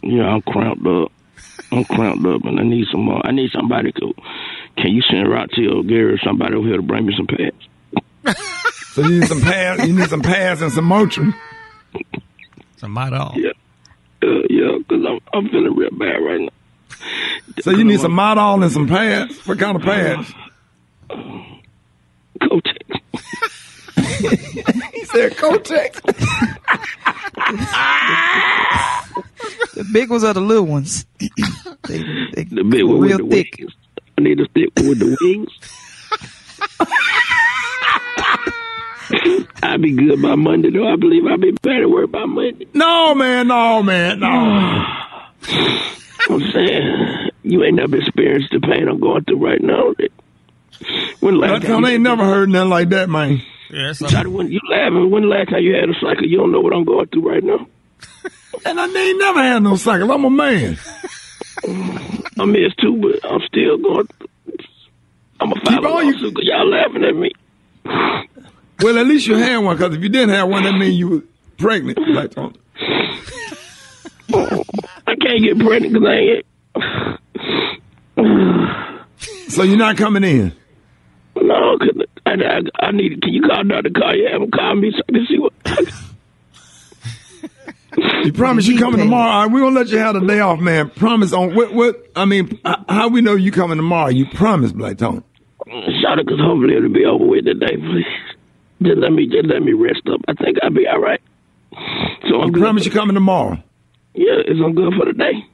Yeah, 0.02 0.24
I'm 0.28 0.42
cramped 0.42 0.86
up. 0.88 1.12
I'm 1.72 1.84
cramped 1.86 2.26
up, 2.26 2.46
and 2.46 2.60
I 2.60 2.64
need 2.64 2.86
some 2.92 3.02
more. 3.02 3.26
I 3.26 3.32
need 3.32 3.52
somebody 3.52 3.92
to. 3.92 4.14
Can 4.78 4.92
you 4.94 5.02
send 5.02 5.30
Roxy 5.30 5.68
or 5.68 5.84
Gary 5.84 6.14
or 6.14 6.18
somebody 6.20 6.56
over 6.56 6.68
here 6.68 6.78
to 6.78 6.84
bring 6.84 7.06
me 7.06 7.14
some 7.16 7.28
pads? 7.28 7.58
So 8.94 9.02
you 9.02 9.20
need 9.20 9.28
some 9.28 9.42
pads. 9.42 9.88
You 9.88 9.94
need 9.94 10.10
some 10.10 10.22
pads 10.22 10.62
and 10.62 10.72
some 10.72 10.88
Motrin. 10.88 11.34
Some 12.78 12.96
Midol. 12.96 13.36
Yeah, 13.36 13.50
uh, 14.22 14.42
yeah, 14.50 14.78
because 14.78 15.06
I'm 15.06 15.20
I'm 15.34 15.50
feeling 15.50 15.76
real 15.76 15.90
bad 15.92 16.18
right 16.24 16.42
now. 16.42 16.50
So 17.62 17.72
you 17.72 17.84
need 17.84 18.00
some 18.00 18.14
Midol 18.14 18.62
and 18.64 18.72
some 18.72 18.88
pads. 18.88 19.38
What 19.48 19.58
kind 19.60 19.76
of 19.76 19.82
pads? 19.82 20.32
Kotex. 22.40 23.02
he 24.94 25.06
said 25.06 25.34
Kotex. 25.34 26.00
The 29.74 29.84
big 29.92 30.10
ones 30.12 30.24
are 30.24 30.34
the 30.36 30.40
little 30.42 30.66
ones. 30.68 31.04
they, 31.20 31.28
they 32.34 32.44
The 32.44 32.64
big 32.64 32.84
one 32.84 33.00
real 33.00 33.18
with 33.18 33.30
the 33.30 33.44
thick. 33.44 33.56
wings. 33.60 33.74
I 34.18 34.22
need 34.22 34.40
a 34.40 34.46
thick 34.50 34.70
one 34.78 34.90
with 34.90 35.00
the 35.00 35.18
wings. 35.20 35.50
I'll 39.64 39.78
be 39.78 39.92
good 39.96 40.22
by 40.22 40.36
Monday, 40.36 40.70
though. 40.72 40.92
I 40.92 40.96
believe 40.96 41.26
I'll 41.26 41.38
be 41.38 41.52
better 41.52 41.88
work 41.90 42.12
by 42.12 42.26
Monday. 42.26 42.68
No, 42.74 43.16
man, 43.16 43.48
no, 43.48 43.84
man, 43.84 44.20
no. 44.20 44.28
I'm 46.30 46.42
saying 46.52 47.30
you 47.44 47.64
ain't 47.64 47.76
never 47.76 47.98
experienced 47.98 48.50
the 48.52 48.60
pain 48.60 48.88
I'm 48.88 49.00
going 49.00 49.24
through 49.26 49.46
right 49.46 49.62
now. 49.62 49.94
When 51.20 51.36
Black 51.36 51.52
last 51.52 51.62
time 51.64 51.72
Tony 51.72 51.88
you, 51.90 51.94
ain't 51.96 52.04
never 52.04 52.24
heard 52.24 52.50
nothing 52.50 52.70
like 52.70 52.90
that, 52.90 53.10
man. 53.10 53.42
Yeah, 53.70 53.90
Shawty, 53.92 54.28
when 54.28 54.52
you 54.52 54.60
laughing, 54.70 55.10
when 55.10 55.24
the 55.24 55.30
last 55.30 55.50
time 55.50 55.64
you 55.64 55.74
had 55.76 55.90
a 55.90 55.94
cycle, 56.00 56.26
you 56.26 56.38
don't 56.38 56.52
know 56.52 56.62
what 56.62 56.74
I'm 56.74 56.86
going 56.86 57.08
through 57.08 57.30
right 57.30 57.44
now. 57.44 57.68
And 58.66 58.80
I 58.80 58.86
ain't 58.86 59.20
never 59.20 59.44
had 59.44 59.64
no 59.64 59.76
cycle. 59.76 60.12
I'm 60.12 60.24
a 60.26 60.30
man. 60.30 60.78
I 62.40 62.46
miss 62.46 62.74
too, 62.80 62.98
but 63.02 63.30
I'm 63.30 63.42
still 63.48 63.78
going. 63.78 64.08
I'm 65.40 65.52
a 65.52 65.56
file 65.62 65.80
a 65.80 65.88
lawsuit 65.88 66.36
'cause 66.36 66.44
y'all 66.46 66.70
laughing 66.70 67.04
at 67.04 67.16
me. 67.16 67.32
Well, 68.84 68.98
at 68.98 69.08
least 69.08 69.28
you 69.28 69.36
had 69.38 69.60
one, 69.60 69.78
because 69.78 69.96
if 69.96 70.04
you 70.04 70.10
didn't 70.10 70.36
have 70.36 70.50
one, 70.50 70.64
that 70.64 70.74
means 70.74 70.96
you 70.96 71.08
were 71.08 71.22
pregnant, 71.58 71.98
Black 72.06 72.32
Tony. 72.36 72.60
I 75.08 75.16
can't 75.16 75.42
get 75.42 75.58
pregnant 75.58 75.94
because 75.94 76.08
I 76.10 76.16
ain't. 76.16 76.46
So 79.50 79.64
you're 79.64 79.78
not 79.78 79.96
coming 79.96 80.24
in? 80.26 80.52
No, 81.36 81.78
cause 81.78 81.92
I, 82.26 82.32
I, 82.32 82.62
I 82.88 82.92
need. 82.92 83.22
Can 83.22 83.32
you 83.34 83.42
call 83.44 83.64
Dr. 83.64 83.90
Call 83.92 84.16
you? 84.16 84.28
Have 84.30 84.42
him 84.42 84.52
call 84.52 84.76
me 84.76 84.92
so 84.92 85.02
I 85.08 85.12
can 85.12 85.28
see 85.30 85.40
what. 85.40 85.54
You 88.26 88.34
promise 88.34 88.66
you 88.68 88.80
coming 88.80 89.00
tomorrow? 89.00 89.44
Right, 89.44 89.52
we're 89.52 89.60
gonna 89.60 89.76
let 89.76 89.90
you 89.90 90.00
have 90.00 90.16
the 90.16 90.22
day 90.22 90.40
off, 90.40 90.60
man. 90.60 90.90
Promise 90.90 91.32
on 91.32 91.54
what? 91.56 91.74
What? 91.74 92.08
I 92.16 92.26
mean, 92.26 92.60
how 92.90 93.08
we 93.10 93.22
know 93.22 93.36
you 93.36 93.52
coming 93.52 93.78
tomorrow? 93.78 94.10
You 94.10 94.26
promise, 94.26 94.72
Black 94.72 94.98
Tony. 94.98 95.22
Shout 96.02 96.20
out, 96.20 96.26
cause 96.26 96.40
hopefully 96.40 96.76
it'll 96.76 96.92
be 96.92 97.06
over 97.06 97.26
with 97.26 97.46
today, 97.46 97.78
please. 97.78 98.06
Just 98.84 98.98
let 99.00 99.12
me, 99.12 99.28
just 99.28 99.46
let 99.48 99.62
me 99.62 99.74
rest 99.74 100.02
up. 100.12 100.22
I 100.28 100.34
think 100.34 100.58
I'll 100.62 100.70
be 100.72 100.88
all 100.88 101.00
right. 101.00 101.22
So 102.30 102.42
I'm 102.42 102.48
You 102.48 102.52
good. 102.54 102.62
promise 102.62 102.86
you 102.86 102.92
coming 102.92 103.14
tomorrow? 103.16 103.62
Yeah, 104.14 104.42
it's 104.46 104.60
I'm 104.64 104.74
good 104.76 104.94
for 104.96 105.06
the 105.06 105.14
day. 105.14 105.46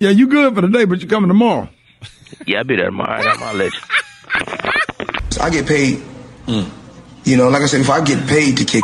Yeah, 0.00 0.10
you 0.10 0.28
good 0.28 0.54
for 0.54 0.60
the 0.60 0.68
day, 0.68 0.84
but 0.84 1.00
you're 1.00 1.08
coming 1.10 1.28
tomorrow? 1.28 1.68
Yeah, 2.46 2.58
I'll 2.58 2.64
be 2.64 2.76
there 2.76 2.86
tomorrow. 2.86 3.18
I 3.20 3.24
got 3.24 3.40
my 3.40 3.52
list. 3.52 3.76
let 4.34 5.36
you. 5.36 5.42
I 5.42 5.50
get 5.50 5.66
paid. 5.66 6.02
Mm. 6.46 6.70
You 7.24 7.36
know, 7.36 7.48
like 7.48 7.62
I 7.62 7.66
said 7.66 7.80
if 7.80 7.90
I 7.90 8.04
get 8.04 8.26
paid 8.28 8.58
to 8.58 8.64
kick. 8.64 8.82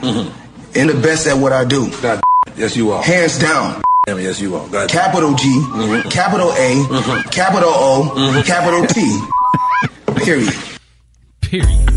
Mm-hmm. 0.00 0.78
And 0.78 0.90
the 0.90 0.94
best 0.94 1.26
at 1.26 1.36
what 1.36 1.52
I 1.52 1.64
do. 1.64 1.90
God, 2.00 2.22
yes, 2.56 2.76
you 2.76 2.92
are. 2.92 3.02
Hands 3.02 3.38
down. 3.38 3.82
Damn, 4.06 4.20
yes, 4.20 4.40
you 4.40 4.54
are. 4.56 4.68
God. 4.68 4.88
Capital 4.88 5.34
G, 5.34 5.44
mm-hmm. 5.48 6.08
capital 6.08 6.50
A, 6.52 6.84
mm-hmm. 6.84 7.28
capital 7.30 7.70
O, 7.72 8.42
capital 8.46 8.86
T. 8.86 9.20
Period. 10.24 10.54
What 11.50 11.95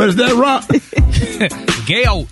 is 0.00 0.16
that, 0.16 0.34
Rock? 0.34 0.66
Gail. 1.86 2.24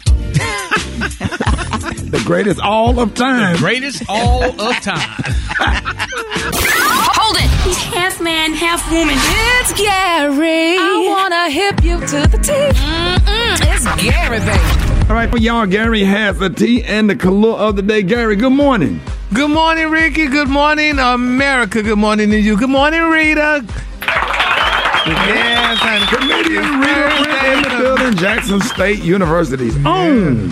the 2.11 2.23
greatest 2.25 2.61
all 2.61 2.99
of 2.99 3.15
time. 3.15 3.57
Greatest 3.57 4.03
all 4.09 4.45
of 4.45 4.75
time. 4.81 4.99
Hold 7.13 7.37
it. 7.37 7.51
He's 7.67 7.77
half 7.77 8.21
man, 8.21 8.53
half 8.55 8.91
woman. 8.91 9.15
It's 9.17 9.73
Gary. 9.75 10.77
I 10.79 11.07
wanna 11.09 11.51
hip 11.51 11.83
you 11.85 11.99
to 12.01 12.27
the 12.29 12.39
teeth. 12.39 12.77
Mm-mm, 12.77 13.75
it's 13.75 13.85
Gary, 14.03 14.39
baby. 14.41 15.07
All 15.09 15.17
right, 15.17 15.29
for 15.29 15.39
y'all, 15.39 15.67
Gary 15.67 16.05
has 16.05 16.39
the 16.39 16.49
tea 16.51 16.83
and 16.85 17.11
the 17.11 17.17
color 17.17 17.51
of 17.51 17.77
the 17.77 17.83
day. 17.83 18.03
Gary, 18.03 18.37
good 18.37 18.53
morning. 18.53 19.01
Good 19.35 19.51
morning, 19.51 19.91
Rickey. 19.91 20.27
Good 20.29 20.49
morning, 20.49 20.99
America. 20.99 21.83
Good 21.83 21.99
morning 21.99 22.31
to 22.31 22.39
you. 22.39 22.57
Good 22.57 22.71
morning, 22.71 23.03
Rita. 23.03 23.65
Yes, 25.07 25.60
and 25.83 26.05
Comedian 26.09 26.81
Rita 26.81 27.23
Brent 27.23 27.57
in 27.57 27.73
the 27.73 27.79
building, 27.79 28.17
Jackson 28.17 28.61
State 28.61 29.03
University's 29.03 29.77
own. 29.85 30.51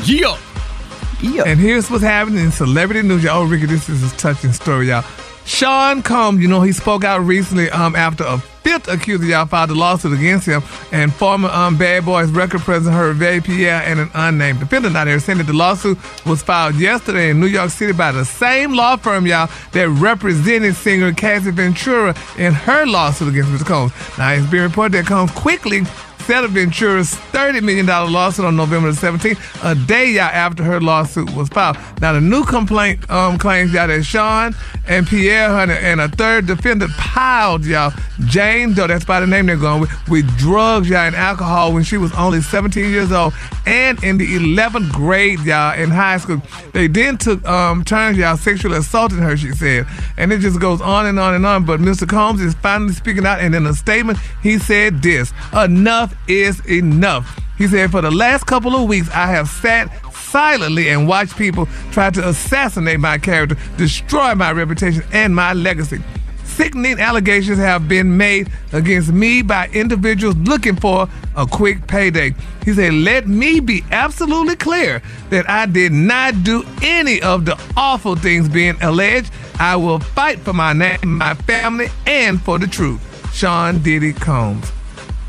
Yeah. 1.20 1.44
And 1.46 1.58
here's 1.58 1.90
what's 1.90 2.04
happening 2.04 2.44
in 2.44 2.52
celebrity 2.52 3.02
news. 3.06 3.24
Y'all, 3.24 3.42
oh, 3.42 3.44
Rickey, 3.44 3.66
this 3.66 3.88
is 3.88 4.12
a 4.12 4.16
touching 4.16 4.52
story, 4.52 4.88
y'all. 4.88 5.04
Sean 5.44 6.02
Combs, 6.02 6.40
you 6.40 6.48
know, 6.48 6.60
he 6.62 6.72
spoke 6.72 7.04
out 7.04 7.20
recently 7.20 7.70
um, 7.70 7.96
after 7.96 8.24
a 8.24 8.42
fifth 8.68 8.88
accuser, 8.88 9.24
y'all, 9.24 9.46
filed 9.46 9.70
a 9.70 9.74
lawsuit 9.74 10.12
against 10.12 10.46
him. 10.46 10.62
And 10.92 11.10
former 11.10 11.48
um, 11.48 11.78
Bad 11.78 12.04
Boys 12.04 12.30
record 12.30 12.60
president 12.60 12.94
Harve 12.94 13.42
Pierre 13.42 13.82
and 13.82 13.98
an 13.98 14.10
unnamed 14.12 14.60
defendant 14.60 14.94
out 14.94 15.04
there 15.04 15.18
saying 15.20 15.38
that 15.38 15.46
the 15.46 15.54
lawsuit 15.54 15.96
was 16.26 16.42
filed 16.42 16.74
yesterday 16.74 17.30
in 17.30 17.40
New 17.40 17.46
York 17.46 17.70
City 17.70 17.94
by 17.94 18.12
the 18.12 18.26
same 18.26 18.74
law 18.74 18.96
firm, 18.96 19.26
y'all, 19.26 19.48
that 19.72 19.88
represented 19.88 20.74
singer 20.74 21.14
Cassie 21.14 21.50
Ventura 21.50 22.14
in 22.36 22.52
her 22.52 22.84
lawsuit 22.84 23.28
against 23.28 23.50
Mr. 23.50 23.66
Combs. 23.66 23.92
Now, 24.18 24.32
it's 24.32 24.46
been 24.50 24.62
reported 24.62 24.92
that 24.92 25.06
Combs 25.06 25.30
quickly 25.30 25.84
settled 26.28 26.52
Ventura's 26.52 27.14
$30 27.32 27.62
million 27.62 27.86
lawsuit 27.86 28.44
on 28.44 28.54
November 28.54 28.92
the 28.92 29.00
17th, 29.00 29.38
a 29.64 29.74
day 29.86 30.10
y'all 30.10 30.24
after 30.24 30.62
her 30.62 30.78
lawsuit 30.78 31.34
was 31.34 31.48
filed. 31.48 31.78
Now, 32.02 32.12
the 32.12 32.20
new 32.20 32.44
complaint 32.44 33.10
um, 33.10 33.38
claims 33.38 33.72
y'all 33.72 33.88
that 33.88 34.02
Sean 34.02 34.54
and 34.86 35.06
Pierre 35.06 35.48
Hunter 35.48 35.72
and 35.72 36.02
a 36.02 36.08
third 36.08 36.46
defendant 36.46 36.90
piled 36.92 37.64
y'all 37.64 37.94
Jane 38.26 38.74
Doe, 38.74 38.88
that's 38.88 39.06
by 39.06 39.20
the 39.20 39.26
name 39.26 39.46
they're 39.46 39.56
going 39.56 39.80
with, 39.80 40.08
with 40.08 40.38
drugs 40.38 40.90
y'all 40.90 40.98
and 40.98 41.16
alcohol 41.16 41.72
when 41.72 41.82
she 41.82 41.96
was 41.96 42.12
only 42.12 42.42
17 42.42 42.90
years 42.90 43.12
old 43.12 43.32
and 43.64 44.02
in 44.02 44.18
the 44.18 44.26
11th 44.26 44.92
grade 44.92 45.40
y'all 45.40 45.78
in 45.78 45.88
high 45.88 46.18
school. 46.18 46.42
They 46.72 46.88
then 46.88 47.16
took 47.16 47.42
um, 47.46 47.84
turns 47.84 48.18
y'all 48.18 48.36
sexually 48.36 48.76
assaulting 48.76 49.18
her, 49.18 49.36
she 49.36 49.52
said. 49.52 49.86
And 50.16 50.32
it 50.32 50.40
just 50.40 50.60
goes 50.60 50.80
on 50.80 51.06
and 51.06 51.18
on 51.18 51.34
and 51.34 51.46
on. 51.46 51.64
But 51.64 51.80
Mr. 51.80 52.08
Combs 52.08 52.40
is 52.40 52.54
finally 52.54 52.92
speaking 52.92 53.24
out 53.24 53.40
and 53.40 53.54
in 53.54 53.66
a 53.66 53.74
statement, 53.74 54.18
he 54.42 54.58
said 54.58 55.00
this, 55.00 55.32
enough 55.54 56.14
is 56.26 56.64
enough. 56.66 57.38
He 57.56 57.66
said, 57.66 57.90
for 57.90 58.00
the 58.00 58.10
last 58.10 58.46
couple 58.46 58.74
of 58.76 58.88
weeks, 58.88 59.08
I 59.10 59.26
have 59.26 59.48
sat 59.48 59.90
silently 60.14 60.88
and 60.90 61.08
watched 61.08 61.36
people 61.36 61.66
try 61.90 62.10
to 62.10 62.28
assassinate 62.28 63.00
my 63.00 63.18
character, 63.18 63.56
destroy 63.76 64.34
my 64.34 64.52
reputation 64.52 65.02
and 65.12 65.34
my 65.34 65.52
legacy. 65.54 65.98
sickening 66.44 66.98
allegations 66.98 67.58
have 67.58 67.88
been 67.88 68.16
made 68.16 68.50
against 68.72 69.12
me 69.12 69.42
by 69.42 69.68
individuals 69.68 70.36
looking 70.38 70.74
for 70.74 71.08
a 71.36 71.46
quick 71.46 71.86
payday. 71.86 72.34
He 72.64 72.72
said, 72.72 72.94
Let 72.94 73.28
me 73.28 73.60
be 73.60 73.84
absolutely 73.92 74.56
clear 74.56 75.00
that 75.30 75.48
I 75.48 75.66
did 75.66 75.92
not 75.92 76.42
do 76.42 76.64
any 76.82 77.22
of 77.22 77.44
the 77.44 77.60
awful 77.76 78.16
things 78.16 78.48
being 78.48 78.76
alleged. 78.82 79.30
I 79.60 79.76
will 79.76 80.00
fight 80.00 80.40
for 80.40 80.52
my 80.52 80.72
name, 80.72 80.98
my 81.04 81.34
family, 81.34 81.88
and 82.06 82.40
for 82.42 82.58
the 82.58 82.66
truth. 82.66 83.00
Sean 83.32 83.78
Diddy 83.78 84.12
Combs. 84.12 84.72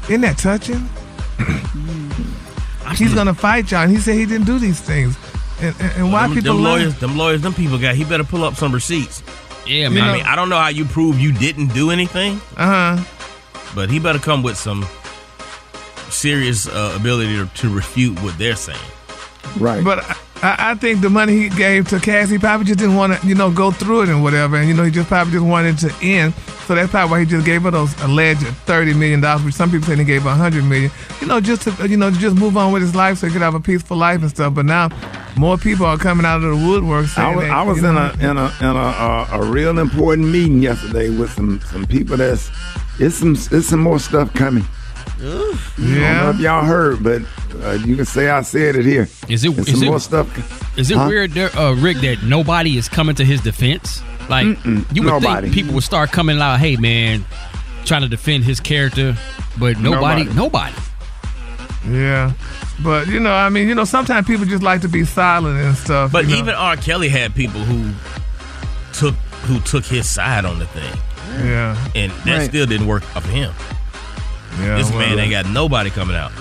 Isn't 0.10 0.22
that 0.22 0.38
touching? 0.40 0.90
He's 2.98 3.14
gonna 3.14 3.36
fight 3.36 3.70
y'all, 3.72 3.84
and 3.84 3.92
he 3.92 3.98
said 3.98 4.16
he 4.16 4.26
didn't 4.26 4.48
do 4.48 4.58
these 4.58 4.82
things. 4.82 5.16
And, 5.62 5.76
and, 5.80 5.92
and 5.98 6.12
why 6.12 6.24
them, 6.24 6.36
people 6.36 6.56
them 6.56 6.64
lawyers, 6.64 7.00
them 7.00 7.18
lawyers, 7.18 7.42
them 7.42 7.54
people 7.54 7.78
got. 7.78 7.94
He 7.96 8.04
better 8.04 8.24
pull 8.24 8.44
up 8.44 8.56
some 8.56 8.74
receipts. 8.74 9.22
Yeah, 9.68 9.90
man. 9.90 10.04
I 10.04 10.14
mean, 10.14 10.26
I 10.26 10.36
don't 10.36 10.50
know 10.50 10.58
how 10.58 10.70
you 10.70 10.86
prove 10.86 11.20
you 11.20 11.32
didn't 11.32 11.68
do 11.68 11.92
anything. 11.92 12.42
Uh 12.58 12.98
huh. 12.98 13.72
But 13.76 13.92
he 13.92 14.00
better 14.00 14.18
come 14.18 14.42
with 14.42 14.58
some 14.58 14.86
serious 16.10 16.68
uh, 16.68 16.98
ability 17.00 17.36
to, 17.36 17.46
to 17.46 17.70
refute 17.70 18.20
what 18.24 18.38
they're 18.38 18.56
saying. 18.56 18.80
Right. 19.60 19.84
But 19.84 20.04
I, 20.42 20.72
I 20.72 20.76
think 20.76 21.02
the 21.02 21.10
money 21.10 21.34
he 21.34 21.50
gave 21.50 21.88
to 21.90 22.00
Cassie 22.00 22.38
probably 22.38 22.66
just 22.66 22.80
didn't 22.80 22.96
want 22.96 23.20
to, 23.20 23.28
you 23.28 23.36
know, 23.36 23.52
go 23.52 23.72
through 23.72 24.04
it 24.04 24.10
and 24.10 24.24
whatever. 24.24 24.56
And, 24.56 24.68
you 24.68 24.74
know, 24.74 24.84
he 24.84 24.92
just 24.92 25.08
probably 25.08 25.34
just 25.34 25.46
wanted 25.46 25.78
to 25.80 25.94
end. 26.02 26.34
So 26.66 26.76
that's 26.76 26.92
probably 26.92 27.12
why 27.12 27.20
he 27.22 27.26
just 27.26 27.46
gave 27.46 27.64
her 27.64 27.72
those 27.72 28.00
alleged 28.04 28.42
$30 28.42 28.96
million, 28.96 29.22
which 29.44 29.56
some 29.56 29.72
people 29.72 29.88
say 29.88 29.96
he 29.96 30.04
gave 30.04 30.22
her 30.22 30.30
100 30.30 30.64
million, 30.64 30.92
you 31.20 31.28
know, 31.28 31.42
just 31.42 31.64
to, 31.64 31.88
you 31.88 31.98
know, 31.98 32.12
just 32.12 32.36
move 32.36 32.58
on 32.58 32.72
with 32.72 32.82
his 32.82 32.96
life 32.96 33.18
so 33.18 33.28
he 33.28 33.34
could 33.34 33.42
have 33.42 33.56
a 33.56 33.60
peaceful 33.60 33.98
life 33.98 34.22
and 34.22 34.30
stuff. 34.30 34.54
But 34.54 34.66
now 34.66 34.90
more 35.38 35.58
people 35.58 35.86
are 35.86 35.98
coming 35.98 36.26
out 36.26 36.44
of 36.44 36.60
the 36.60 36.68
woodwork 36.68 37.08
saying 37.08 37.28
I 37.28 37.36
was, 37.36 37.46
that, 37.46 37.52
I 37.52 37.62
was 37.64 37.78
in 37.80 37.96
know, 37.96 38.02
a 38.02 38.30
in 38.32 38.38
a 38.38 38.70
in 38.70 38.76
a, 38.76 38.90
uh, 38.90 39.28
a 39.34 39.46
real 39.46 39.80
important 39.80 40.28
meeting 40.28 40.62
yesterday 40.62 41.10
with 41.10 41.32
some 41.32 41.60
some 41.62 41.86
people 41.86 42.18
that's 42.18 42.50
it's 43.00 43.16
some 43.16 43.34
it's 43.34 43.68
some 43.68 43.80
more 43.80 44.00
stuff 44.00 44.34
coming. 44.34 44.66
I 45.20 45.24
don't 45.24 45.78
know 45.78 46.30
if 46.32 46.40
y'all 46.40 46.64
heard, 46.66 47.04
but 47.04 47.22
uh, 47.64 47.72
you 47.86 47.96
can 47.96 48.06
say 48.06 48.30
I 48.30 48.42
said 48.42 48.76
it 48.76 48.86
here. 48.86 49.08
Is 49.28 49.44
it? 49.44 49.54
There's 49.56 49.68
Is 49.68 49.74
some 49.80 49.84
it, 49.84 49.90
more 49.90 50.00
stuff? 50.00 50.78
is 50.78 50.90
it 50.92 50.98
Huh? 50.98 51.08
weird, 51.10 51.32
there, 51.32 51.54
uh, 51.58 51.74
Rick, 51.76 51.98
that 51.98 52.24
nobody 52.24 52.78
is 52.78 52.88
coming 52.88 53.16
to 53.16 53.26
his 53.26 53.42
defense? 53.42 54.02
Like 54.30 54.46
Mm-mm, 54.46 54.96
you 54.96 55.04
would 55.04 55.10
nobody. 55.12 55.44
think 55.44 55.54
people 55.54 55.74
would 55.74 55.84
start 55.84 56.12
coming 56.12 56.40
out, 56.40 56.60
"Hey, 56.60 56.76
man," 56.78 57.26
trying 57.86 58.02
to 58.04 58.08
defend 58.08 58.44
his 58.46 58.60
character, 58.60 59.18
but 59.60 59.78
nobody, 59.80 60.24
Nobody. 60.26 60.36
nobody. 60.36 60.76
Yeah. 61.90 62.34
But, 62.84 63.08
you 63.08 63.20
know, 63.20 63.32
I 63.34 63.50
mean, 63.50 63.68
you 63.68 63.76
know, 63.76 63.84
sometimes 63.86 64.28
people 64.28 64.46
just 64.46 64.64
like 64.64 64.82
to 64.82 64.88
be 64.90 65.04
silent 65.06 65.58
and 65.60 65.76
stuff. 65.76 66.12
But 66.12 66.26
you 66.26 66.32
know. 66.36 66.38
even 66.40 66.54
R. 66.56 66.76
Kelly 66.78 67.10
had 67.10 67.34
people 67.36 67.60
who 67.62 67.92
took 68.94 69.16
who 69.48 69.60
took 69.62 69.84
his 69.86 70.08
side 70.08 70.46
on 70.46 70.60
the 70.60 70.66
thing, 70.68 70.94
Yeah. 71.46 71.76
and 71.96 72.12
that 72.26 72.38
Right. 72.40 72.50
still 72.50 72.66
didn't 72.66 72.88
work 72.88 73.04
for 73.04 73.22
him. 73.28 73.52
Yeah, 74.60 74.78
this 74.78 74.90
well, 74.90 75.00
man 75.00 75.20
ain't 75.20 75.32
got 75.32 75.48
nobody 75.48 75.90
coming 75.90 76.16
out. 76.16 76.32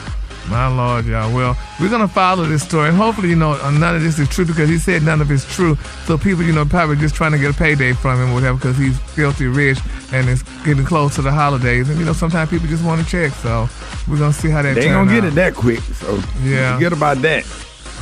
My 0.48 0.66
Lord, 0.66 1.04
y'all. 1.04 1.34
Well, 1.34 1.59
we're 1.78 1.90
gonna 1.90 2.09
follow 2.09 2.44
this 2.44 2.62
story, 2.62 2.88
and 2.88 2.96
hopefully, 2.96 3.28
you 3.28 3.36
know, 3.36 3.52
uh, 3.52 3.70
none 3.70 3.96
of 3.96 4.02
this 4.02 4.18
is 4.18 4.28
true 4.28 4.46
because 4.46 4.68
he 4.68 4.78
said 4.78 5.02
none 5.02 5.20
of 5.20 5.30
it's 5.30 5.44
true. 5.54 5.76
So 6.06 6.16
people, 6.16 6.42
you 6.42 6.54
know, 6.54 6.64
probably 6.64 6.96
just 6.96 7.14
trying 7.14 7.32
to 7.32 7.38
get 7.38 7.54
a 7.54 7.59
payday 7.59 7.92
from 7.92 8.18
him, 8.18 8.30
or 8.30 8.34
whatever, 8.34 8.56
because 8.56 8.78
he's 8.78 8.98
filthy 8.98 9.46
rich 9.46 9.78
and 10.12 10.26
it's 10.28 10.42
getting 10.64 10.86
close 10.86 11.14
to 11.16 11.22
the 11.22 11.30
holidays, 11.30 11.90
and 11.90 11.98
you 11.98 12.06
know, 12.06 12.14
sometimes 12.14 12.48
people 12.48 12.66
just 12.66 12.82
want 12.82 13.04
to 13.04 13.06
check. 13.06 13.32
So 13.32 13.68
we're 14.09 14.18
gonna 14.18 14.32
see 14.32 14.48
how 14.48 14.62
that. 14.62 14.74
They 14.74 14.86
ain't 14.86 14.94
gonna 14.94 15.12
get 15.12 15.24
it 15.24 15.34
that 15.34 15.54
quick. 15.54 15.80
So 15.80 16.18
Yeah. 16.42 16.74
forget 16.74 16.94
about 16.94 17.18
that. 17.18 17.44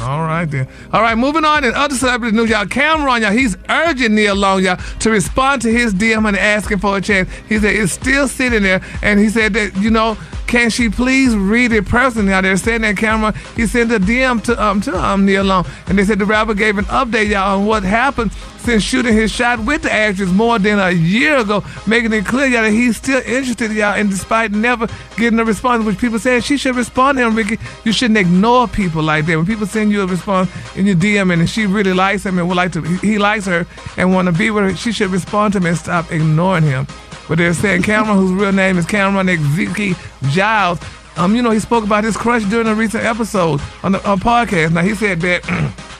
All 0.00 0.20
right 0.20 0.44
then. 0.44 0.68
All 0.92 1.00
right, 1.00 1.16
moving 1.16 1.44
on 1.44 1.64
in 1.64 1.74
other 1.74 1.94
celebrity 1.94 2.36
news, 2.36 2.50
y'all. 2.50 2.66
Cam'ron, 2.66 3.22
y'all, 3.22 3.32
he's 3.32 3.56
urging 3.68 4.14
Nia 4.14 4.34
Long, 4.34 4.62
y'all, 4.62 4.76
to 5.00 5.10
respond 5.10 5.62
to 5.62 5.72
his 5.72 5.94
DM 5.94 6.28
and 6.28 6.36
asking 6.36 6.78
for 6.78 6.96
a 6.96 7.00
chance. 7.00 7.30
He 7.48 7.58
said 7.58 7.74
it's 7.74 7.92
still 7.92 8.28
sitting 8.28 8.62
there, 8.62 8.82
and 9.02 9.18
he 9.18 9.28
said 9.28 9.54
that 9.54 9.76
you 9.76 9.90
know, 9.90 10.16
can 10.46 10.70
she 10.70 10.88
please 10.88 11.34
read 11.34 11.72
it 11.72 11.86
personally? 11.86 12.28
Now 12.28 12.40
they're 12.40 12.56
saying 12.56 12.82
that 12.82 12.96
Cam'ron 12.96 13.34
he 13.56 13.66
sent 13.66 13.90
a 13.90 13.98
DM 13.98 14.42
to 14.44 14.62
um 14.62 14.80
to 14.82 14.96
um 14.96 15.24
Nia 15.24 15.42
Long, 15.42 15.66
and 15.86 15.98
they 15.98 16.04
said 16.04 16.18
the 16.18 16.26
rapper 16.26 16.54
gave 16.54 16.78
an 16.78 16.84
update, 16.86 17.28
y'all, 17.28 17.58
on 17.58 17.66
what 17.66 17.82
happened 17.82 18.32
since 18.66 18.82
shooting 18.82 19.14
his 19.14 19.30
shot 19.30 19.60
with 19.60 19.82
the 19.82 19.92
actress 19.92 20.28
more 20.30 20.58
than 20.58 20.80
a 20.80 20.90
year 20.90 21.38
ago, 21.38 21.64
making 21.86 22.12
it 22.12 22.26
clear, 22.26 22.46
y'all, 22.46 22.62
that 22.62 22.72
he's 22.72 22.96
still 22.96 23.22
interested, 23.24 23.70
y'all, 23.70 23.94
and 23.94 24.10
despite 24.10 24.50
never 24.50 24.88
getting 25.16 25.38
a 25.38 25.44
response, 25.44 25.84
which 25.84 25.98
people 25.98 26.18
saying 26.18 26.42
she 26.42 26.56
should 26.56 26.74
respond 26.74 27.16
to 27.16 27.24
him, 27.24 27.36
Rickey. 27.36 27.58
You 27.84 27.92
shouldn't 27.92 28.18
ignore 28.18 28.66
people 28.66 29.04
like 29.04 29.26
that. 29.26 29.36
When 29.36 29.46
people 29.46 29.66
send 29.66 29.92
you 29.92 30.02
a 30.02 30.06
response 30.06 30.50
in 30.74 30.84
your 30.84 30.96
DM 30.96 31.32
and 31.32 31.48
she 31.48 31.66
really 31.66 31.92
likes 31.92 32.26
him 32.26 32.38
and 32.38 32.48
would 32.48 32.56
like 32.56 32.72
to, 32.72 32.82
he 32.82 33.12
he 33.12 33.18
likes 33.18 33.46
her 33.46 33.66
and 33.96 34.12
want 34.12 34.26
to 34.26 34.32
be 34.32 34.50
with 34.50 34.64
her, 34.64 34.76
she 34.76 34.90
should 34.90 35.10
respond 35.10 35.52
to 35.52 35.58
him 35.58 35.66
and 35.66 35.78
stop 35.78 36.10
ignoring 36.10 36.64
him. 36.64 36.88
But 37.28 37.38
they're 37.38 37.54
saying 37.54 37.82
Cam'ron, 37.82 38.16
whose 38.16 38.32
real 38.32 38.52
name 38.52 38.78
is 38.78 38.84
Cameron 38.84 39.28
Ezike 39.28 39.96
Giles, 40.30 40.80
um, 41.16 41.36
you 41.36 41.42
know, 41.42 41.50
he 41.50 41.60
spoke 41.60 41.84
about 41.84 42.02
his 42.02 42.16
crush 42.16 42.44
during 42.44 42.66
a 42.66 42.74
recent 42.74 43.04
episode 43.04 43.60
on 43.84 43.92
the 43.92 44.08
on 44.08 44.18
podcast. 44.18 44.72
Now 44.72 44.82
he 44.82 44.94
said 44.96 45.20
that 45.20 45.42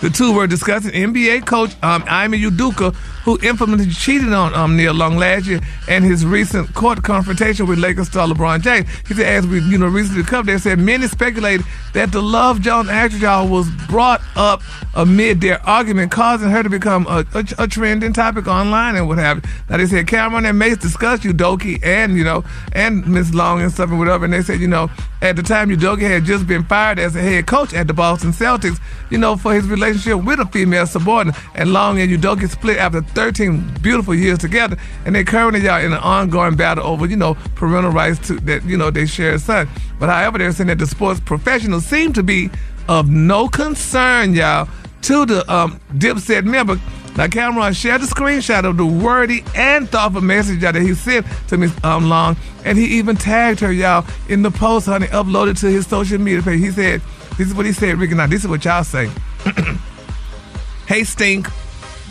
The 0.00 0.10
two 0.10 0.32
were 0.32 0.46
discussing 0.46 0.92
NBA 0.92 1.44
coach 1.44 1.70
um, 1.82 2.04
Ime 2.06 2.34
Udoka, 2.34 2.94
who 3.28 3.38
infamously 3.42 3.92
cheated 3.92 4.32
on 4.32 4.54
um, 4.54 4.74
Nia 4.74 4.90
Long 4.90 5.18
last 5.18 5.44
year, 5.44 5.60
and 5.86 6.02
his 6.02 6.24
recent 6.24 6.72
court 6.72 7.02
confrontation 7.02 7.66
with 7.66 7.78
Lakers 7.78 8.06
star 8.06 8.26
LeBron 8.26 8.62
James. 8.62 8.88
He 9.06 9.12
said, 9.12 9.26
as 9.26 9.46
we 9.46 9.60
you 9.60 9.76
know 9.76 9.86
recently 9.86 10.22
covered, 10.22 10.46
they 10.46 10.56
said 10.56 10.78
many 10.78 11.06
speculated 11.08 11.66
that 11.92 12.10
the 12.10 12.22
Love 12.22 12.62
Jones 12.62 12.88
actress 12.88 13.20
was 13.20 13.68
brought 13.86 14.22
up 14.34 14.62
amid 14.94 15.42
their 15.42 15.60
argument, 15.66 16.10
causing 16.10 16.48
her 16.48 16.62
to 16.62 16.70
become 16.70 17.06
a, 17.06 17.26
a, 17.34 17.44
a 17.58 17.68
trending 17.68 18.14
topic 18.14 18.46
online 18.48 18.96
and 18.96 19.06
what 19.06 19.18
have 19.18 19.44
you. 19.44 19.50
Now 19.68 19.76
they 19.76 19.84
said 19.84 20.06
Cam'ron 20.06 20.48
and 20.48 20.58
Mase 20.58 20.78
discussed 20.78 21.22
Udoka 21.24 21.84
and 21.84 22.16
you 22.16 22.24
know 22.24 22.44
and 22.72 23.06
Miss 23.06 23.34
Long 23.34 23.60
and 23.60 23.70
stuff 23.70 23.90
and 23.90 23.98
whatever, 23.98 24.24
and 24.24 24.32
they 24.32 24.40
said 24.40 24.58
you 24.58 24.68
know 24.68 24.90
at 25.20 25.36
the 25.36 25.42
time 25.42 25.68
Udoka 25.68 26.00
had 26.00 26.24
just 26.24 26.46
been 26.46 26.64
fired 26.64 26.98
as 26.98 27.14
a 27.14 27.20
head 27.20 27.46
coach 27.46 27.74
at 27.74 27.88
the 27.88 27.92
Boston 27.92 28.30
Celtics, 28.30 28.80
you 29.10 29.18
know 29.18 29.36
for 29.36 29.52
his 29.52 29.66
relationship 29.66 30.24
with 30.24 30.40
a 30.40 30.46
female 30.46 30.86
subordinate, 30.86 31.36
and 31.54 31.74
Long 31.74 32.00
and 32.00 32.10
Udoka 32.10 32.48
split 32.48 32.78
after 32.78 33.02
13 33.18 33.78
beautiful 33.82 34.14
years 34.14 34.38
together, 34.38 34.76
and 35.04 35.12
they 35.12 35.24
currently 35.24 35.60
y'all 35.60 35.84
in 35.84 35.92
an 35.92 35.98
ongoing 35.98 36.54
battle 36.54 36.86
over 36.86 37.04
you 37.04 37.16
know 37.16 37.34
parental 37.56 37.90
rights 37.90 38.24
to 38.28 38.34
that 38.34 38.62
you 38.64 38.76
know 38.76 38.92
they 38.92 39.06
share 39.06 39.32
a 39.32 39.38
son. 39.40 39.68
But 39.98 40.08
however, 40.08 40.38
they're 40.38 40.52
saying 40.52 40.68
that 40.68 40.78
the 40.78 40.86
sports 40.86 41.18
professionals 41.18 41.84
seem 41.84 42.12
to 42.12 42.22
be 42.22 42.48
of 42.88 43.08
no 43.08 43.48
concern, 43.48 44.34
y'all, 44.34 44.68
to 45.02 45.26
the 45.26 45.52
um, 45.52 45.80
Dipset 45.94 46.44
member. 46.44 46.80
Now, 47.16 47.26
Cam'ron 47.26 47.74
shared 47.74 48.02
a 48.02 48.04
screenshot 48.04 48.64
of 48.64 48.76
the 48.76 48.86
wordy 48.86 49.42
and 49.56 49.88
thoughtful 49.88 50.20
message 50.20 50.62
y'all, 50.62 50.72
that 50.72 50.82
he 50.82 50.94
sent 50.94 51.26
to 51.48 51.58
Miss 51.58 51.72
um, 51.82 52.08
Long, 52.08 52.36
and 52.64 52.78
he 52.78 52.84
even 52.98 53.16
tagged 53.16 53.58
her, 53.58 53.72
y'all, 53.72 54.06
in 54.28 54.42
the 54.42 54.52
post, 54.52 54.86
honey, 54.86 55.08
uploaded 55.08 55.58
to 55.58 55.66
his 55.66 55.88
social 55.88 56.18
media 56.18 56.40
page. 56.40 56.60
He 56.60 56.70
said, 56.70 57.02
"This 57.36 57.48
is 57.48 57.54
what 57.54 57.66
he 57.66 57.72
said, 57.72 57.98
Rickey. 57.98 58.14
Now, 58.14 58.28
this 58.28 58.42
is 58.42 58.48
what 58.48 58.64
y'all 58.64 58.84
say." 58.84 59.10
hey, 60.86 61.02
stink. 61.02 61.48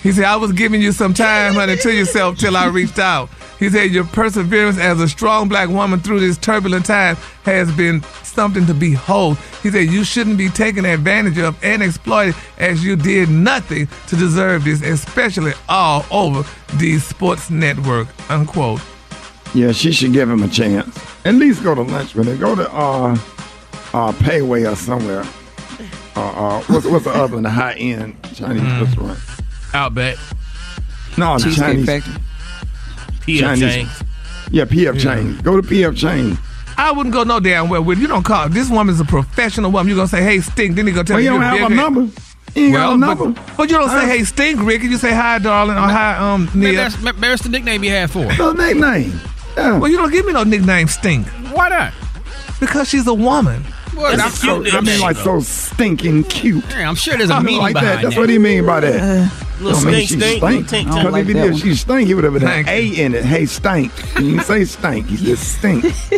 He 0.07 0.13
said, 0.13 0.23
I 0.23 0.37
was 0.37 0.53
giving 0.53 0.81
you 0.81 0.93
some 0.93 1.13
time, 1.13 1.55
honey, 1.55 1.75
to 1.75 1.93
yourself 1.93 2.37
till 2.37 2.55
I 2.55 2.67
reached 2.67 2.97
out. 2.97 3.29
He 3.59 3.69
said, 3.69 3.91
Your 3.91 4.05
perseverance 4.05 4.77
as 4.79 5.01
a 5.01 5.09
strong 5.09 5.49
black 5.49 5.67
woman 5.67 5.99
through 5.99 6.21
this 6.21 6.37
turbulent 6.37 6.85
time 6.85 7.17
has 7.43 7.69
been 7.75 8.01
something 8.23 8.65
to 8.67 8.73
behold. 8.73 9.37
He 9.63 9.69
said, 9.69 9.87
You 9.91 10.05
shouldn't 10.05 10.37
be 10.37 10.47
taken 10.47 10.85
advantage 10.85 11.37
of 11.39 11.61
and 11.61 11.83
exploited 11.83 12.35
as 12.57 12.85
you 12.85 12.95
did 12.95 13.27
nothing 13.29 13.89
to 14.07 14.15
deserve 14.15 14.63
this, 14.63 14.81
especially 14.81 15.51
all 15.67 16.05
over 16.09 16.49
the 16.77 16.99
sports 16.99 17.49
network. 17.49 18.07
Unquote. 18.31 18.79
Yeah, 19.53 19.73
she 19.73 19.91
should 19.91 20.13
give 20.13 20.29
him 20.29 20.41
a 20.41 20.47
chance. 20.47 20.97
At 21.25 21.35
least 21.35 21.63
go 21.65 21.75
to 21.75 21.81
lunch 21.81 22.15
with 22.15 22.27
her. 22.27 22.37
Go 22.37 22.55
to 22.55 22.71
uh, 22.73 23.17
uh, 23.93 24.13
Pei 24.21 24.41
Wei 24.41 24.65
or 24.67 24.77
somewhere. 24.77 25.25
Uh, 26.15 26.21
uh, 26.21 26.61
what's, 26.67 26.85
what's 26.85 27.03
the 27.03 27.11
other 27.11 27.33
one? 27.33 27.43
The 27.43 27.49
high 27.49 27.73
end 27.73 28.15
Chinese 28.33 28.61
Mm. 28.63 28.81
restaurant. 28.85 29.19
Outback. 29.77 30.17
No, 31.17 31.37
the 31.37 31.45
Cheesecake 31.45 31.63
Chinese. 31.65 31.85
Factory. 31.85 32.13
P.F. 33.21 33.41
Chinese- 33.41 33.73
Chang's. 33.73 34.03
Yeah, 34.51 34.65
P.F. 34.65 34.95
Yeah. 34.95 35.01
Chang's. 35.01 35.41
Go 35.41 35.59
to 35.59 35.67
P.F. 35.67 35.95
Chang's. 35.95 36.37
I 36.77 36.91
wouldn't 36.91 37.13
go 37.13 37.23
no 37.23 37.39
damn 37.39 37.69
well 37.69 37.83
with 37.83 37.97
you. 37.99 38.07
Don't 38.07 38.23
call 38.23 38.49
this 38.49 38.69
woman's 38.69 38.99
a 38.99 39.05
professional 39.05 39.71
woman. 39.71 39.87
You're 39.87 39.95
gonna 39.97 40.07
say, 40.07 40.21
hey, 40.23 40.39
stink. 40.41 40.75
Then 40.75 40.85
you're 40.85 40.93
gonna 40.95 41.05
tell 41.05 41.15
Well, 41.15 41.21
me 41.21 41.25
you 41.25 41.31
you're 41.33 41.41
don't 41.41 41.59
have 41.59 41.71
a 41.71 41.75
number. 41.75 42.01
You 42.55 42.65
ain't 42.65 42.73
got 42.73 42.85
a 42.85 42.87
Well, 42.89 42.97
number. 42.97 43.29
But, 43.31 43.57
but 43.57 43.69
you 43.71 43.77
don't 43.77 43.89
say, 43.89 44.05
hey, 44.05 44.23
stink, 44.23 44.61
Rickey. 44.61 44.87
You 44.87 44.97
say, 44.97 45.13
hi, 45.13 45.39
darling, 45.39 45.75
or 45.77 45.81
hi, 45.81 46.15
um, 46.17 46.45
Maybe 46.53 46.71
Nia. 46.75 46.89
that's, 46.89 47.19
that's 47.19 47.41
the 47.43 47.49
nickname 47.49 47.83
you 47.83 47.89
had 47.91 48.09
for 48.11 48.23
her. 48.31 48.37
No 48.37 48.51
nickname. 48.53 49.19
Well, 49.55 49.87
you 49.87 49.97
don't 49.97 50.11
give 50.11 50.25
me 50.25 50.33
no 50.33 50.43
nickname, 50.43 50.87
stink. 50.87 51.27
Why 51.51 51.69
not? 51.69 51.93
Because 52.59 52.87
she's 52.87 53.07
a 53.07 53.13
woman. 53.13 53.63
Well, 53.95 54.15
That's 54.15 54.23
that's 54.23 54.41
so, 54.41 54.61
cute 54.61 54.75
I 54.75 54.81
mean, 54.81 54.99
like 55.01 55.15
so 55.17 55.39
stinking 55.39 56.25
cute. 56.25 56.63
Yeah, 56.69 56.87
I'm 56.87 56.93
sure 56.95 57.17
there's 57.17 57.31
a 57.31 57.35
I 57.35 57.41
meaning 57.41 57.61
like 57.61 57.73
that. 57.73 57.81
behind 57.81 58.03
That's 58.05 58.15
that. 58.15 58.21
what 58.21 58.29
he 58.29 58.37
mean 58.37 58.65
by 58.67 58.79
that. 58.81 59.46
Little 59.59 59.81
Don't 59.81 59.91
mean 59.91 60.05
stink, 60.05 60.09
she 60.09 60.19
stink, 60.39 60.43
stink. 60.43 60.67
tink, 60.67 60.85
Because 60.85 60.95
tink. 61.03 61.05
if 61.07 61.11
like 61.11 61.25
he 61.27 61.33
that 61.33 61.51
did, 61.51 61.57
she 61.59 61.75
stink, 61.75 62.07
he 62.07 62.13
would 62.13 62.23
have 62.25 62.35
an 62.35 62.43
A 62.67 62.87
in 62.87 63.15
it. 63.15 63.25
Hey, 63.25 63.45
stink. 63.47 63.91
You 64.15 64.31
didn't 64.31 64.43
say 64.43 64.65
stink. 64.65 65.07
He 65.07 65.17
said 65.35 65.37
stink. 65.37 65.85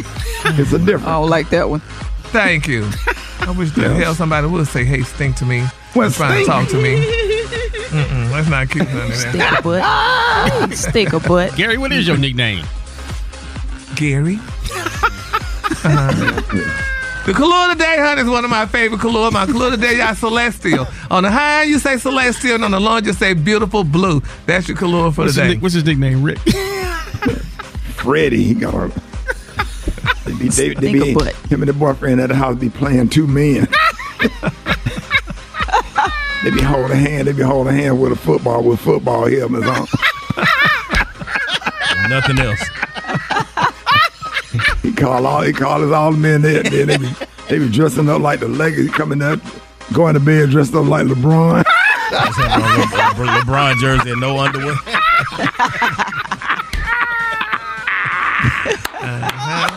it's 0.59 0.73
a 0.73 0.79
difference. 0.79 1.05
I 1.05 1.11
don't 1.13 1.29
like 1.29 1.49
that 1.51 1.69
one. 1.69 1.79
Thank 2.31 2.67
you. 2.67 2.87
I 3.41 3.51
wish 3.57 3.71
the 3.71 3.81
Yes. 3.81 4.03
hell 4.03 4.13
somebody 4.15 4.47
would 4.47 4.67
say, 4.67 4.83
hey, 4.83 5.01
stink 5.03 5.35
to 5.37 5.45
me. 5.45 5.65
Well, 5.95 6.07
and 6.07 6.13
trying 6.15 6.41
to 6.41 6.45
talk 6.45 6.67
to 6.69 6.81
me. 6.81 7.01
Mm-mm. 7.01 8.29
that's 8.29 8.49
not 8.49 8.69
cute, 8.69 8.87
honey. 8.87 9.13
Sticker 9.13 9.61
butt. 9.63 10.73
Sticker 10.77 11.19
butt. 11.21 11.55
Gary, 11.55 11.77
what 11.77 11.91
is 11.91 12.07
your 12.07 12.17
nickname? 12.17 12.65
Gary. 13.95 14.39
Uh-huh. 15.81 16.85
The 17.29 17.35
color 17.35 17.71
of 17.71 17.77
the 17.77 17.83
day, 17.83 17.97
honey, 17.99 18.21
is 18.23 18.27
one 18.27 18.43
of 18.43 18.49
my 18.49 18.65
favorite 18.65 18.99
color. 19.01 19.29
My 19.29 19.45
color 19.45 19.67
of 19.67 19.71
the 19.73 19.77
day, 19.77 19.99
y'all 19.99 20.15
celestial. 20.15 20.87
On 21.11 21.21
the 21.21 21.29
high 21.29 21.61
end, 21.61 21.69
you 21.69 21.77
say 21.77 21.97
celestial, 21.99 22.55
and 22.55 22.65
on 22.65 22.71
the 22.71 22.79
low 22.79 22.95
end, 22.95 23.05
you 23.05 23.13
say 23.13 23.35
beautiful 23.35 23.83
blue. 23.83 24.23
That's 24.47 24.67
your 24.67 24.75
color 24.75 25.11
for 25.11 25.25
What's 25.25 25.35
the 25.35 25.41
his 25.43 25.47
day. 25.47 25.47
nick- 25.53 25.61
what's 25.61 25.75
his 25.75 25.85
nickname, 25.85 26.23
Rick? 26.23 26.39
Freddie, 27.99 28.41
he 28.43 28.55
got 28.55 28.73
a. 28.73 28.87
They 30.25 30.33
be, 30.39 30.49
they, 30.49 30.69
they 30.73 30.91
Think 30.91 31.03
be, 31.03 31.09
of 31.11 31.17
butt. 31.19 31.35
him 31.51 31.61
and 31.61 31.69
the 31.69 31.73
boyfriend 31.73 32.19
at 32.19 32.29
the 32.29 32.35
house 32.35 32.55
be 32.57 32.69
playing 32.69 33.09
two 33.09 33.27
men. 33.27 33.67
they 36.43 36.49
be 36.49 36.63
holding 36.63 36.91
a 36.93 36.95
hand. 36.95 37.27
They 37.27 37.33
be 37.33 37.43
holding 37.43 37.75
a 37.75 37.77
hand 37.77 38.01
with 38.01 38.11
a 38.11 38.15
football 38.15 38.63
with 38.63 38.79
football 38.79 39.29
helmets 39.29 39.67
on. 39.67 39.85
Nothing 42.09 42.39
else. 42.39 42.59
He 44.99 45.05
call 45.05 45.25
all 45.25 45.41
he 45.43 45.53
calls 45.53 45.91
all 45.93 46.11
the 46.11 46.17
men 46.17 46.41
there. 46.41 46.61
Then 46.61 46.87
they 46.87 46.97
be 46.97 47.09
they 47.47 47.57
be 47.57 47.69
dressing 47.71 48.09
up 48.09 48.19
like 48.19 48.41
the 48.41 48.49
Lakers 48.49 48.89
coming 48.91 49.21
up, 49.21 49.39
going 49.93 50.13
to 50.15 50.19
bed 50.19 50.49
dressed 50.49 50.75
up 50.75 50.87
like 50.87 51.05
LeBron. 51.05 51.63
Just 52.11 52.37
having 52.37 52.65
on 52.65 52.79
Le- 53.17 53.23
Le- 53.23 53.39
LeBron 53.39 53.79
jersey 53.79 54.11
and 54.11 54.19
no 54.19 54.37
underwear. 54.39 54.75
Uh-huh. 59.01 59.69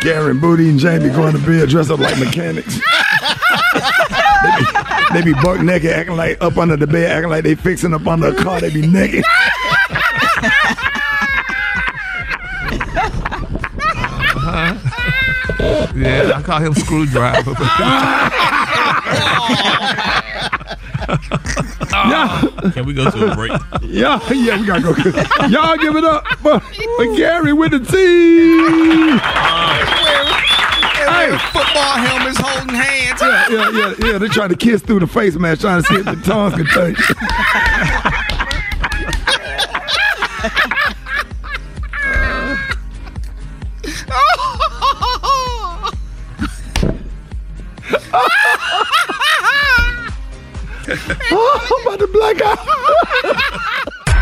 Gary 0.00 0.30
and 0.30 0.40
Booty 0.40 0.68
and 0.70 0.78
Jamie 0.78 1.08
going 1.10 1.32
to 1.32 1.40
bed 1.44 1.68
dressed 1.68 1.90
up 1.90 1.98
like 1.98 2.16
mechanics. 2.20 2.76
they, 4.42 4.50
be, 4.58 4.64
they 5.12 5.22
be 5.22 5.34
buck 5.42 5.60
naked, 5.60 5.90
acting 5.90 6.16
like 6.16 6.40
up 6.40 6.56
under 6.56 6.76
the 6.76 6.86
bed, 6.86 7.10
acting 7.10 7.30
like 7.30 7.42
they 7.42 7.56
fixing 7.56 7.92
up 7.92 8.06
under 8.06 8.28
a 8.28 8.34
car. 8.34 8.60
They 8.60 8.70
be 8.72 8.86
naked. 8.86 9.24
Yeah, 15.94 16.25
I 16.36 16.42
call 16.42 16.60
him 16.60 16.74
screwdriver. 16.74 17.52
yeah. 21.92 22.42
Can 22.74 22.84
we 22.84 22.92
go 22.92 23.10
to 23.10 23.32
a 23.32 23.34
break? 23.34 23.52
Yeah, 23.82 24.20
yeah, 24.32 24.60
we 24.60 24.66
gotta 24.66 24.82
go. 24.82 24.90
Y'all 25.46 25.78
give 25.78 25.96
it 25.96 26.04
up 26.04 26.26
for, 26.38 26.60
for 26.60 27.16
Gary 27.16 27.54
with 27.54 27.70
the 27.70 27.78
T. 27.78 29.16
Hey, 31.06 31.38
football 31.52 31.96
helmets 31.96 32.38
holding 32.38 32.74
hands. 32.74 33.22
Yeah, 33.22 33.48
yeah, 33.48 33.70
yeah, 33.70 33.94
yeah. 34.04 34.18
They're 34.18 34.28
trying 34.28 34.50
to 34.50 34.56
kiss 34.56 34.82
through 34.82 35.00
the 35.00 35.06
face 35.06 35.36
mask, 35.36 35.62
trying 35.62 35.82
to 35.82 35.88
see 35.88 35.96
if 35.96 36.04
the 36.04 36.16
tongues 36.16 36.54
can 36.54 36.66
touch. 36.66 37.00
I'm 52.26 52.36
about 52.36 52.58
to 52.58 52.64
black 52.64 52.86
out. 53.22 54.16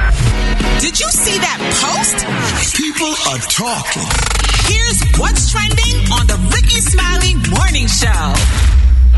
Did 0.80 1.00
you 1.00 1.09
see 1.11 1.38
that 1.38 1.59
post? 1.80 2.76
People 2.76 3.14
are 3.32 3.38
talking. 3.48 4.05
Here's 4.68 5.00
what's 5.18 5.50
trending 5.50 5.96
on 6.12 6.26
the 6.26 6.36
Rickey 6.55 6.80
Smiley 6.80 7.34
Morning 7.48 7.86
Show. 7.86 8.34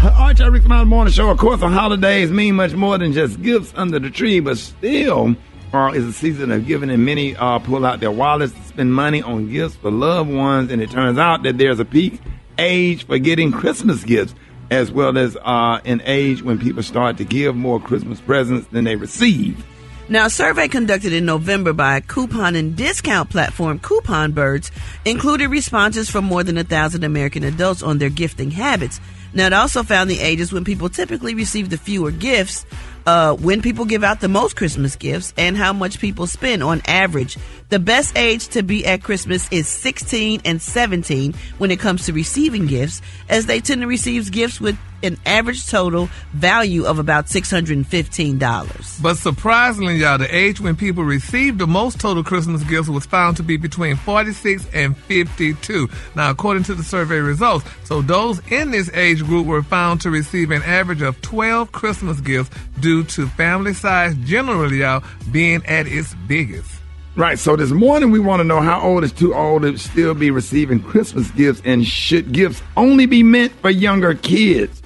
All 0.04 0.26
right, 0.28 0.38
y'all, 0.38 0.50
Rick 0.50 0.62
Smiley 0.62 0.84
Morning 0.84 1.12
Show. 1.12 1.30
Of 1.30 1.38
course, 1.38 1.60
the 1.60 1.68
holidays 1.68 2.30
mean 2.30 2.54
much 2.54 2.74
more 2.74 2.96
than 2.98 3.12
just 3.12 3.42
gifts 3.42 3.72
under 3.74 3.98
the 3.98 4.10
tree, 4.10 4.38
but 4.38 4.56
still 4.58 5.34
uh, 5.72 5.90
is 5.92 6.04
a 6.04 6.12
season 6.12 6.52
of 6.52 6.66
giving, 6.66 6.90
and 6.90 7.04
many 7.04 7.34
uh, 7.34 7.58
pull 7.58 7.84
out 7.84 7.98
their 7.98 8.12
wallets 8.12 8.52
to 8.52 8.62
spend 8.62 8.94
money 8.94 9.20
on 9.22 9.50
gifts 9.50 9.74
for 9.74 9.90
loved 9.90 10.30
ones. 10.30 10.70
And 10.70 10.80
it 10.80 10.90
turns 10.92 11.18
out 11.18 11.42
that 11.42 11.58
there's 11.58 11.80
a 11.80 11.84
peak 11.84 12.20
age 12.58 13.04
for 13.06 13.18
getting 13.18 13.50
Christmas 13.50 14.04
gifts, 14.04 14.34
as 14.70 14.90
well 14.90 15.16
as 15.16 15.36
uh, 15.42 15.80
an 15.84 16.02
age 16.04 16.42
when 16.42 16.58
people 16.58 16.82
start 16.82 17.16
to 17.18 17.24
give 17.24 17.56
more 17.56 17.80
Christmas 17.80 18.20
presents 18.20 18.66
than 18.68 18.84
they 18.84 18.96
receive. 18.96 19.64
Now, 20.08 20.26
a 20.26 20.30
survey 20.30 20.68
conducted 20.68 21.12
in 21.12 21.26
November 21.26 21.72
by 21.72 22.00
coupon 22.00 22.54
and 22.54 22.76
discount 22.76 23.28
platform 23.28 23.80
Coupon 23.80 24.30
Birds 24.30 24.70
included 25.04 25.48
responses 25.48 26.08
from 26.08 26.24
more 26.24 26.44
than 26.44 26.58
a 26.58 26.62
thousand 26.62 27.02
American 27.02 27.42
adults 27.42 27.82
on 27.82 27.98
their 27.98 28.08
gifting 28.08 28.52
habits. 28.52 29.00
Now, 29.34 29.46
it 29.46 29.52
also 29.52 29.82
found 29.82 30.08
the 30.08 30.20
ages 30.20 30.52
when 30.52 30.64
people 30.64 30.88
typically 30.88 31.34
receive 31.34 31.70
the 31.70 31.76
fewer 31.76 32.12
gifts, 32.12 32.64
uh, 33.06 33.34
when 33.34 33.62
people 33.62 33.84
give 33.84 34.04
out 34.04 34.20
the 34.20 34.28
most 34.28 34.56
Christmas 34.56 34.96
gifts, 34.96 35.32
and 35.38 35.56
how 35.56 35.72
much 35.72 36.00
people 36.00 36.26
spend 36.26 36.62
on 36.62 36.82
average. 36.86 37.38
The 37.68 37.78
best 37.78 38.16
age 38.18 38.48
to 38.48 38.62
be 38.62 38.86
at 38.86 39.02
Christmas 39.02 39.48
is 39.50 39.68
16 39.68 40.42
and 40.44 40.60
17 40.60 41.34
when 41.58 41.70
it 41.70 41.80
comes 41.80 42.06
to 42.06 42.12
receiving 42.12 42.66
gifts, 42.66 43.02
as 43.28 43.46
they 43.46 43.60
tend 43.60 43.80
to 43.80 43.86
receive 43.86 44.30
gifts 44.30 44.60
with 44.60 44.78
an 45.02 45.18
average 45.26 45.66
total 45.66 46.08
value 46.32 46.84
of 46.84 46.98
about 46.98 47.26
$615. 47.26 49.02
But 49.02 49.16
surprisingly, 49.16 49.96
y'all, 49.96 50.18
the 50.18 50.34
age 50.34 50.60
when 50.60 50.76
people 50.76 51.04
received 51.04 51.58
the 51.58 51.66
most 51.66 52.00
total 52.00 52.24
Christmas 52.24 52.62
gifts 52.64 52.88
was 52.88 53.06
found 53.06 53.36
to 53.36 53.42
be 53.42 53.56
between 53.56 53.96
46 53.96 54.66
and 54.72 54.96
52. 54.96 55.88
Now, 56.14 56.30
according 56.30 56.64
to 56.64 56.74
the 56.74 56.82
survey 56.84 57.18
results, 57.18 57.64
so 57.84 58.02
those 58.02 58.40
in 58.50 58.70
this 58.70 58.90
age 58.94 59.24
group 59.24 59.46
were 59.46 59.62
found 59.62 60.00
to 60.02 60.10
receive 60.10 60.50
an 60.50 60.62
average 60.62 61.02
of 61.02 61.20
12 61.22 61.72
Christmas 61.72 62.20
gifts 62.20 62.56
due 62.80 63.04
to 63.04 63.26
family 63.28 63.74
size 63.74 64.14
generally, 64.24 64.78
y'all, 64.78 65.02
being 65.30 65.64
at 65.66 65.86
its 65.86 66.14
biggest. 66.26 66.72
Right. 67.16 67.38
So 67.38 67.56
this 67.56 67.70
morning 67.70 68.10
we 68.10 68.20
want 68.20 68.40
to 68.40 68.44
know 68.44 68.60
how 68.60 68.78
old 68.82 69.02
is 69.02 69.10
too 69.10 69.34
old 69.34 69.62
to 69.62 69.78
still 69.78 70.12
be 70.12 70.30
receiving 70.30 70.82
Christmas 70.82 71.30
gifts, 71.30 71.62
and 71.64 71.86
should 71.86 72.30
gifts 72.30 72.62
only 72.76 73.06
be 73.06 73.22
meant 73.22 73.52
for 73.62 73.70
younger 73.70 74.12
kids? 74.12 74.82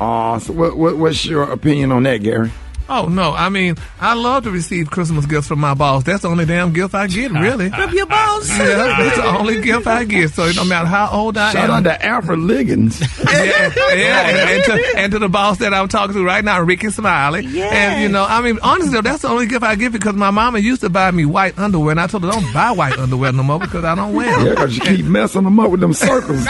Uh, 0.00 0.38
so 0.38 0.52
what, 0.54 0.76
what, 0.76 0.96
what's 0.96 1.26
your 1.26 1.42
opinion 1.42 1.92
on 1.92 2.04
that, 2.04 2.22
Gary? 2.22 2.50
Oh 2.92 3.06
no! 3.06 3.32
I 3.32 3.50
mean, 3.50 3.76
I 4.00 4.14
love 4.14 4.42
to 4.44 4.50
receive 4.50 4.90
Christmas 4.90 5.24
gifts 5.24 5.46
from 5.46 5.60
my 5.60 5.74
boss. 5.74 6.02
That's 6.02 6.22
the 6.22 6.28
only 6.28 6.44
damn 6.44 6.72
gift 6.72 6.92
I 6.92 7.06
get, 7.06 7.30
really. 7.30 7.70
From 7.80 7.94
your 7.94 8.06
boss? 8.06 8.50
Yeah, 8.60 8.96
that's 8.98 9.16
the 9.16 9.38
only 9.38 9.60
gift 9.60 9.86
I 9.86 10.02
get. 10.04 10.30
So 10.30 10.50
no 10.50 10.64
matter 10.64 10.86
how 10.86 11.08
old 11.12 11.36
I 11.36 11.50
am. 11.50 11.52
Shout 11.52 11.70
am, 11.70 11.70
out 11.70 11.84
to 11.84 12.04
Alfred 12.04 12.40
Liggins. 12.40 13.00
yeah, 13.18 13.72
yeah, 13.94 14.28
and, 14.28 14.38
and, 14.38 14.64
to, 14.64 14.98
and 14.98 15.12
to 15.12 15.20
the 15.20 15.28
boss 15.28 15.58
that 15.58 15.72
I'm 15.72 15.86
talking 15.88 16.14
to 16.14 16.24
right 16.24 16.44
now, 16.44 16.60
Rickey 16.60 16.90
Smiley. 16.90 17.46
And 17.46 18.02
you 18.02 18.08
know, 18.08 18.24
I 18.24 18.42
mean, 18.42 18.58
honestly, 18.62 18.92
though, 18.92 19.02
that's 19.02 19.22
the 19.22 19.28
only 19.28 19.46
gift 19.46 19.62
I 19.62 19.76
get 19.76 19.92
because 19.92 20.14
my 20.14 20.30
mama 20.30 20.58
used 20.58 20.80
to 20.80 20.90
buy 20.90 21.12
me 21.12 21.24
white 21.24 21.56
underwear, 21.58 21.92
and 21.92 22.00
I 22.00 22.08
told 22.08 22.24
her 22.24 22.30
don't 22.30 22.52
buy 22.52 22.72
white 22.72 22.98
underwear 22.98 23.30
no 23.32 23.44
more 23.44 23.60
because 23.60 23.84
I 23.84 23.94
don't 23.94 24.14
wear 24.14 24.36
them. 24.36 24.46
Yeah, 24.46 24.54
because 24.54 24.76
you 24.76 24.82
keep 24.82 25.06
messing 25.06 25.44
them 25.44 25.60
up 25.60 25.70
with 25.70 25.80
them 25.80 25.94
circles. 25.94 26.44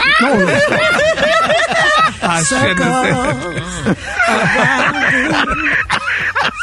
I 2.23 2.43
shouldn't 2.43 2.77
have 2.79 3.97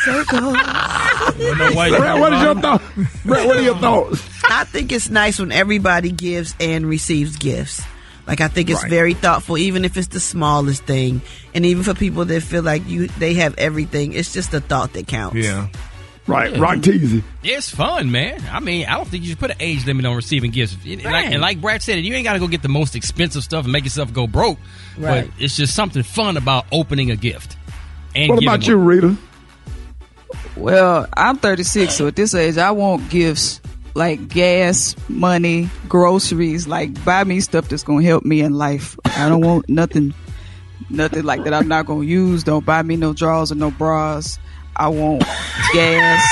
Circle. 0.05 0.53
Brat, 0.53 2.19
what 2.21 2.33
is 2.33 2.43
your 2.43 2.55
thought? 2.55 2.83
Brat, 3.25 3.47
what 3.47 3.57
are 3.57 3.63
your 3.63 3.77
thoughts? 3.79 4.23
I 4.45 4.65
think 4.65 4.93
it's 4.93 5.11
nice 5.11 5.39
when 5.39 5.53
everybody 5.53 6.11
gives 6.13 6.55
and 6.61 6.87
receives 6.87 7.37
gifts. 7.37 7.83
Like 8.27 8.41
I 8.41 8.49
think 8.49 8.69
it's 8.71 8.83
Right. 8.83 8.91
very 8.91 9.15
thoughtful, 9.15 9.57
even 9.59 9.85
if 9.85 9.97
it's 9.97 10.09
the 10.09 10.21
smallest 10.21 10.85
thing, 10.85 11.23
and 11.55 11.65
even 11.65 11.83
for 11.83 11.95
people 11.95 12.25
that 12.27 12.43
feel 12.43 12.63
like 12.63 12.87
you 12.87 13.07
they 13.19 13.35
have 13.35 13.55
everything. 13.59 14.13
It's 14.13 14.33
just 14.33 14.51
the 14.51 14.61
thought 14.61 14.93
that 14.95 15.07
counts. 15.07 15.37
Yeah. 15.37 15.69
Right, 16.27 16.55
Rock 16.59 16.77
Teasy. 16.79 17.23
It's 17.43 17.71
fun, 17.71 18.11
man. 18.11 18.45
I 18.53 18.61
mean, 18.61 18.85
I 18.87 18.97
don't 18.97 19.09
think 19.09 19.23
you 19.25 19.31
should 19.31 19.39
put 19.39 19.51
an 19.51 19.57
age 19.61 19.87
limit 19.87 20.05
on 20.05 20.15
receiving 20.15 20.51
gifts. 20.51 20.77
And 20.85 21.03
like, 21.03 21.25
and 21.25 21.41
like 21.41 21.59
Brat 21.59 21.83
said, 21.83 22.05
you 22.05 22.13
ain't 22.13 22.25
got 22.25 22.35
to 22.35 22.39
go 22.39 22.47
get 22.49 22.61
the 22.61 22.69
most 22.69 22.95
expensive 22.95 23.43
stuff 23.43 23.65
and 23.65 23.73
make 23.73 23.85
yourself 23.85 24.13
go 24.13 24.27
broke. 24.27 24.59
Right. 24.99 25.25
But 25.25 25.43
it's 25.43 25.57
just 25.57 25.75
something 25.75 26.03
fun 26.03 26.37
about 26.37 26.67
opening 26.71 27.11
a 27.11 27.17
gift. 27.17 27.57
And 28.15 28.29
What 28.29 28.43
about 28.43 28.67
you, 28.67 28.77
Rita? 28.77 29.17
Well, 30.59 31.07
I'm 31.17 31.37
36, 31.37 31.95
so 31.95 32.09
at 32.09 32.17
this 32.17 32.35
age, 32.35 32.59
I 32.59 32.71
want 32.73 33.09
gifts 33.11 33.61
like 33.95 34.29
gas, 34.29 34.95
money, 35.09 35.69
groceries. 35.89 36.67
Like, 36.67 37.03
buy 37.05 37.25
me 37.25 37.41
stuff 37.41 37.69
that's 37.69 37.83
gonna 37.83 38.05
help 38.05 38.25
me 38.25 38.41
in 38.41 38.55
life. 38.55 38.99
I 39.05 39.29
don't 39.29 39.41
want 39.45 39.69
nothing, 39.69 40.15
nothing 40.91 41.25
like 41.25 41.45
that. 41.45 41.55
I'm 41.55 41.69
not 41.69 41.87
gonna 41.87 42.05
use. 42.05 42.45
Don't 42.45 42.65
buy 42.65 42.83
me 42.83 42.97
no 42.97 43.13
drawers 43.13 43.53
or 43.53 43.57
no 43.57 43.71
bras. 43.71 44.39
I 44.77 44.89
want 44.89 45.23
gas. 45.73 46.25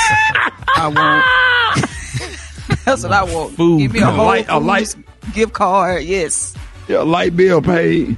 I 0.77 0.89
want. 0.89 1.25
that's 2.85 3.03
what 3.03 3.13
I 3.13 3.25
want. 3.25 3.57
Food. 3.57 3.81
Give 3.81 3.93
me 3.93 4.01
a 4.01 4.09
A 4.09 4.11
whole 4.13 4.27
light- 4.27 4.47
a 4.49 4.59
light- 4.59 4.97
gift 5.35 5.53
card. 5.53 6.05
Yes. 6.05 6.55
Yeah, 6.89 7.01
light 7.01 7.35
bill 7.37 7.61
paid. 7.63 8.17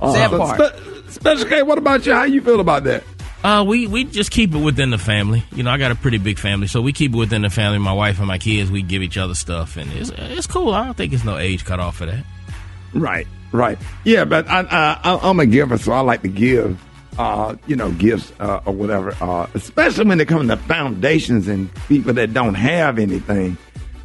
That 0.00 0.32
uh-huh. 0.32 0.38
part. 0.56 0.76
Spe- 0.76 0.86
Special 1.10 1.46
K, 1.46 1.62
what 1.62 1.76
about 1.78 2.06
you? 2.06 2.12
How 2.14 2.22
you 2.24 2.40
feel 2.40 2.60
about 2.60 2.84
that? 2.84 3.02
Uh, 3.42 3.64
we 3.66 3.86
we 3.86 4.04
just 4.04 4.30
keep 4.30 4.54
it 4.54 4.58
within 4.58 4.90
the 4.90 4.98
family. 4.98 5.42
You 5.52 5.62
know, 5.62 5.70
I 5.70 5.78
got 5.78 5.90
a 5.90 5.94
pretty 5.94 6.18
big 6.18 6.38
family, 6.38 6.66
so 6.66 6.82
we 6.82 6.92
keep 6.92 7.14
it 7.14 7.16
within 7.16 7.42
the 7.42 7.50
family. 7.50 7.78
My 7.78 7.92
wife 7.92 8.18
and 8.18 8.28
my 8.28 8.36
kids, 8.38 8.70
we 8.70 8.82
give 8.82 9.02
each 9.02 9.16
other 9.16 9.34
stuff, 9.34 9.76
and 9.78 9.90
it's 9.92 10.10
it's 10.14 10.46
cool. 10.46 10.74
I 10.74 10.84
don't 10.84 10.96
think 10.96 11.12
it's 11.14 11.24
no 11.24 11.38
age 11.38 11.64
cut 11.64 11.80
off 11.80 11.96
for 11.96 12.06
that. 12.06 12.22
Right, 12.92 13.26
right. 13.52 13.78
Yeah, 14.04 14.24
but 14.26 14.46
I, 14.48 14.60
I, 15.02 15.18
I'm 15.22 15.40
a 15.40 15.46
giver, 15.46 15.78
so 15.78 15.92
I 15.92 16.00
like 16.00 16.22
to 16.22 16.28
give. 16.28 16.78
uh, 17.18 17.54
you 17.66 17.76
know, 17.76 17.90
gifts 17.92 18.32
uh, 18.40 18.60
or 18.64 18.72
whatever, 18.72 19.14
uh, 19.20 19.46
especially 19.54 20.04
when 20.06 20.20
it 20.20 20.28
comes 20.28 20.48
to 20.48 20.56
foundations 20.56 21.48
and 21.48 21.68
people 21.86 22.12
that 22.14 22.32
don't 22.32 22.54
have 22.54 22.98
anything. 22.98 23.56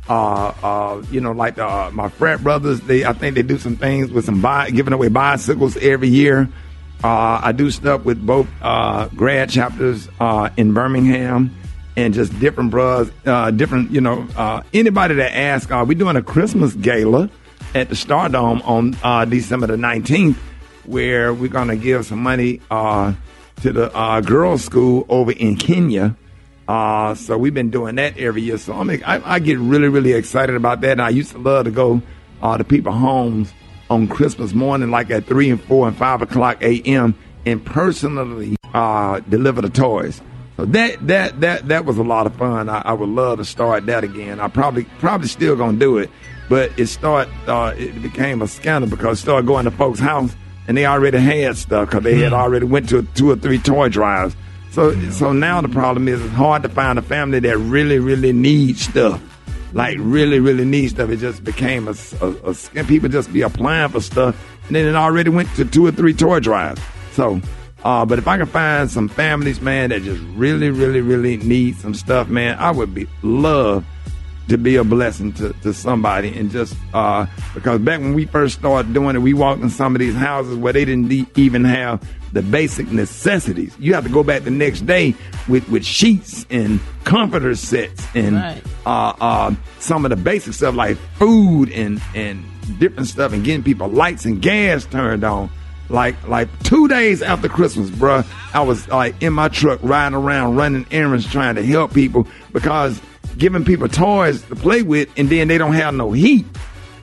Uh, 0.10 0.54
uh, 0.64 1.04
you 1.12 1.20
know, 1.22 1.32
like 1.32 1.58
uh, 1.58 1.90
my 1.92 2.10
frat 2.10 2.44
brothers, 2.44 2.80
they 2.82 3.06
I 3.06 3.14
think 3.14 3.36
they 3.36 3.42
do 3.44 3.58
some 3.58 3.76
things 3.76 4.12
with 4.12 4.26
some 4.26 4.42
giving 4.74 4.94
away 4.94 5.08
bicycles 5.10 5.78
every 5.78 6.10
year. 6.10 6.48
Uh, 7.06 7.40
I 7.44 7.52
do 7.52 7.70
stuff 7.70 8.04
with 8.04 8.26
both 8.26 8.48
uh, 8.64 9.10
grad 9.10 9.52
chapters 9.52 10.10
uh, 10.20 10.50
in 10.58 10.74
Birmingham 10.74 11.56
and 11.96 12.16
just 12.16 12.38
different 12.40 12.72
bros, 12.72 13.12
uh, 13.28 13.52
different, 13.52 13.92
you 13.92 14.02
know, 14.02 14.28
uh, 14.36 14.64
anybody 14.74 15.14
that 15.14 15.38
asks, 15.38 15.72
uh, 15.72 15.86
we're 15.88 16.00
doing 16.00 16.16
a 16.16 16.24
Christmas 16.24 16.74
gala 16.74 17.30
at 17.76 17.90
the 17.90 17.96
Stardome 17.96 18.68
on 18.68 19.30
December 19.30 19.68
the 19.68 19.76
19th, 19.76 20.36
where 20.86 21.32
we're 21.32 21.48
going 21.48 21.68
to 21.68 21.76
give 21.76 22.08
some 22.08 22.24
money 22.24 22.58
to 22.72 23.16
the 23.62 24.24
girls' 24.26 24.64
school 24.64 25.06
over 25.08 25.32
in 25.32 25.58
Kenya. 25.58 26.18
So 26.68 27.38
we've 27.38 27.54
been 27.54 27.70
doing 27.70 27.98
that 27.98 28.18
every 28.18 28.42
year. 28.42 28.58
So 28.58 28.74
I, 28.74 29.36
I 29.36 29.38
get 29.38 29.60
really, 29.60 29.90
really 29.90 30.14
excited 30.14 30.56
about 30.56 30.82
that. 30.82 30.94
And 30.94 31.04
I 31.04 31.10
used 31.10 31.34
to 31.34 31.38
love 31.38 31.66
to 31.66 31.72
go 31.72 32.02
to 32.42 32.64
people's 32.64 32.96
homes 32.96 33.54
on 33.90 34.08
Christmas 34.08 34.54
morning, 34.54 34.92
like 34.92 35.12
at 35.12 35.26
3 35.26 35.52
and 35.52 35.62
4 35.64 35.90
and 35.90 35.98
5 35.98 36.22
o'clock 36.24 36.62
a.m., 36.62 37.16
and 37.46 37.64
personally 37.64 38.56
uh, 38.74 39.20
deliver 39.30 39.62
the 39.62 39.70
toys. 39.70 40.22
So 40.58 40.66
that 40.66 41.06
that 41.08 41.42
that 41.42 41.68
that 41.68 41.86
was 41.86 41.98
a 41.98 42.04
lot 42.04 42.28
of 42.28 42.36
fun. 42.36 42.70
I, 42.70 42.82
I 42.86 42.94
would 42.94 43.10
love 43.10 43.40
to 43.40 43.46
start 43.46 43.86
that 43.88 44.04
again. 44.04 44.40
I 44.40 44.48
probably 44.48 44.86
probably 45.00 45.28
still 45.28 45.56
gonna 45.56 45.78
do 45.78 45.98
it, 45.98 46.10
but 46.50 46.78
it 46.80 46.88
start 46.88 47.28
uh, 47.48 47.74
it 47.78 48.02
became 48.02 48.42
a 48.42 48.48
scandal 48.48 48.90
because 48.90 49.20
I 49.20 49.22
started 49.22 49.48
going 49.48 49.66
to 49.66 49.72
folks' 49.72 50.00
house 50.00 50.34
and 50.68 50.78
they 50.78 50.86
already 50.86 51.18
had 51.18 51.58
stuff 51.58 51.90
because 51.90 52.04
they 52.04 52.16
had 52.16 52.34
already 52.34 52.66
went 52.66 52.90
to 52.90 53.04
two 53.16 53.30
or 53.32 53.36
three 53.36 53.60
toy 53.60 53.90
drives. 53.90 54.36
So 54.72 54.98
so 55.10 55.34
now 55.34 55.60
the 55.62 55.68
problem 55.70 56.08
is 56.08 56.22
it's 56.22 56.34
hard 56.34 56.64
to 56.64 56.70
find 56.70 56.98
a 56.98 57.02
family 57.02 57.40
that 57.40 57.58
really 57.58 58.00
really 58.00 58.32
needs 58.32 58.82
stuff. 58.82 59.22
Like 59.76 59.98
really 60.00 60.40
really 60.40 60.66
needs 60.66 60.94
stuff. 60.94 61.10
It 61.10 61.18
just 61.18 61.44
became 61.44 61.88
a, 61.88 61.96
a, 62.22 62.56
a 62.76 62.84
people 62.86 63.10
just 63.10 63.32
be 63.32 63.42
applying 63.42 63.90
for 63.90 64.02
stuff 64.02 64.36
and 64.68 64.76
then 64.76 64.86
it 64.86 64.96
already 64.96 65.30
went 65.30 65.54
to 65.58 65.66
two 65.66 65.86
or 65.86 65.92
three 65.92 66.14
toy 66.14 66.40
drives. 66.40 66.82
So 67.12 67.40
uh, 67.84 68.04
but 68.04 68.18
if 68.18 68.28
I 68.28 68.38
can 68.38 68.48
find 68.48 68.90
some 68.90 69.08
families, 69.08 69.62
man, 69.62 69.92
that 69.92 70.02
just 70.02 70.22
really, 70.34 70.72
really, 70.72 71.02
really 71.02 71.38
need 71.38 71.76
some 71.76 71.94
stuff, 71.94 72.28
man, 72.28 72.58
I 72.58 72.72
would 72.72 72.96
be 72.96 73.06
love 73.22 73.86
to 74.48 74.58
be 74.58 74.76
a 74.76 74.84
blessing 74.84 75.34
to, 75.34 75.54
to 75.62 75.74
somebody 75.74 76.38
and 76.38 76.52
just 76.52 76.76
uh, 76.94 77.26
because 77.54 77.80
back 77.82 78.00
when 78.00 78.14
we 78.14 78.26
first 78.26 78.60
started 78.60 78.94
doing 78.94 79.16
it, 79.16 79.20
we 79.20 79.34
walked 79.34 79.62
in 79.62 79.70
some 79.70 79.96
of 79.96 80.00
these 80.00 80.16
houses 80.16 80.56
where 80.56 80.74
they 80.74 80.86
didn't 80.86 81.10
de- 81.10 81.28
even 81.36 81.64
have 81.64 82.02
the 82.36 82.42
basic 82.44 82.92
necessities. 82.92 83.76
You 83.80 83.94
have 83.96 84.04
to 84.04 84.10
go 84.12 84.24
back 84.24 84.44
the 84.44 84.52
next 84.52 84.82
day 84.86 85.16
with, 85.48 85.68
with 85.70 85.84
sheets 85.86 86.46
and 86.52 86.80
comforter 87.06 87.56
sets 87.56 88.06
and 88.14 88.36
Right. 88.36 88.62
uh, 88.86 89.14
uh, 89.20 89.56
some 89.80 90.06
of 90.06 90.10
the 90.12 90.16
basic 90.16 90.54
stuff 90.54 90.76
like 90.76 90.98
food 91.18 91.72
and 91.72 92.02
and 92.14 92.44
different 92.78 93.08
stuff 93.08 93.32
and 93.34 93.44
getting 93.44 93.64
people 93.64 93.88
lights 93.88 94.26
and 94.26 94.42
gas 94.42 94.86
turned 94.86 95.24
on. 95.24 95.50
Like 95.90 96.16
like 96.28 96.50
two 96.64 96.88
days 96.88 97.22
after 97.22 97.48
Christmas, 97.48 97.90
bruh, 97.90 98.26
I 98.54 98.62
was 98.62 98.88
like 98.90 99.22
in 99.22 99.34
my 99.34 99.48
truck 99.50 99.80
riding 99.84 100.16
around 100.18 100.56
running 100.56 100.86
errands 100.92 101.32
trying 101.32 101.56
to 101.56 101.66
help 101.66 101.94
people 101.94 102.28
because 102.54 103.00
giving 103.38 103.64
people 103.64 103.88
toys 103.88 104.42
to 104.44 104.56
play 104.56 104.82
with 104.82 105.08
and 105.16 105.30
then 105.30 105.48
they 105.48 105.58
don't 105.58 105.74
have 105.74 105.94
no 105.94 106.12
heat. 106.12 106.46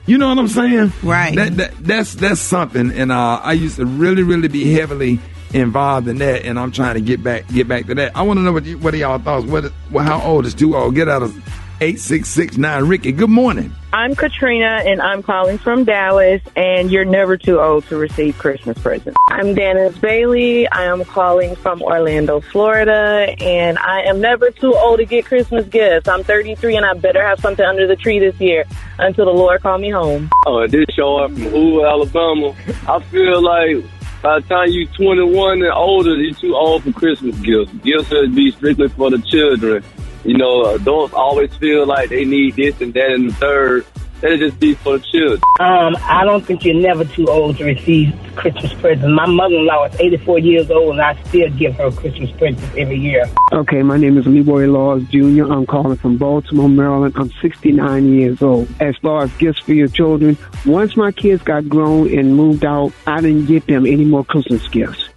You 0.05 0.17
know 0.17 0.27
what 0.27 0.37
I'm 0.37 0.47
saying? 0.49 0.91
Right. 1.01 1.35
That, 1.35 1.57
that 1.57 1.73
that's 1.79 2.13
that's 2.15 2.41
something, 2.41 2.91
and 2.91 3.11
uh, 3.11 3.39
I 3.41 3.53
used 3.53 3.77
to 3.77 3.85
really 3.85 4.23
really 4.23 4.49
be 4.49 4.73
heavily 4.73 5.19
involved 5.53 6.07
in 6.09 6.17
that, 6.17 6.43
and 6.45 6.59
I'm 6.59 6.71
trying 6.71 6.95
to 6.95 7.01
get 7.01 7.23
back 7.23 7.47
get 7.47 7.67
back 7.69 7.85
to 7.85 7.95
that. 7.95 8.15
I 8.15 8.23
want 8.23 8.37
to 8.37 8.41
know 8.41 8.51
what 8.51 8.65
you, 8.65 8.77
what 8.79 8.93
are 8.93 8.97
y'all 8.97 9.19
thoughts? 9.19 9.45
What 9.45 9.71
well, 9.91 10.03
how 10.03 10.21
old 10.21 10.45
is 10.45 10.53
too 10.53 10.75
old? 10.75 10.95
Get 10.95 11.07
out 11.07 11.23
of 11.23 11.33
eight 11.83 11.99
six 11.99 12.29
six 12.29 12.57
nine. 12.57 12.85
Rickey, 12.85 13.11
good 13.11 13.29
morning. 13.29 13.75
I'm 13.91 14.15
Katrina, 14.15 14.81
and 14.85 15.01
I'm 15.01 15.21
calling 15.21 15.57
from 15.57 15.83
Dallas, 15.83 16.41
and 16.55 16.89
you're 16.89 17.05
never 17.05 17.37
too 17.37 17.59
old 17.59 17.85
to 17.87 17.97
receive 17.97 18.37
Christmas 18.37 18.77
presents. 18.79 19.17
I'm 19.29 19.53
Dennis 19.53 19.95
Bailey. 19.97 20.67
I 20.69 20.85
am 20.85 21.03
calling 21.03 21.55
from 21.57 21.81
Orlando, 21.81 22.39
Florida, 22.39 23.35
and 23.39 23.77
I 23.77 24.01
am 24.03 24.21
never 24.21 24.49
too 24.49 24.73
old 24.73 24.99
to 24.99 25.05
get 25.05 25.25
Christmas 25.25 25.67
gifts. 25.67 26.07
I'm 26.07 26.23
33, 26.23 26.77
and 26.77 26.85
I 26.85 26.93
better 26.93 27.21
have 27.21 27.39
something 27.41 27.65
under 27.65 27.85
the 27.85 27.97
tree 27.97 28.17
this 28.17 28.39
year 28.39 28.63
until 28.97 29.25
the 29.25 29.31
Lord 29.31 29.61
call 29.61 29.77
me 29.77 29.89
home. 29.89 30.29
Oh, 30.47 30.65
this 30.65 30.85
show 30.95 31.17
up 31.17 31.31
from 31.31 31.41
Hoover, 31.41 31.85
Alabama. 31.85 32.55
I 32.87 32.99
feel 33.11 33.41
like 33.43 33.83
by 34.21 34.39
the 34.39 34.47
time 34.47 34.69
you're 34.69 34.87
21 34.87 35.61
and 35.61 35.71
older, 35.73 36.15
you're 36.15 36.33
too 36.33 36.55
old 36.55 36.83
for 36.83 36.93
Christmas 36.93 37.37
gifts. 37.39 37.73
Gifts 37.83 38.07
should 38.07 38.33
be 38.33 38.51
strictly 38.51 38.87
for 38.87 39.11
the 39.11 39.19
children. 39.19 39.83
You 40.23 40.37
know, 40.37 40.73
adults 40.73 41.13
always 41.13 41.53
feel 41.55 41.85
like 41.85 42.09
they 42.09 42.23
need 42.23 42.55
this 42.55 42.79
and 42.79 42.93
that 42.93 43.11
and 43.11 43.29
the 43.29 43.33
third. 43.33 43.85
That'll 44.21 44.37
just 44.37 44.57
be 44.57 44.73
for 44.75 44.97
the 44.97 45.03
children. 45.03 45.41
Um, 45.59 45.97
I 45.99 46.23
don't 46.23 46.45
think 46.45 46.63
you're 46.63 46.79
never 46.79 47.03
too 47.03 47.27
old 47.27 47.57
to 47.57 47.65
receive 47.65 48.15
Christmas 48.37 48.73
presents. 48.75 49.13
My 49.13 49.25
mother-in-law 49.25 49.87
is 49.87 49.99
84 49.99 50.39
years 50.39 50.71
old, 50.71 50.91
and 50.91 51.01
I 51.01 51.21
still 51.23 51.49
give 51.49 51.75
her 51.75 51.91
Christmas 51.91 52.31
presents 52.31 52.63
every 52.77 52.95
year. 52.95 53.25
Okay, 53.51 53.83
my 53.83 53.97
name 53.97 54.17
is 54.17 54.25
Leroy 54.25 54.67
Laws 54.67 55.03
Jr. 55.09 55.51
I'm 55.51 55.65
calling 55.65 55.97
from 55.97 56.15
Baltimore, 56.15 56.69
Maryland. 56.69 57.15
I'm 57.17 57.31
69 57.41 58.13
years 58.13 58.41
old. 58.41 58.69
As 58.79 58.95
far 58.95 59.23
as 59.23 59.33
gifts 59.33 59.59
for 59.59 59.73
your 59.73 59.89
children, 59.89 60.37
once 60.65 60.95
my 60.95 61.11
kids 61.11 61.43
got 61.43 61.67
grown 61.67 62.17
and 62.17 62.37
moved 62.37 62.63
out, 62.63 62.93
I 63.05 63.19
didn't 63.19 63.47
get 63.47 63.67
them 63.67 63.85
any 63.85 64.05
more 64.05 64.23
Christmas 64.23 64.65
gifts 64.69 65.09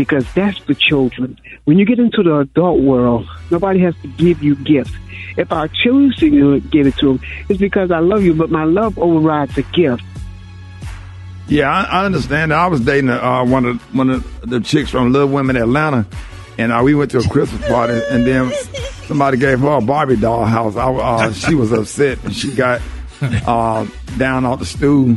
because 0.00 0.24
that's 0.32 0.56
for 0.56 0.72
children. 0.72 1.38
When 1.64 1.78
you 1.78 1.84
get 1.84 1.98
into 1.98 2.22
the 2.22 2.38
adult 2.38 2.80
world, 2.80 3.28
nobody 3.50 3.80
has 3.80 3.94
to 4.00 4.08
give 4.08 4.42
you 4.42 4.56
gifts. 4.56 4.92
If 5.36 5.52
I 5.52 5.66
choose 5.66 6.16
to 6.16 6.60
give 6.60 6.86
it 6.86 6.96
to 6.98 7.18
them, 7.18 7.20
it's 7.50 7.60
because 7.60 7.90
I 7.90 7.98
love 7.98 8.22
you, 8.22 8.32
but 8.32 8.50
my 8.50 8.64
love 8.64 8.98
overrides 8.98 9.54
the 9.56 9.62
gift. 9.62 10.02
Yeah, 11.48 11.70
I, 11.70 12.00
I 12.00 12.04
understand. 12.06 12.54
I 12.54 12.66
was 12.68 12.80
dating 12.80 13.10
uh, 13.10 13.44
one 13.44 13.66
of 13.66 13.94
one 13.94 14.08
of 14.08 14.40
the 14.48 14.60
chicks 14.60 14.88
from 14.88 15.12
Little 15.12 15.28
Women 15.28 15.56
Atlanta, 15.56 16.06
and 16.56 16.72
uh, 16.72 16.80
we 16.82 16.94
went 16.94 17.10
to 17.10 17.18
a 17.18 17.28
Christmas 17.28 17.68
party, 17.68 18.00
and 18.10 18.26
then 18.26 18.50
somebody 19.04 19.36
gave 19.36 19.60
her 19.60 19.76
a 19.76 19.80
Barbie 19.82 20.16
doll 20.16 20.46
house. 20.46 20.76
I, 20.76 20.90
uh, 20.90 21.32
she 21.32 21.54
was 21.54 21.72
upset, 21.72 22.24
and 22.24 22.34
she 22.34 22.54
got 22.54 22.80
uh, 23.20 23.86
down 24.16 24.46
off 24.46 24.60
the 24.60 24.64
stool 24.64 25.14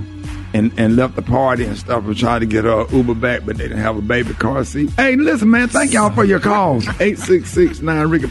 and, 0.53 0.71
and 0.77 0.95
left 0.95 1.15
the 1.15 1.21
party 1.21 1.65
and 1.65 1.77
stuff. 1.77 2.05
and 2.05 2.17
tried 2.17 2.39
to 2.39 2.45
get 2.45 2.63
her 2.65 2.85
Uber 2.91 3.15
back, 3.15 3.45
but 3.45 3.57
they 3.57 3.63
didn't 3.63 3.79
have 3.79 3.97
a 3.97 4.01
baby 4.01 4.33
car 4.33 4.63
seat. 4.63 4.91
Hey, 4.91 5.15
listen, 5.15 5.49
man, 5.49 5.67
thank 5.67 5.93
y'all 5.93 6.11
for 6.11 6.23
your 6.23 6.39
calls. 6.39 6.87
Eight 6.99 7.17
six 7.17 7.49
six 7.49 7.81
nine 7.81 8.07
Rickey. 8.07 8.29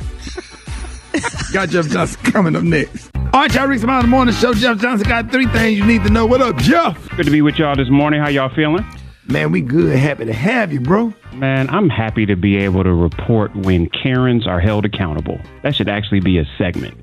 Got 1.52 1.68
Jeff 1.68 1.88
Johnson 1.88 2.22
coming 2.32 2.56
up 2.56 2.62
next. 2.62 3.10
All 3.14 3.40
right, 3.40 3.54
y'all, 3.54 3.66
Rick's 3.66 3.82
Smile 3.82 4.02
Morning 4.06 4.34
Show. 4.34 4.54
Jeff 4.54 4.78
Johnson 4.78 5.08
got 5.08 5.30
three 5.30 5.46
things 5.46 5.78
you 5.78 5.84
need 5.84 6.02
to 6.04 6.10
know. 6.10 6.26
What 6.26 6.40
up, 6.40 6.56
Jeff? 6.56 7.08
Good 7.16 7.26
to 7.26 7.32
be 7.32 7.42
with 7.42 7.56
y'all 7.56 7.76
this 7.76 7.90
morning. 7.90 8.20
How 8.20 8.28
y'all 8.28 8.54
feeling? 8.54 8.84
Man, 9.28 9.52
we 9.52 9.60
good. 9.60 9.96
Happy 9.96 10.24
to 10.24 10.32
have 10.32 10.72
you, 10.72 10.80
bro. 10.80 11.14
Man, 11.34 11.68
I'm 11.70 11.88
happy 11.88 12.26
to 12.26 12.36
be 12.36 12.56
able 12.56 12.82
to 12.84 12.92
report 12.92 13.54
when 13.54 13.88
Karens 13.88 14.46
are 14.46 14.60
held 14.60 14.84
accountable. 14.84 15.40
That 15.62 15.74
should 15.74 15.88
actually 15.88 16.20
be 16.20 16.38
a 16.38 16.44
segment. 16.58 16.94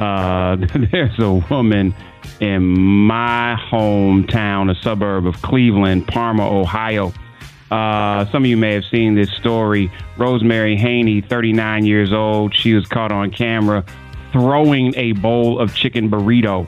Uh, 0.00 0.56
there's 0.90 1.18
a 1.18 1.34
woman 1.50 1.94
in 2.42 3.06
my 3.06 3.56
hometown, 3.70 4.68
a 4.68 4.74
suburb 4.82 5.28
of 5.28 5.40
Cleveland, 5.42 6.08
Parma, 6.08 6.44
Ohio. 6.44 7.12
Uh, 7.70 8.26
some 8.32 8.42
of 8.42 8.50
you 8.50 8.56
may 8.56 8.74
have 8.74 8.84
seen 8.86 9.14
this 9.14 9.30
story. 9.30 9.92
Rosemary 10.18 10.76
Haney, 10.76 11.20
39 11.20 11.86
years 11.86 12.12
old, 12.12 12.52
she 12.52 12.74
was 12.74 12.84
caught 12.88 13.12
on 13.12 13.30
camera 13.30 13.84
throwing 14.32 14.92
a 14.96 15.12
bowl 15.12 15.60
of 15.60 15.72
chicken 15.76 16.10
burrito 16.10 16.66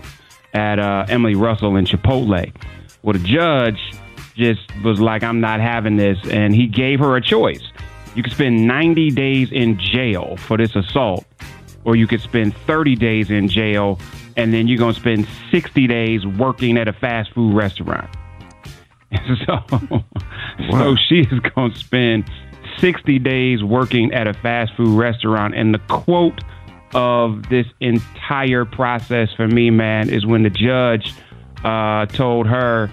at 0.53 0.79
uh, 0.79 1.07
Emily 1.09 1.35
Russell 1.35 1.75
in 1.75 1.87
Chipotle. 1.87 2.55
Well, 3.03 3.15
the 3.15 3.19
judge 3.19 3.81
just 4.37 4.61
was 4.85 5.01
like, 5.01 5.25
I'm 5.25 5.41
not 5.41 5.59
having 5.59 5.97
this. 5.97 6.19
And 6.31 6.55
he 6.55 6.69
gave 6.69 7.01
her 7.01 7.17
a 7.17 7.21
choice. 7.21 7.63
You 8.15 8.23
could 8.23 8.33
spend 8.33 8.65
90 8.65 9.11
days 9.11 9.51
in 9.51 9.77
jail 9.81 10.37
for 10.37 10.57
this 10.57 10.77
assault, 10.77 11.25
or 11.85 11.97
you 11.97 12.07
could 12.07 12.21
spend 12.21 12.55
30 12.59 12.95
days 12.95 13.29
in 13.29 13.49
jail 13.49 13.99
and 14.37 14.53
then 14.53 14.69
you're 14.69 14.79
going 14.79 14.95
to 14.95 15.01
spend 15.01 15.27
60 15.51 15.87
days 15.87 16.27
working 16.27 16.77
at 16.77 16.89
a 16.89 16.93
fast 16.93 17.33
food 17.33 17.55
restaurant. 17.55 18.11
So, 19.47 19.63
so 20.71 20.97
she 20.97 21.21
is 21.21 21.39
going 21.55 21.73
to 21.73 21.79
spend 21.79 22.29
60 22.79 23.19
days 23.21 23.63
working 23.63 24.13
at 24.13 24.27
a 24.27 24.35
fast 24.35 24.73
food 24.77 24.99
restaurant. 24.99 25.55
And 25.55 25.73
the 25.73 25.79
quote 25.89 26.41
of 26.95 27.49
this 27.49 27.67
entire 27.81 28.65
process 28.65 29.33
for 29.37 29.47
me, 29.47 29.71
man, 29.71 30.11
is 30.11 30.27
when 30.27 30.43
the 30.43 30.51
judge 30.51 31.15
uh, 31.65 32.07
told 32.07 32.47
her 32.47 32.91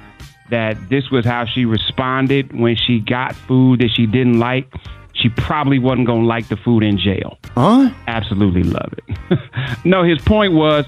that 0.50 0.78
this 0.90 1.10
was 1.10 1.26
how 1.26 1.46
she 1.46 1.66
responded 1.66 2.58
when 2.58 2.76
she 2.76 3.00
got 3.00 3.36
food 3.36 3.80
that 3.80 3.90
she 3.96 4.06
didn't 4.06 4.40
like. 4.40 4.72
She 5.14 5.30
probably 5.30 5.80
wasn't 5.80 6.08
going 6.08 6.22
to 6.22 6.28
like 6.28 6.48
the 6.50 6.58
food 6.58 6.84
in 6.84 6.98
jail. 6.98 7.38
Huh? 7.56 7.92
Absolutely 8.08 8.64
love 8.64 8.94
it. 8.94 9.40
no, 9.86 10.04
his 10.04 10.20
point 10.20 10.54
was 10.54 10.86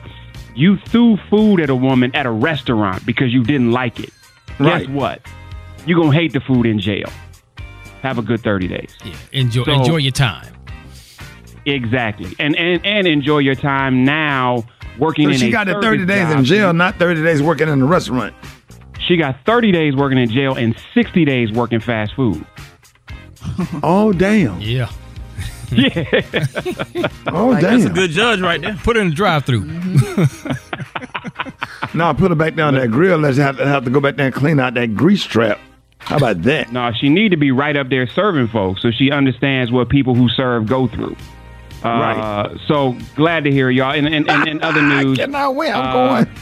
you 0.55 0.77
threw 0.77 1.17
food 1.29 1.59
at 1.59 1.69
a 1.69 1.75
woman 1.75 2.15
at 2.15 2.25
a 2.25 2.31
restaurant 2.31 3.05
because 3.05 3.31
you 3.33 3.43
didn't 3.43 3.71
like 3.71 3.99
it. 3.99 4.11
Right. 4.59 4.85
Guess 4.87 4.89
what? 4.89 5.21
You're 5.85 5.97
going 5.99 6.11
to 6.11 6.17
hate 6.17 6.33
the 6.33 6.39
food 6.41 6.65
in 6.65 6.79
jail. 6.79 7.09
have 8.01 8.17
a 8.17 8.21
good 8.21 8.41
30 8.41 8.67
days. 8.67 8.95
Yeah, 9.03 9.13
enjoy 9.31 9.63
So- 9.65 9.71
enjoy 9.73 9.97
your 9.97 10.11
time. 10.11 10.53
Exactly. 11.65 12.35
And 12.39 12.55
and, 12.57 12.85
and 12.85 13.07
enjoy 13.07 13.37
your 13.37 13.55
time 13.55 14.03
now 14.03 14.65
working 14.99 15.27
So 15.29 15.31
in 15.33 15.37
she 15.39 15.47
a 15.47 15.51
got 15.51 15.67
the 15.67 15.81
30 15.81 16.05
days 16.05 16.29
in 16.31 16.43
jail, 16.43 16.73
not 16.73 16.95
30 16.99 17.23
days 17.23 17.41
working 17.41 17.69
in 17.69 17.79
the 17.79 17.85
restaurant. 17.85 18.35
She 18.99 19.15
got 19.17 19.37
30 19.45 19.71
days 19.71 19.95
working 19.95 20.17
in 20.17 20.29
jail 20.29 20.55
and 20.55 20.75
60 20.93 21.23
days 21.25 21.51
working 21.51 21.79
fast 21.79 22.13
food. 22.15 22.45
Oh, 23.81 24.11
damn. 24.13 24.59
Yeah. 24.61 24.89
Yeah. 25.75 27.07
Oh, 27.27 27.53
damn. 27.59 27.61
That's 27.61 27.85
a 27.85 27.89
good 27.89 28.11
judge 28.11 28.41
right 28.41 28.61
there. 28.61 28.75
Put 28.83 28.97
it 28.97 29.01
in 29.01 29.09
the 29.09 29.15
drive-through. 29.15 29.63
No, 31.93 32.11
put 32.13 32.31
it 32.31 32.37
back 32.37 32.55
down 32.55 32.73
that 32.73 32.89
grill. 32.89 33.19
Let's 33.19 33.37
have 33.37 33.57
to, 33.57 33.67
have 33.67 33.83
to 33.85 33.91
go 33.91 33.99
back 33.99 34.15
there 34.15 34.25
and 34.27 34.33
clean 34.35 34.59
out 34.59 34.73
that 34.73 34.95
grease 34.95 35.23
trap. 35.23 35.59
How 35.99 36.17
about 36.17 36.41
that? 36.43 36.71
No, 36.71 36.91
she 36.91 37.07
need 37.09 37.29
to 37.29 37.37
be 37.37 37.51
right 37.51 37.77
up 37.77 37.89
there 37.89 38.07
serving 38.07 38.47
folks 38.47 38.81
so 38.81 38.91
she 38.91 39.11
understands 39.11 39.71
what 39.71 39.89
people 39.89 40.15
who 40.15 40.27
serve 40.29 40.65
go 40.65 40.87
through. 40.87 41.15
Uh, 41.83 41.89
Right. 41.89 42.57
So 42.67 42.97
glad 43.15 43.43
to 43.43 43.51
hear 43.51 43.69
y'all. 43.69 43.91
And 43.91 44.07
in, 44.07 44.29
in, 44.29 44.47
in 44.47 44.61
other 44.63 44.81
news, 45.03 45.17
cannot 45.17 45.55
wait. 45.55 45.71
I'm 45.71 45.85
uh, 45.85 46.23
going. 46.23 46.35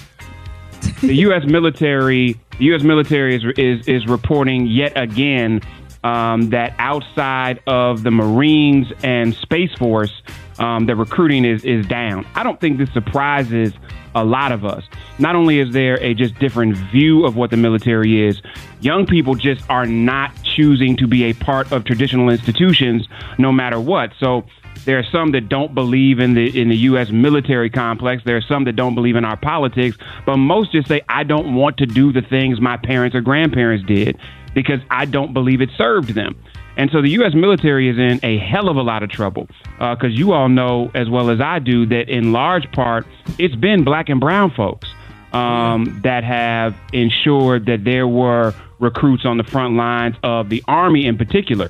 the 1.02 1.16
U.S. 1.16 1.44
military, 1.46 2.40
the 2.58 2.66
U.S. 2.66 2.84
military 2.84 3.36
is 3.36 3.44
is 3.58 3.88
is 3.88 4.08
reporting 4.08 4.68
yet 4.68 4.94
again 4.96 5.62
um, 6.04 6.50
that 6.50 6.74
outside 6.80 7.62
of 7.68 8.04
the 8.04 8.12
Marines 8.12 8.92
and 9.04 9.36
Space 9.36 9.74
Force, 9.76 10.12
um, 10.60 10.86
the 10.86 10.96
recruiting 10.96 11.46
is 11.46 11.64
is 11.64 11.86
down. 11.86 12.26
I 12.36 12.44
don't 12.44 12.60
think 12.60 12.78
this 12.78 12.92
surprises 12.94 13.74
a 14.14 14.24
lot 14.24 14.52
of 14.52 14.66
us. 14.66 14.84
Not 15.20 15.36
only 15.36 15.60
is 15.60 15.72
there 15.72 16.02
a 16.04 16.14
just 16.14 16.38
different 16.40 16.76
view 16.76 17.26
of 17.26 17.36
what 17.36 17.50
the 17.50 17.58
military 17.58 18.28
is, 18.28 18.42
young 18.82 19.06
people 19.06 19.36
just 19.36 19.68
are 19.70 19.86
not 19.86 20.32
choosing 20.44 20.98
to 20.98 21.08
be 21.08 21.24
a 21.26 21.34
part 21.34 21.72
of 21.72 21.86
traditional 21.86 22.30
institutions, 22.30 23.08
no 23.38 23.52
matter 23.52 23.80
what. 23.80 24.12
So. 24.20 24.46
There 24.84 24.98
are 24.98 25.04
some 25.12 25.32
that 25.34 25.48
don't 25.48 25.76
believe 25.76 26.20
in 26.20 26.34
the 26.34 26.60
in 26.60 26.70
the 26.70 26.78
U.S. 26.78 27.12
military 27.12 27.70
complex. 27.70 28.24
There 28.24 28.36
are 28.36 28.42
some 28.42 28.64
that 28.64 28.76
don't 28.76 28.96
believe 28.96 29.16
in 29.16 29.24
our 29.24 29.38
politics, 29.38 29.96
but 30.26 30.38
most 30.38 30.72
just 30.72 30.88
say, 30.88 31.02
"I 31.08 31.24
don't 31.24 31.54
want 31.54 31.78
to 31.78 31.86
do 31.86 32.12
the 32.12 32.24
things 32.24 32.60
my 32.60 32.78
parents 32.78 33.16
or 33.16 33.22
grandparents 33.22 33.86
did 33.86 34.18
because 34.54 34.80
I 34.90 35.06
don't 35.06 35.34
believe 35.34 35.62
it 35.62 35.70
served 35.78 36.14
them." 36.16 36.36
And 36.78 36.90
so 36.92 37.02
the 37.02 37.10
U.S. 37.10 37.34
military 37.34 37.90
is 37.90 37.98
in 37.98 38.20
a 38.24 38.38
hell 38.38 38.70
of 38.70 38.78
a 38.78 38.82
lot 38.82 39.04
of 39.04 39.10
trouble 39.10 39.48
because 39.78 40.14
you 40.14 40.32
all 40.32 40.48
know 40.48 40.90
as 40.96 41.10
well 41.10 41.30
as 41.30 41.42
I 41.42 41.60
do 41.60 41.86
that 41.88 42.10
in 42.10 42.32
large 42.32 42.72
part 42.72 43.06
it's 43.38 43.56
been 43.56 43.84
black 43.84 44.08
and 44.08 44.22
brown 44.22 44.52
folks 44.52 44.88
um, 45.34 46.00
that 46.04 46.24
have 46.24 46.76
ensured 46.94 47.66
that 47.66 47.84
there 47.84 48.08
were 48.08 48.54
recruits 48.80 49.26
on 49.26 49.38
the 49.38 49.44
front 49.44 49.76
lines 49.76 50.16
of 50.24 50.50
the 50.50 50.64
Army 50.68 51.06
in 51.06 51.18
particular. 51.18 51.70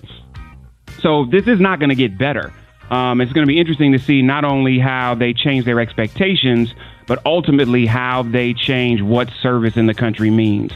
So 1.02 1.26
this 1.26 1.48
is 1.48 1.60
not 1.60 1.80
going 1.80 1.90
to 1.90 1.96
get 1.96 2.18
better. 2.18 2.54
Um, 2.90 3.22
it's 3.22 3.32
going 3.32 3.46
to 3.46 3.52
be 3.52 3.60
interesting 3.60 3.94
to 3.94 4.00
see 4.00 4.22
not 4.22 4.44
only 4.44 4.78
how 4.78 5.16
they 5.16 5.34
change 5.34 5.66
their 5.66 5.80
expectations, 5.80 6.74
but 7.08 7.20
ultimately 7.26 7.86
how 7.86 8.24
they 8.24 8.54
change 8.54 9.02
what 9.02 9.30
service 9.42 9.78
in 9.78 9.86
the 9.86 9.94
country 9.94 10.30
means. 10.30 10.72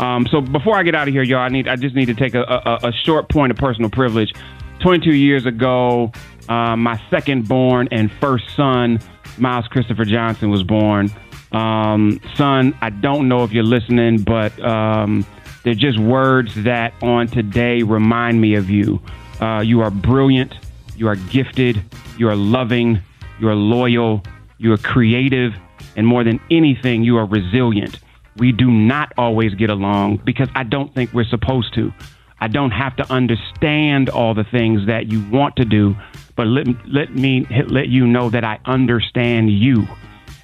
Um, 0.00 0.26
so 0.26 0.40
before 0.40 0.76
I 0.76 0.82
get 0.82 0.94
out 0.94 1.08
of 1.08 1.14
here, 1.14 1.22
y'all, 1.22 1.40
I 1.40 1.48
need 1.48 1.68
I 1.68 1.76
just 1.76 1.94
need 1.94 2.06
to 2.06 2.14
take 2.14 2.34
a, 2.34 2.42
a, 2.42 2.88
a 2.88 2.92
short 2.92 3.28
point 3.28 3.50
of 3.50 3.56
personal 3.56 3.90
privilege. 3.90 4.32
22 4.80 5.14
years 5.14 5.46
ago, 5.46 6.12
uh, 6.48 6.76
my 6.76 7.00
second 7.10 7.48
born 7.48 7.88
and 7.90 8.10
first 8.20 8.44
son, 8.56 8.98
Miles 9.38 9.66
Christopher 9.68 10.04
Johnson, 10.04 10.50
was 10.50 10.62
born. 10.62 11.10
Um, 11.52 12.20
son, 12.34 12.76
I 12.80 12.90
don't 12.90 13.28
know 13.28 13.44
if 13.44 13.52
you're 13.52 13.62
listening, 13.62 14.22
but 14.22 14.58
um, 14.64 15.24
they're 15.62 15.74
just 15.74 15.98
words 15.98 16.54
that 16.64 16.92
on 17.00 17.28
today 17.28 17.82
remind 17.82 18.40
me 18.40 18.54
of 18.54 18.68
you. 18.68 19.00
Uh, 19.40 19.60
you 19.60 19.80
are 19.80 19.90
brilliant. 19.90 20.54
You 20.96 21.08
are 21.08 21.16
gifted. 21.16 21.82
You 22.18 22.28
are 22.28 22.36
loving. 22.36 23.00
You 23.40 23.48
are 23.48 23.54
loyal. 23.54 24.22
You 24.58 24.72
are 24.72 24.78
creative. 24.78 25.54
And 25.96 26.06
more 26.06 26.24
than 26.24 26.40
anything, 26.50 27.04
you 27.04 27.16
are 27.16 27.26
resilient. 27.26 27.98
We 28.36 28.52
do 28.52 28.70
not 28.70 29.12
always 29.16 29.54
get 29.54 29.70
along 29.70 30.22
because 30.24 30.48
I 30.54 30.64
don't 30.64 30.92
think 30.94 31.12
we're 31.12 31.24
supposed 31.24 31.74
to. 31.74 31.92
I 32.40 32.48
don't 32.48 32.72
have 32.72 32.96
to 32.96 33.10
understand 33.12 34.10
all 34.10 34.34
the 34.34 34.44
things 34.44 34.86
that 34.86 35.10
you 35.10 35.24
want 35.30 35.56
to 35.56 35.64
do, 35.64 35.96
but 36.36 36.46
let, 36.46 36.66
let 36.86 37.14
me 37.14 37.46
let 37.68 37.88
you 37.88 38.06
know 38.06 38.28
that 38.30 38.44
I 38.44 38.58
understand 38.66 39.50
you. 39.50 39.86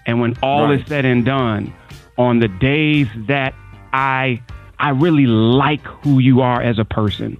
And 0.06 0.20
when 0.20 0.36
all 0.42 0.64
Right. 0.64 0.80
is 0.80 0.86
said 0.86 1.04
and 1.04 1.24
done, 1.24 1.72
on 2.16 2.38
the 2.38 2.48
days 2.48 3.08
that 3.26 3.54
I 3.92 4.40
I 4.78 4.90
really 4.90 5.26
like 5.26 5.82
who 5.82 6.20
you 6.20 6.40
are 6.40 6.62
as 6.62 6.78
a 6.78 6.84
person, 6.86 7.36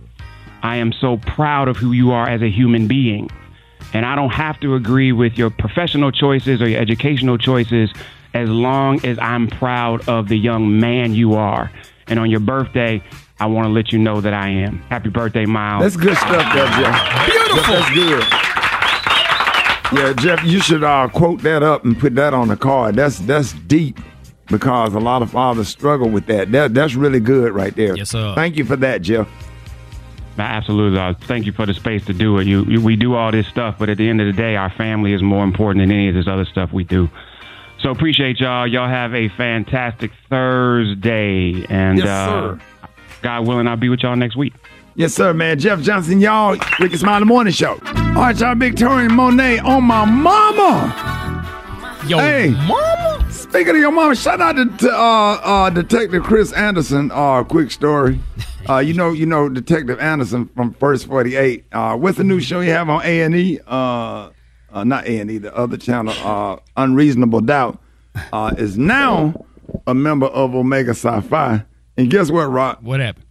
I 0.63 0.77
am 0.77 0.93
so 0.93 1.17
proud 1.17 1.69
of 1.69 1.77
who 1.79 1.93
you 1.93 2.11
are 2.11 2.29
as 2.29 2.43
a 2.43 2.51
human 2.51 2.87
being. 2.87 3.31
And 3.95 4.05
I 4.05 4.15
don't 4.15 4.31
have 4.31 4.61
to 4.61 4.75
agree 4.75 5.13
with 5.13 5.39
your 5.39 5.49
professional 5.49 6.13
choices 6.13 6.61
or 6.61 6.69
your 6.69 6.81
educational 6.81 7.39
choices 7.39 7.91
as 8.35 8.49
long 8.49 9.05
as 9.05 9.19
I'm 9.19 9.49
proud 9.49 10.09
of 10.09 10.29
the 10.29 10.37
young 10.37 10.79
man 10.79 11.15
you 11.15 11.35
are. 11.35 11.71
And 12.07 12.19
on 12.19 12.31
your 12.31 12.41
birthday, 12.41 13.03
I 13.39 13.47
want 13.47 13.67
to 13.67 13.73
let 13.73 13.93
you 13.93 13.99
know 13.99 14.21
that 14.21 14.35
I 14.35 14.49
am. 14.49 14.79
Happy 14.83 15.09
birthday, 15.09 15.47
Miles. 15.47 15.83
That's 15.83 15.97
good 15.97 16.17
stuff, 16.17 16.55
there, 16.55 16.67
Jeff. 16.67 17.27
Beautiful. 17.27 17.75
That's 17.75 17.95
good. 17.95 18.25
Yeah, 19.93 20.13
Jeff, 20.13 20.45
you 20.45 20.61
should 20.61 20.85
uh, 20.85 21.09
quote 21.09 21.43
that 21.43 21.63
up 21.63 21.85
and 21.85 21.99
put 21.99 22.15
that 22.15 22.33
on 22.33 22.49
the 22.49 22.57
card. 22.57 22.95
That's 22.95 23.19
that's 23.21 23.53
deep 23.53 23.99
because 24.47 24.95
a 24.95 25.01
lot 25.01 25.23
of 25.23 25.33
fathers 25.33 25.69
struggle 25.69 26.09
with 26.09 26.27
that. 26.27 26.53
That 26.53 26.75
that's 26.75 26.95
really 26.95 27.19
good 27.19 27.53
right 27.53 27.75
there. 27.75 27.97
Yes, 27.97 28.11
sir. 28.11 28.35
Thank 28.37 28.57
you 28.57 28.65
for 28.65 28.77
that, 28.77 29.03
Jeff. 29.03 29.29
Absolutely. 30.39 30.99
Uh, 30.99 31.15
thank 31.23 31.45
you 31.45 31.53
for 31.53 31.67
the 31.67 31.75
space 31.75 32.05
to 32.07 32.13
do 32.13 32.39
it. 32.39 32.47
You, 32.47 32.65
you, 32.65 32.81
we 32.81 32.97
do 32.97 33.15
all 33.15 33.31
this 33.31 33.47
stuff, 33.49 33.77
but 33.79 33.91
at 33.91 33.99
the 33.99 34.09
end 34.09 34.21
of 34.21 34.27
the 34.27 34.33
day, 34.33 34.57
our 34.57 34.71
family 34.71 35.13
is 35.13 35.23
more 35.23 35.45
important 35.45 35.83
than 35.83 35.91
any 35.91 36.09
of 36.09 36.15
this 36.15 36.27
other 36.27 36.45
stuff 36.45 36.73
we 36.73 36.85
do. 36.85 37.11
So 37.83 37.91
appreciate 37.91 38.41
y'all. 38.41 38.67
Y'all 38.67 38.89
have 38.89 39.15
a 39.15 39.29
fantastic 39.31 40.11
Thursday, 40.29 41.65
and 41.69 41.99
Yes, 41.99 42.09
uh. 42.09 42.59
God 43.23 43.47
willing, 43.47 43.67
I'll 43.67 43.77
be 43.77 43.89
with 43.89 44.01
y'all 44.01 44.17
next 44.17 44.37
week. 44.37 44.55
Yes, 44.97 45.15
sir, 45.15 45.33
man. 45.33 45.59
Jeff 45.59 45.81
Johnson, 45.81 46.21
y'all. 46.21 46.57
Rickey 46.79 46.97
Smiley 46.97 47.25
Morning 47.25 47.53
Show. 47.53 47.81
All 47.95 48.15
right, 48.15 48.39
y'all. 48.39 48.55
Victoria 48.55 49.09
Monet 49.09 49.59
on 49.61 49.85
my 49.85 50.05
mama. 50.05 50.97
Yo, 52.07 52.19
hey, 52.19 52.51
mama. 52.67 53.27
Speaking 53.31 53.71
of 53.71 53.77
your 53.77 53.93
mama, 53.93 54.15
shout 54.15 54.41
out 54.41 54.57
to, 54.57 54.65
to 54.79 54.91
uh, 54.91 55.41
uh, 55.43 55.71
Detective 55.71 56.23
Chris 56.23 56.53
Anderson. 56.53 57.11
Uh, 57.13 57.45
quick 57.45 57.71
story. 57.71 58.19
Uh, 58.69 58.79
you 58.79 58.93
know, 58.95 59.13
you 59.13 59.27
know 59.27 59.49
Detective 59.49 59.99
Anderson 60.01 60.49
from 60.55 60.75
First 60.75 61.07
Forty 61.07 61.37
Eight. 61.37 61.65
Uh, 61.73 61.97
what's 61.97 62.19
the 62.19 62.25
new 62.25 62.41
show 62.41 62.61
you 62.61 62.71
have 62.73 62.89
on 62.91 63.03
A 63.05 63.23
and 63.23 63.35
E? 63.35 63.59
Uh, 63.67 64.31
uh, 64.73 64.85
not 64.85 65.07
A 65.07 65.19
and 65.19 65.31
E, 65.31 65.39
the 65.39 65.55
other 65.57 65.77
channel. 65.77 66.15
Uh, 66.19 66.59
Unreasonable 66.77 67.41
Doubt 67.41 67.79
uh, 68.33 68.55
is 68.59 68.79
now 68.79 69.45
a 69.87 69.95
member 69.95 70.27
of 70.27 70.55
Omega 70.55 70.95
Psi 70.95 71.21
Phi. 71.21 71.65
And 71.97 72.11
guess 72.11 72.31
what, 72.31 72.45
Rock? 72.47 72.79
What 72.83 73.01
happened? 73.01 73.27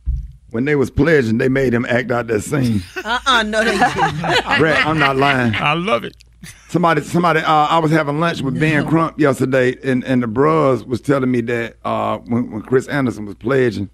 When 0.51 0.65
they 0.65 0.75
was 0.75 0.89
pledging, 0.89 1.37
they 1.37 1.49
made 1.49 1.73
him 1.73 1.85
act 1.85 2.11
out 2.11 2.27
that 2.27 2.41
scene. 2.41 2.81
Uh-uh, 3.03 3.43
no, 3.43 3.63
they 3.63 3.77
didn't. 3.77 4.19
Brat, 4.57 4.85
I'm 4.85 4.97
not 4.97 5.15
lying. 5.15 5.53
I 5.55 5.73
love 5.73 6.03
it. 6.03 6.15
Somebody, 6.69 7.01
somebody. 7.01 7.41
Uh, 7.41 7.51
I 7.67 7.77
was 7.79 7.91
having 7.91 8.19
lunch 8.19 8.41
with 8.41 8.59
Ben 8.59 8.87
Crump 8.87 9.19
yesterday, 9.19 9.75
and 9.83 10.03
and 10.05 10.23
the 10.23 10.27
bros 10.27 10.85
was 10.85 11.01
telling 11.01 11.29
me 11.29 11.41
that 11.41 11.77
uh, 11.83 12.17
when 12.19 12.51
when 12.51 12.61
Chris 12.61 12.87
Anderson 12.87 13.25
was 13.25 13.35
pledging, 13.35 13.89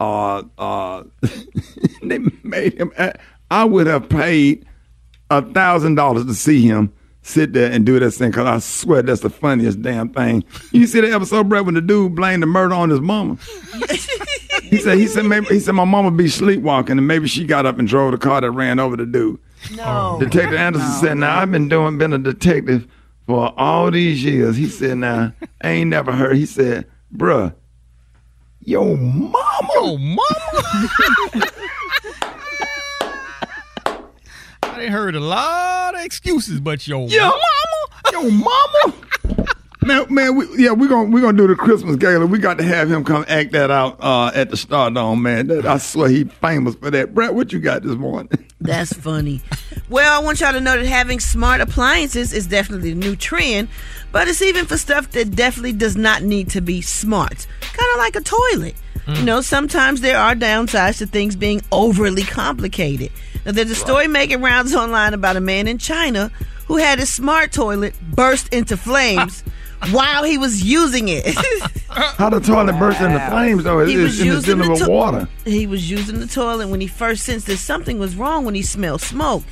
uh, 0.00 0.42
uh, 0.58 1.04
they 2.02 2.18
made 2.42 2.74
him. 2.74 2.92
Act, 2.96 3.18
I 3.50 3.64
would 3.64 3.86
have 3.86 4.08
paid 4.08 4.64
a 5.38 5.42
thousand 5.42 5.94
dollars 5.94 6.26
to 6.26 6.34
see 6.34 6.62
him 6.62 6.92
sit 7.22 7.52
there 7.52 7.70
and 7.70 7.86
do 7.86 7.98
that 7.98 8.10
thing 8.12 8.30
because 8.30 8.46
I 8.46 8.58
swear 8.58 9.02
that's 9.02 9.20
the 9.20 9.30
funniest 9.30 9.80
damn 9.80 10.08
thing. 10.10 10.44
You 10.72 10.86
see 10.86 11.00
the 11.00 11.12
episode, 11.12 11.48
Brat, 11.48 11.64
when 11.64 11.74
the 11.74 11.80
dude 11.80 12.14
blamed 12.14 12.42
the 12.42 12.46
murder 12.46 12.74
on 12.74 12.90
his 12.90 13.00
mama. 13.00 13.38
he 14.62 14.78
said 14.78 14.98
he 14.98 15.06
said 15.06 15.24
maybe 15.24 15.46
he 15.46 15.60
said 15.60 15.72
my 15.72 15.84
mama 15.84 16.10
be 16.10 16.28
sleepwalking 16.28 16.98
and 16.98 17.06
maybe 17.06 17.28
she 17.28 17.44
got 17.44 17.66
up 17.66 17.78
and 17.78 17.86
drove 17.86 18.12
the 18.12 18.18
car 18.18 18.40
that 18.40 18.50
ran 18.50 18.78
over 18.78 18.96
the 18.96 19.06
dude. 19.06 19.38
No. 19.74 19.84
Oh. 19.86 20.18
Detective 20.18 20.58
Anderson 20.58 20.90
said, 21.00 21.18
"Now 21.18 21.38
I've 21.38 21.50
been 21.50 21.68
doing 21.68 21.98
been 21.98 22.12
a 22.12 22.18
detective 22.18 22.86
for 23.26 23.54
all 23.56 23.90
these 23.90 24.24
years." 24.24 24.56
He 24.56 24.66
said, 24.68 24.98
"Now 24.98 25.32
I 25.60 25.68
ain't 25.68 25.90
never 25.90 26.10
heard." 26.10 26.36
He 26.36 26.46
said, 26.46 26.86
"Bruh, 27.14 27.54
yo 28.60 28.96
mama, 28.96 29.68
yo 29.74 29.96
mama." 29.98 31.46
I 34.72 34.78
done 34.84 34.92
heard 34.92 35.14
a 35.14 35.20
lot 35.20 35.94
of 35.94 36.00
excuses, 36.02 36.58
but 36.58 36.86
yo, 36.86 37.06
Yo, 37.06 37.20
mama, 37.20 38.12
yo 38.12 38.30
mama." 38.30 38.94
Man, 39.84 40.06
man, 40.14 40.36
we, 40.36 40.46
yeah, 40.58 40.70
we're 40.70 40.88
gonna 40.88 41.10
we're 41.10 41.20
gonna 41.20 41.36
do 41.36 41.48
the 41.48 41.56
Christmas 41.56 41.96
gala. 41.96 42.24
We 42.24 42.38
got 42.38 42.56
to 42.58 42.62
have 42.64 42.88
him 42.88 43.02
come 43.02 43.24
act 43.26 43.50
that 43.50 43.68
out 43.68 43.96
uh, 44.00 44.30
at 44.32 44.48
the 44.48 44.54
Stardome, 44.54 45.20
man. 45.20 45.48
That, 45.48 45.66
I 45.66 45.78
swear 45.78 46.08
he 46.08 46.22
famous 46.22 46.76
for 46.76 46.88
that. 46.92 47.12
Brat, 47.14 47.34
what 47.34 47.52
you 47.52 47.58
got 47.58 47.82
this 47.82 47.96
morning? 47.96 48.30
That's 48.60 48.92
funny. 48.92 49.42
Well, 49.88 50.20
I 50.20 50.24
want 50.24 50.40
y'all 50.40 50.52
to 50.52 50.60
know 50.60 50.76
that 50.76 50.86
having 50.86 51.18
smart 51.18 51.60
appliances 51.60 52.32
is 52.32 52.46
definitely 52.46 52.90
the 52.90 52.96
new 53.00 53.16
trend, 53.16 53.66
but 54.12 54.28
it's 54.28 54.40
even 54.40 54.66
for 54.66 54.78
stuff 54.78 55.10
that 55.10 55.34
definitely 55.34 55.72
does 55.72 55.96
not 55.96 56.22
need 56.22 56.50
to 56.50 56.60
be 56.60 56.80
smart. 56.80 57.48
Kind 57.60 57.92
of 57.94 57.98
like 57.98 58.14
a 58.14 58.20
toilet. 58.20 58.76
You 59.08 59.24
know, 59.24 59.40
sometimes 59.40 60.00
there 60.00 60.16
are 60.16 60.36
downsides 60.36 60.98
to 60.98 61.08
things 61.08 61.34
being 61.34 61.60
overly 61.72 62.22
complicated. 62.22 63.10
Now, 63.44 63.52
there's 63.52 63.70
a 63.70 63.74
story 63.74 64.06
making 64.08 64.40
rounds 64.40 64.74
online 64.74 65.14
about 65.14 65.36
a 65.36 65.40
man 65.40 65.66
in 65.68 65.78
China 65.78 66.30
who 66.66 66.76
had 66.76 66.98
his 66.98 67.12
smart 67.12 67.52
toilet 67.52 67.94
burst 68.14 68.48
into 68.52 68.76
flames 68.76 69.42
while 69.90 70.22
he 70.22 70.38
was 70.38 70.62
using 70.62 71.08
it. 71.08 71.26
How 71.90 72.30
the 72.30 72.40
toilet 72.40 72.78
burst 72.78 73.00
into 73.00 73.18
flames 73.28 73.64
though? 73.64 73.84
He 73.84 73.94
It's 73.94 74.02
was 74.02 74.20
in 74.20 74.28
the 74.28 74.34
using 74.34 74.58
dealing 74.58 74.78
the 74.78 74.84
to- 74.86 74.90
water. 74.90 75.28
He 75.44 75.66
was 75.66 75.90
using 75.90 76.20
the 76.20 76.26
toilet 76.26 76.68
when 76.68 76.80
he 76.80 76.86
first 76.86 77.24
sensed 77.24 77.46
that 77.48 77.56
something 77.58 77.98
was 77.98 78.14
wrong 78.16 78.44
when 78.44 78.54
he 78.54 78.62
smelled 78.62 79.02
smoke. 79.02 79.42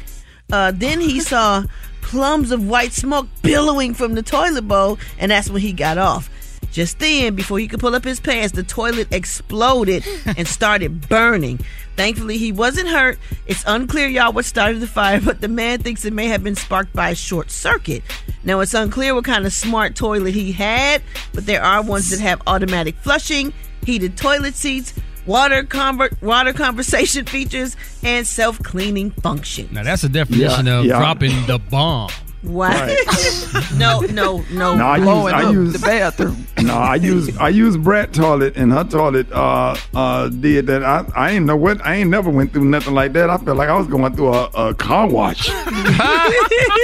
Uh, 0.52 0.72
then 0.74 1.00
he 1.00 1.20
saw 1.20 1.64
plums 2.00 2.50
of 2.50 2.66
white 2.68 2.92
smoke 2.92 3.26
billowing 3.42 3.94
from 3.94 4.14
the 4.14 4.22
toilet 4.22 4.66
bowl, 4.66 4.98
and 5.18 5.30
that's 5.30 5.48
when 5.50 5.62
he 5.62 5.72
got 5.72 5.96
off. 5.98 6.28
Just 6.72 6.98
then, 7.00 7.34
before 7.34 7.58
he 7.58 7.66
could 7.66 7.80
pull 7.80 7.94
up 7.94 8.04
his 8.04 8.20
pants, 8.20 8.52
the 8.54 8.62
toilet 8.62 9.08
exploded 9.12 10.04
and 10.36 10.46
started 10.46 11.08
burning. 11.08 11.58
Thankfully, 11.96 12.38
he 12.38 12.52
wasn't 12.52 12.88
hurt. 12.88 13.18
It's 13.46 13.64
unclear, 13.66 14.06
y'all, 14.08 14.32
what 14.32 14.44
started 14.44 14.80
the 14.80 14.86
fire, 14.86 15.20
but 15.20 15.40
the 15.40 15.48
man 15.48 15.80
thinks 15.80 16.04
it 16.04 16.12
may 16.12 16.26
have 16.28 16.42
been 16.44 16.54
sparked 16.54 16.92
by 16.94 17.10
a 17.10 17.14
short 17.14 17.50
circuit. 17.50 18.02
Now, 18.44 18.60
it's 18.60 18.72
unclear 18.72 19.14
what 19.14 19.24
kind 19.24 19.44
of 19.44 19.52
smart 19.52 19.96
toilet 19.96 20.32
he 20.34 20.52
had, 20.52 21.02
but 21.34 21.44
there 21.46 21.62
are 21.62 21.82
ones 21.82 22.08
that 22.10 22.20
have 22.20 22.40
automatic 22.46 22.94
flushing, 22.96 23.52
heated 23.84 24.16
toilet 24.16 24.54
seats, 24.54 24.94
water 25.26 25.62
convert, 25.64 26.20
water 26.22 26.52
conversation 26.52 27.24
features, 27.26 27.76
and 28.02 28.26
self 28.26 28.62
cleaning 28.62 29.10
function. 29.10 29.68
Now 29.72 29.82
that's 29.82 30.04
a 30.04 30.08
definition 30.08 30.66
Yeah, 30.66 30.78
of 30.78 30.84
yeah. 30.86 30.98
dropping 30.98 31.46
the 31.46 31.58
bomb. 31.58 32.10
What? 32.42 32.74
no, 33.76 34.00
no, 34.00 34.42
no. 34.50 34.74
No, 34.74 34.86
I 34.86 34.96
use, 34.96 35.32
I 35.32 35.50
use 35.50 35.72
the 35.74 35.78
bathroom. 35.78 36.46
No, 36.62 36.74
I 36.74 36.94
use 36.94 37.36
I 37.36 37.50
use 37.50 37.76
Brat 37.76 38.14
toilet 38.14 38.56
and 38.56 38.72
her 38.72 38.84
toilet 38.84 39.30
uh 39.30 39.76
uh 39.94 40.28
did 40.28 40.66
that. 40.68 40.82
I 40.82 41.04
I 41.14 41.30
ain't 41.32 41.44
know 41.44 41.56
what 41.56 41.84
I 41.84 41.96
ain't 41.96 42.08
never 42.08 42.30
went 42.30 42.52
through 42.52 42.64
nothing 42.64 42.94
like 42.94 43.12
that. 43.12 43.28
I 43.28 43.36
felt 43.36 43.58
like 43.58 43.68
I 43.68 43.76
was 43.76 43.86
going 43.88 44.16
through 44.16 44.32
a, 44.32 44.44
a 44.54 44.74
car 44.74 45.08
wash. 45.08 45.48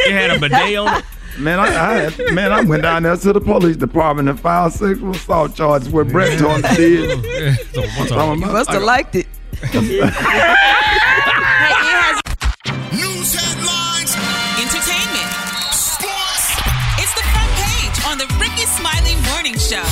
You 0.07 0.13
had 0.13 0.31
a 0.31 0.39
bidet 0.39 0.77
on 0.77 0.99
it. 0.99 1.05
Man, 1.39 1.59
I, 1.59 1.65
I 1.67 1.95
had, 1.95 2.35
man, 2.35 2.53
I 2.53 2.63
went 2.63 2.83
down 2.83 3.03
there 3.03 3.17
to 3.17 3.33
the 3.33 3.41
police 3.41 3.77
department 3.77 4.29
and 4.29 4.39
filed 4.39 4.73
sexual 4.73 5.11
assault 5.11 5.55
charges 5.55 5.91
with 5.91 6.13
Brat 6.13 6.39
toilet 6.39 6.65
did. 6.77 7.59
So 7.75 7.83
what's 7.83 8.11
You 8.11 8.37
must 8.37 8.71
have 8.71 8.83
liked 8.83 9.17
it. 9.17 9.27
On 18.17 18.27
the 18.27 18.35
Rickey 18.41 18.63
Smiley 18.63 19.15
Morning 19.31 19.59
Show. 19.59 19.85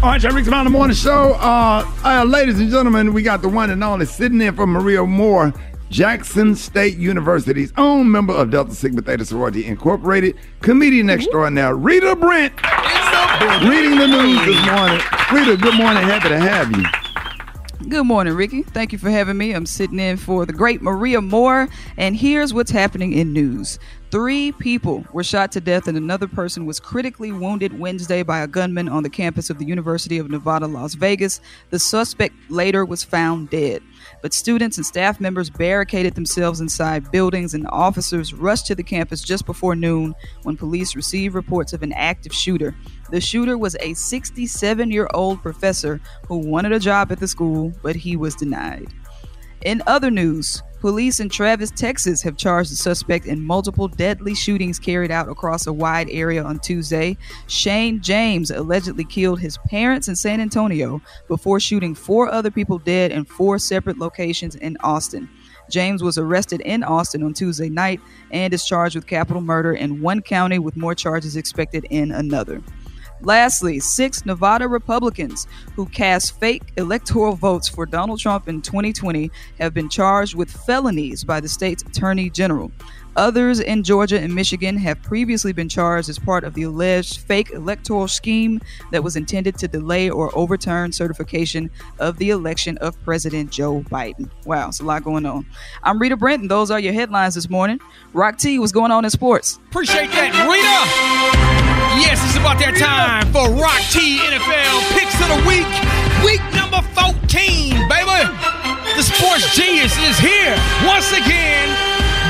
All 0.00 0.10
right, 0.10 0.22
Rick 0.22 0.44
Smiley 0.44 0.70
Morning 0.70 0.94
Show. 0.94 1.32
Uh, 1.32 1.84
uh, 2.04 2.22
ladies 2.24 2.60
and 2.60 2.70
gentlemen, 2.70 3.12
we 3.12 3.20
got 3.20 3.42
the 3.42 3.48
one 3.48 3.68
and 3.68 3.82
only 3.82 4.06
sitting 4.06 4.40
in 4.40 4.54
for 4.54 4.64
Maria 4.64 5.04
Moore, 5.04 5.52
Jackson 5.90 6.54
State 6.54 6.96
University's 6.98 7.72
own 7.76 8.08
member 8.08 8.32
of 8.32 8.52
Delta 8.52 8.72
Sigma 8.72 9.02
Theta 9.02 9.24
Sorority 9.24 9.64
Incorporated, 9.66 10.36
comedian 10.60 11.10
extraordinaire, 11.10 11.74
Rita 11.74 12.14
Brent, 12.14 12.54
reading 13.68 13.98
the 13.98 14.06
news 14.06 14.38
this 14.46 14.66
morning. 14.70 15.00
Rita, 15.32 15.56
good 15.60 15.74
morning. 15.74 16.04
Happy 16.04 16.28
to 16.28 16.38
have 16.38 16.70
you. 16.76 16.84
Good 17.88 18.04
morning, 18.04 18.34
Rickey. 18.34 18.62
Thank 18.62 18.92
you 18.92 18.98
for 18.98 19.10
having 19.10 19.36
me. 19.36 19.52
I'm 19.52 19.66
sitting 19.66 19.98
in 19.98 20.16
for 20.16 20.46
the 20.46 20.52
great 20.52 20.80
Maria 20.80 21.20
Moore, 21.20 21.68
and 21.96 22.14
here's 22.14 22.54
what's 22.54 22.70
happening 22.70 23.12
in 23.12 23.32
news. 23.32 23.80
Three 24.14 24.52
people 24.52 25.04
were 25.12 25.24
shot 25.24 25.50
to 25.50 25.60
death, 25.60 25.88
and 25.88 25.98
another 25.98 26.28
person 26.28 26.66
was 26.66 26.78
critically 26.78 27.32
wounded 27.32 27.76
Wednesday 27.80 28.22
by 28.22 28.42
a 28.42 28.46
gunman 28.46 28.88
on 28.88 29.02
the 29.02 29.10
campus 29.10 29.50
of 29.50 29.58
the 29.58 29.64
University 29.64 30.18
of 30.18 30.30
Nevada, 30.30 30.68
Las 30.68 30.94
Vegas. 30.94 31.40
The 31.70 31.80
suspect 31.80 32.32
later 32.48 32.84
was 32.84 33.02
found 33.02 33.50
dead. 33.50 33.82
But 34.22 34.32
students 34.32 34.76
and 34.76 34.86
staff 34.86 35.18
members 35.18 35.50
barricaded 35.50 36.14
themselves 36.14 36.60
inside 36.60 37.10
buildings, 37.10 37.54
and 37.54 37.66
officers 37.72 38.32
rushed 38.32 38.66
to 38.66 38.76
the 38.76 38.84
campus 38.84 39.20
just 39.20 39.46
before 39.46 39.74
noon 39.74 40.14
when 40.44 40.56
police 40.56 40.94
received 40.94 41.34
reports 41.34 41.72
of 41.72 41.82
an 41.82 41.92
active 41.92 42.32
shooter. 42.32 42.76
The 43.10 43.20
shooter 43.20 43.58
was 43.58 43.74
a 43.80 43.94
67 43.94 44.92
year 44.92 45.08
old 45.12 45.42
professor 45.42 46.00
who 46.28 46.36
wanted 46.36 46.70
a 46.70 46.78
job 46.78 47.10
at 47.10 47.18
the 47.18 47.26
school, 47.26 47.72
but 47.82 47.96
he 47.96 48.14
was 48.14 48.36
denied. 48.36 48.94
In 49.64 49.82
other 49.88 50.10
news, 50.12 50.62
police 50.84 51.18
in 51.18 51.30
Travis, 51.30 51.70
Texas 51.70 52.20
have 52.20 52.36
charged 52.36 52.70
the 52.70 52.76
suspect 52.76 53.24
in 53.24 53.42
multiple 53.42 53.88
deadly 53.88 54.34
shootings 54.34 54.78
carried 54.78 55.10
out 55.10 55.30
across 55.30 55.66
a 55.66 55.72
wide 55.72 56.10
area 56.10 56.44
on 56.44 56.58
Tuesday. 56.58 57.16
Shane 57.46 58.02
James 58.02 58.50
allegedly 58.50 59.04
killed 59.04 59.40
his 59.40 59.56
parents 59.70 60.08
in 60.08 60.14
San 60.14 60.42
Antonio 60.42 61.00
before 61.26 61.58
shooting 61.58 61.94
four 61.94 62.30
other 62.30 62.50
people 62.50 62.76
dead 62.76 63.12
in 63.12 63.24
four 63.24 63.58
separate 63.58 63.96
locations 63.96 64.56
in 64.56 64.76
Austin. 64.80 65.26
James 65.70 66.02
was 66.02 66.18
arrested 66.18 66.60
in 66.60 66.82
Austin 66.82 67.22
on 67.22 67.32
Tuesday 67.32 67.70
night 67.70 67.98
and 68.30 68.52
is 68.52 68.66
charged 68.66 68.94
with 68.94 69.06
capital 69.06 69.40
murder 69.40 69.72
in 69.72 70.02
one 70.02 70.20
county 70.20 70.58
with 70.58 70.76
more 70.76 70.94
charges 70.94 71.34
expected 71.34 71.86
in 71.88 72.12
another. 72.12 72.62
Lastly, 73.24 73.80
six 73.80 74.26
Nevada 74.26 74.68
Republicans 74.68 75.46
who 75.74 75.86
cast 75.86 76.38
fake 76.38 76.62
electoral 76.76 77.34
votes 77.34 77.68
for 77.68 77.86
Donald 77.86 78.20
Trump 78.20 78.48
in 78.48 78.60
2020 78.60 79.30
have 79.58 79.72
been 79.72 79.88
charged 79.88 80.34
with 80.34 80.50
felonies 80.50 81.24
by 81.24 81.40
the 81.40 81.48
state's 81.48 81.82
attorney 81.82 82.28
general. 82.28 82.70
Others 83.16 83.60
in 83.60 83.82
Georgia 83.84 84.20
and 84.20 84.34
Michigan 84.34 84.76
have 84.76 85.00
previously 85.00 85.52
been 85.52 85.68
charged 85.68 86.08
as 86.08 86.18
part 86.18 86.44
of 86.44 86.52
the 86.54 86.64
alleged 86.64 87.20
fake 87.20 87.50
electoral 87.52 88.08
scheme 88.08 88.60
that 88.90 89.04
was 89.04 89.14
intended 89.14 89.56
to 89.58 89.68
delay 89.68 90.10
or 90.10 90.36
overturn 90.36 90.92
certification 90.92 91.70
of 92.00 92.18
the 92.18 92.30
election 92.30 92.76
of 92.78 93.00
President 93.04 93.50
Joe 93.50 93.82
Biden. 93.82 94.28
Wow, 94.44 94.68
it's 94.68 94.80
a 94.80 94.84
lot 94.84 95.04
going 95.04 95.26
on. 95.26 95.46
I'm 95.84 95.98
Rita 95.98 96.16
Brenton. 96.16 96.48
those 96.48 96.70
are 96.70 96.80
your 96.80 96.92
headlines 96.92 97.36
this 97.36 97.48
morning. 97.48 97.80
Rock 98.12 98.36
T, 98.36 98.58
what's 98.58 98.72
going 98.72 98.90
on 98.90 99.04
in 99.04 99.10
sports? 99.10 99.60
Appreciate 99.68 100.10
that, 100.10 101.60
Rita. 101.60 101.63
Yes, 102.00 102.18
it's 102.26 102.34
about 102.34 102.58
that 102.58 102.74
time 102.74 103.30
for 103.30 103.46
Rock 103.54 103.78
T 103.94 104.18
NFL 104.18 104.82
Picks 104.98 105.14
of 105.22 105.30
the 105.30 105.40
Week. 105.46 105.68
Week 106.26 106.42
number 106.50 106.82
14, 106.98 107.86
baby. 107.86 108.20
The 108.98 109.04
sports 109.06 109.46
genius 109.54 109.94
is 110.02 110.18
here 110.18 110.54
once 110.86 111.10
again. 111.14 111.70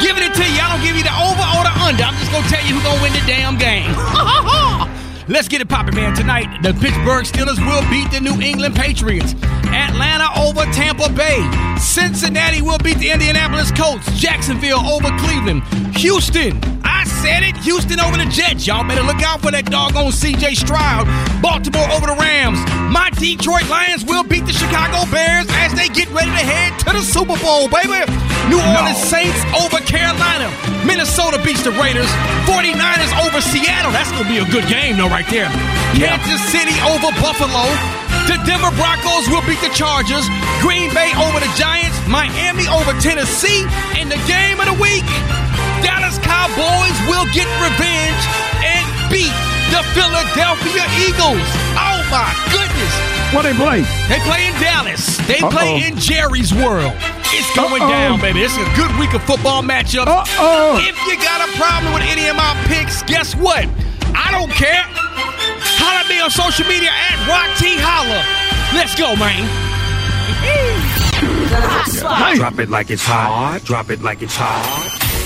Giving 0.04 0.24
it 0.24 0.36
to 0.36 0.44
you. 0.44 0.60
I 0.60 0.68
don't 0.68 0.84
give 0.84 0.96
you 0.96 1.04
the 1.04 1.16
over 1.16 1.44
or 1.56 1.64
the 1.64 1.74
under. 1.80 2.04
I'm 2.04 2.16
just 2.20 2.28
going 2.28 2.44
to 2.44 2.50
tell 2.50 2.64
you 2.66 2.76
who's 2.76 2.84
going 2.84 2.98
to 2.98 3.02
win 3.04 3.12
the 3.16 3.24
damn 3.24 3.56
game. 3.56 3.88
Let's 5.28 5.48
get 5.48 5.62
it 5.62 5.68
popping, 5.68 5.94
man. 5.94 6.14
Tonight, 6.14 6.60
the 6.62 6.74
Pittsburgh 6.74 7.24
Steelers 7.24 7.56
will 7.56 7.80
beat 7.88 8.10
the 8.12 8.20
New 8.20 8.36
England 8.44 8.76
Patriots. 8.76 9.32
Atlanta 9.72 10.28
over 10.36 10.64
Tampa 10.72 11.08
Bay. 11.08 11.40
Cincinnati 11.80 12.60
will 12.60 12.76
beat 12.78 12.98
the 12.98 13.10
Indianapolis 13.10 13.72
Colts. 13.72 14.04
Jacksonville 14.12 14.84
over 14.84 15.08
Cleveland. 15.16 15.62
Houston, 15.96 16.60
said 17.24 17.42
it. 17.42 17.56
Houston 17.64 17.98
over 18.00 18.18
the 18.20 18.28
Jets. 18.28 18.66
Y'all 18.66 18.84
better 18.86 19.02
look 19.02 19.24
out 19.24 19.40
for 19.40 19.50
that 19.50 19.64
doggone 19.72 20.12
CJ 20.12 20.60
Stroud. 20.60 21.08
Baltimore 21.40 21.88
over 21.88 22.04
the 22.04 22.18
Rams. 22.20 22.60
My 22.92 23.08
Detroit 23.16 23.64
Lions 23.72 24.04
will 24.04 24.24
beat 24.28 24.44
the 24.44 24.52
Chicago 24.52 25.08
Bears 25.08 25.48
as 25.64 25.72
they 25.72 25.88
get 25.88 26.12
ready 26.12 26.28
to 26.28 26.44
head 26.44 26.76
to 26.84 26.92
the 26.92 27.00
Super 27.00 27.40
Bowl, 27.40 27.72
baby. 27.72 28.04
New 28.52 28.60
Orleans 28.60 29.00
Saints 29.00 29.40
over 29.56 29.80
Carolina. 29.88 30.52
Minnesota 30.84 31.40
beats 31.40 31.64
the 31.64 31.72
Raiders. 31.80 32.12
49ers 32.44 33.12
over 33.24 33.40
Seattle. 33.40 33.88
That's 33.96 34.12
going 34.12 34.28
to 34.28 34.30
be 34.30 34.44
a 34.44 34.48
good 34.52 34.68
game, 34.68 35.00
though, 35.00 35.08
right 35.08 35.26
there. 35.32 35.48
Kansas 35.96 36.44
City 36.52 36.76
over 36.84 37.08
Buffalo. 37.24 37.72
The 38.26 38.40
Denver 38.48 38.72
Broncos 38.76 39.28
will 39.28 39.44
beat 39.44 39.60
the 39.60 39.72
Chargers. 39.76 40.24
Green 40.64 40.88
Bay 40.96 41.12
over 41.16 41.38
the 41.40 41.50
Giants. 41.60 41.96
Miami 42.08 42.64
over 42.68 42.92
Tennessee. 43.00 43.64
And 44.00 44.08
the 44.10 44.20
game 44.28 44.60
of 44.60 44.66
the 44.66 44.78
week, 44.80 45.04
Dallas 45.84 46.16
Cowboys 46.24 46.96
will 47.08 47.28
get 47.36 47.48
revenge 47.60 48.22
and 48.64 48.84
beat 49.12 49.34
the 49.72 49.82
Philadelphia 49.92 50.84
Eagles. 51.04 51.44
Oh, 51.76 52.00
my 52.08 52.28
goodness. 52.48 52.92
What 53.36 53.42
they 53.42 53.52
play? 53.54 53.82
They 54.08 54.20
play 54.24 54.46
in 54.48 54.54
Dallas. 54.60 55.18
They 55.26 55.40
Uh-oh. 55.40 55.50
play 55.50 55.84
in 55.86 55.98
Jerry's 55.98 56.52
world. 56.54 56.92
It's 57.36 57.50
going 57.56 57.82
Uh-oh. 57.82 57.88
down, 57.90 58.20
baby. 58.20 58.40
It's 58.42 58.56
a 58.56 58.64
good 58.76 58.92
week 58.98 59.12
of 59.12 59.22
football 59.24 59.62
matchups. 59.62 60.06
Uh-oh. 60.06 60.78
If 60.80 60.96
you 61.06 61.16
got 61.20 61.42
a 61.48 61.50
problem 61.58 61.92
with 61.92 62.04
any 62.04 62.28
of 62.28 62.36
my 62.36 62.54
picks, 62.68 63.02
guess 63.02 63.34
what? 63.34 63.66
I 64.14 64.30
don't 64.30 64.50
care. 64.52 64.84
Holla 65.84 66.00
at 66.00 66.08
me 66.08 66.16
on 66.20 66.30
social 66.30 66.64
media 66.66 66.88
at 66.88 67.18
Rock 67.28 67.52
T 67.60 67.76
Holla. 67.76 68.24
Let's 68.72 68.94
go, 68.96 69.14
man. 69.16 69.44
Drop 72.36 72.58
it 72.58 72.70
like 72.70 72.90
it's 72.90 73.04
hot. 73.04 73.60
Drop 73.64 73.90
it 73.90 74.00
like 74.02 74.22
it's 74.22 74.34
hot. 74.34 74.64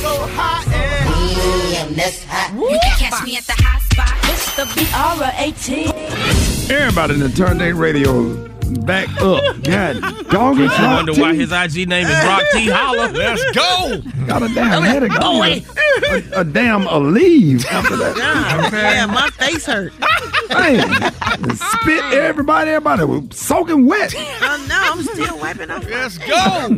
So 0.03 0.27
hot 0.35 0.65
Damn, 0.67 1.95
that's 1.95 2.25
hot. 2.25 2.53
You 2.55 2.79
can 2.83 2.99
catch 2.99 3.23
me 3.25 3.37
at 3.37 3.45
the 3.45 3.53
hot 3.57 3.83
spot. 3.83 4.13
It's 4.25 4.57
the 4.57 4.67
B-R-A-T. 4.75 5.87
Everybody 6.75 7.15
in 7.15 7.21
the 7.21 7.29
Turn 7.29 7.59
Day 7.59 7.71
Radio 7.73 8.49
back 8.69 9.09
up. 9.21 9.43
God, 9.63 10.01
dog. 10.31 10.57
Guess 10.57 10.79
you 10.79 10.85
wonder 10.85 11.13
why 11.15 11.35
his 11.35 11.53
IG 11.53 11.89
name 11.89 12.07
is 12.07 12.25
Rock 12.25 12.43
T 12.53 12.69
Holla. 12.69 13.11
Let's 13.13 13.45
go. 13.53 14.03
Got 14.27 14.43
a 14.43 14.55
damn 14.55 14.83
headache. 14.83 15.13
Oh, 15.21 15.41
I 15.41 15.65
a, 16.11 16.15
a, 16.37 16.41
a 16.41 16.45
damn 16.45 16.83
Aleve 16.83 17.65
after 17.67 17.97
that. 17.97 18.17
God, 18.71 18.73
yeah, 18.73 19.07
my 19.07 19.29
face 19.31 19.67
hurt. 19.67 19.93
Man, 20.51 21.13
spit 21.57 22.05
everybody, 22.13 22.71
everybody 22.71 23.05
was 23.05 23.25
soaking 23.37 23.87
wet. 23.87 24.15
Oh 24.17 24.67
no, 24.69 24.93
I'm 24.93 25.03
still 25.03 25.39
wiping 25.39 25.71
off. 25.71 25.85
Let's 25.89 26.19
go, 26.19 26.69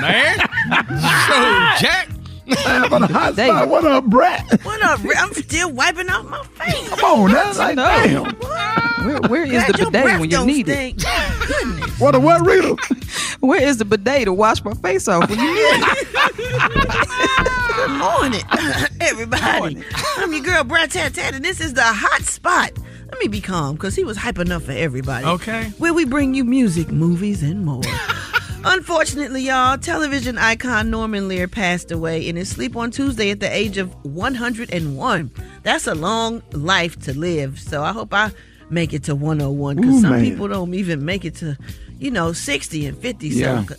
man. 0.00 0.38
So, 0.38 1.80
Jack. 1.80 2.08
Man, 2.64 2.88
for 2.88 2.98
the 2.98 3.06
hot 3.06 3.34
spot, 3.34 3.68
what 3.68 3.84
up, 3.84 4.04
Brat? 4.06 4.64
What 4.64 4.82
up? 4.82 5.02
Rick? 5.04 5.22
I'm 5.22 5.32
still 5.34 5.70
wiping 5.70 6.10
off 6.10 6.24
my 6.26 6.42
face. 6.42 6.88
Come 6.88 7.00
on, 7.00 7.30
that's 7.30 7.58
like 7.58 7.76
damn. 7.76 8.24
Where, 9.04 9.20
where 9.28 9.44
is 9.44 9.50
Glad 9.50 9.74
the 9.74 9.78
your 9.78 9.90
bidet 9.90 10.20
when 10.20 10.30
you 10.30 10.36
don't 10.36 10.46
need 10.46 10.68
it? 10.68 10.96
Goodness. 10.96 12.00
What 12.00 12.14
a 12.14 12.20
what, 12.20 12.44
Rita? 12.46 12.76
Where 13.40 13.62
is 13.62 13.78
the 13.78 13.86
bidet 13.86 14.24
to 14.26 14.34
wash 14.34 14.62
my 14.64 14.74
face 14.74 15.08
off 15.08 15.28
when 15.30 15.38
you 15.38 15.46
need 15.46 15.60
it? 15.60 16.36
Good 17.74 17.90
morning, 17.90 18.42
everybody. 19.00 19.82
I'm 20.18 20.32
your 20.32 20.42
girl, 20.42 20.64
Brat 20.64 20.90
Tat 20.90 21.14
Tat, 21.14 21.34
and 21.34 21.42
this 21.42 21.60
is 21.60 21.72
the 21.72 21.82
hot 21.82 22.22
spot. 22.22 22.72
Let 23.10 23.18
me 23.18 23.28
be 23.28 23.40
calm, 23.40 23.76
because 23.76 23.96
he 23.96 24.04
was 24.04 24.18
hype 24.18 24.38
enough 24.38 24.64
for 24.64 24.72
everybody. 24.72 25.24
Okay. 25.24 25.64
Where 25.78 25.94
we 25.94 26.04
bring 26.04 26.34
you 26.34 26.44
music, 26.44 26.90
movies, 26.90 27.42
and 27.42 27.64
more. 27.64 27.82
Unfortunately, 28.64 29.42
y'all, 29.44 29.78
television 29.78 30.36
icon 30.36 30.90
Norman 30.90 31.26
Lear 31.26 31.48
passed 31.48 31.90
away 31.90 32.28
in 32.28 32.36
his 32.36 32.50
sleep 32.50 32.76
on 32.76 32.90
Tuesday 32.90 33.30
at 33.30 33.40
the 33.40 33.50
age 33.50 33.78
of 33.78 33.94
101. 34.04 35.30
That's 35.62 35.86
a 35.86 35.94
long 35.94 36.42
life 36.52 37.00
to 37.04 37.18
live, 37.18 37.58
so 37.58 37.82
I 37.82 37.92
hope 37.92 38.12
I 38.12 38.32
make 38.70 38.92
it 38.92 39.04
to 39.04 39.14
101 39.14 39.76
because 39.76 40.00
some 40.02 40.10
man. 40.12 40.24
people 40.24 40.48
don't 40.48 40.72
even 40.74 41.04
make 41.04 41.24
it 41.24 41.34
to, 41.36 41.56
you 41.98 42.10
know, 42.10 42.32
60 42.32 42.86
and 42.86 42.96
50. 42.98 43.28
Yeah. 43.28 43.64
So 43.64 43.74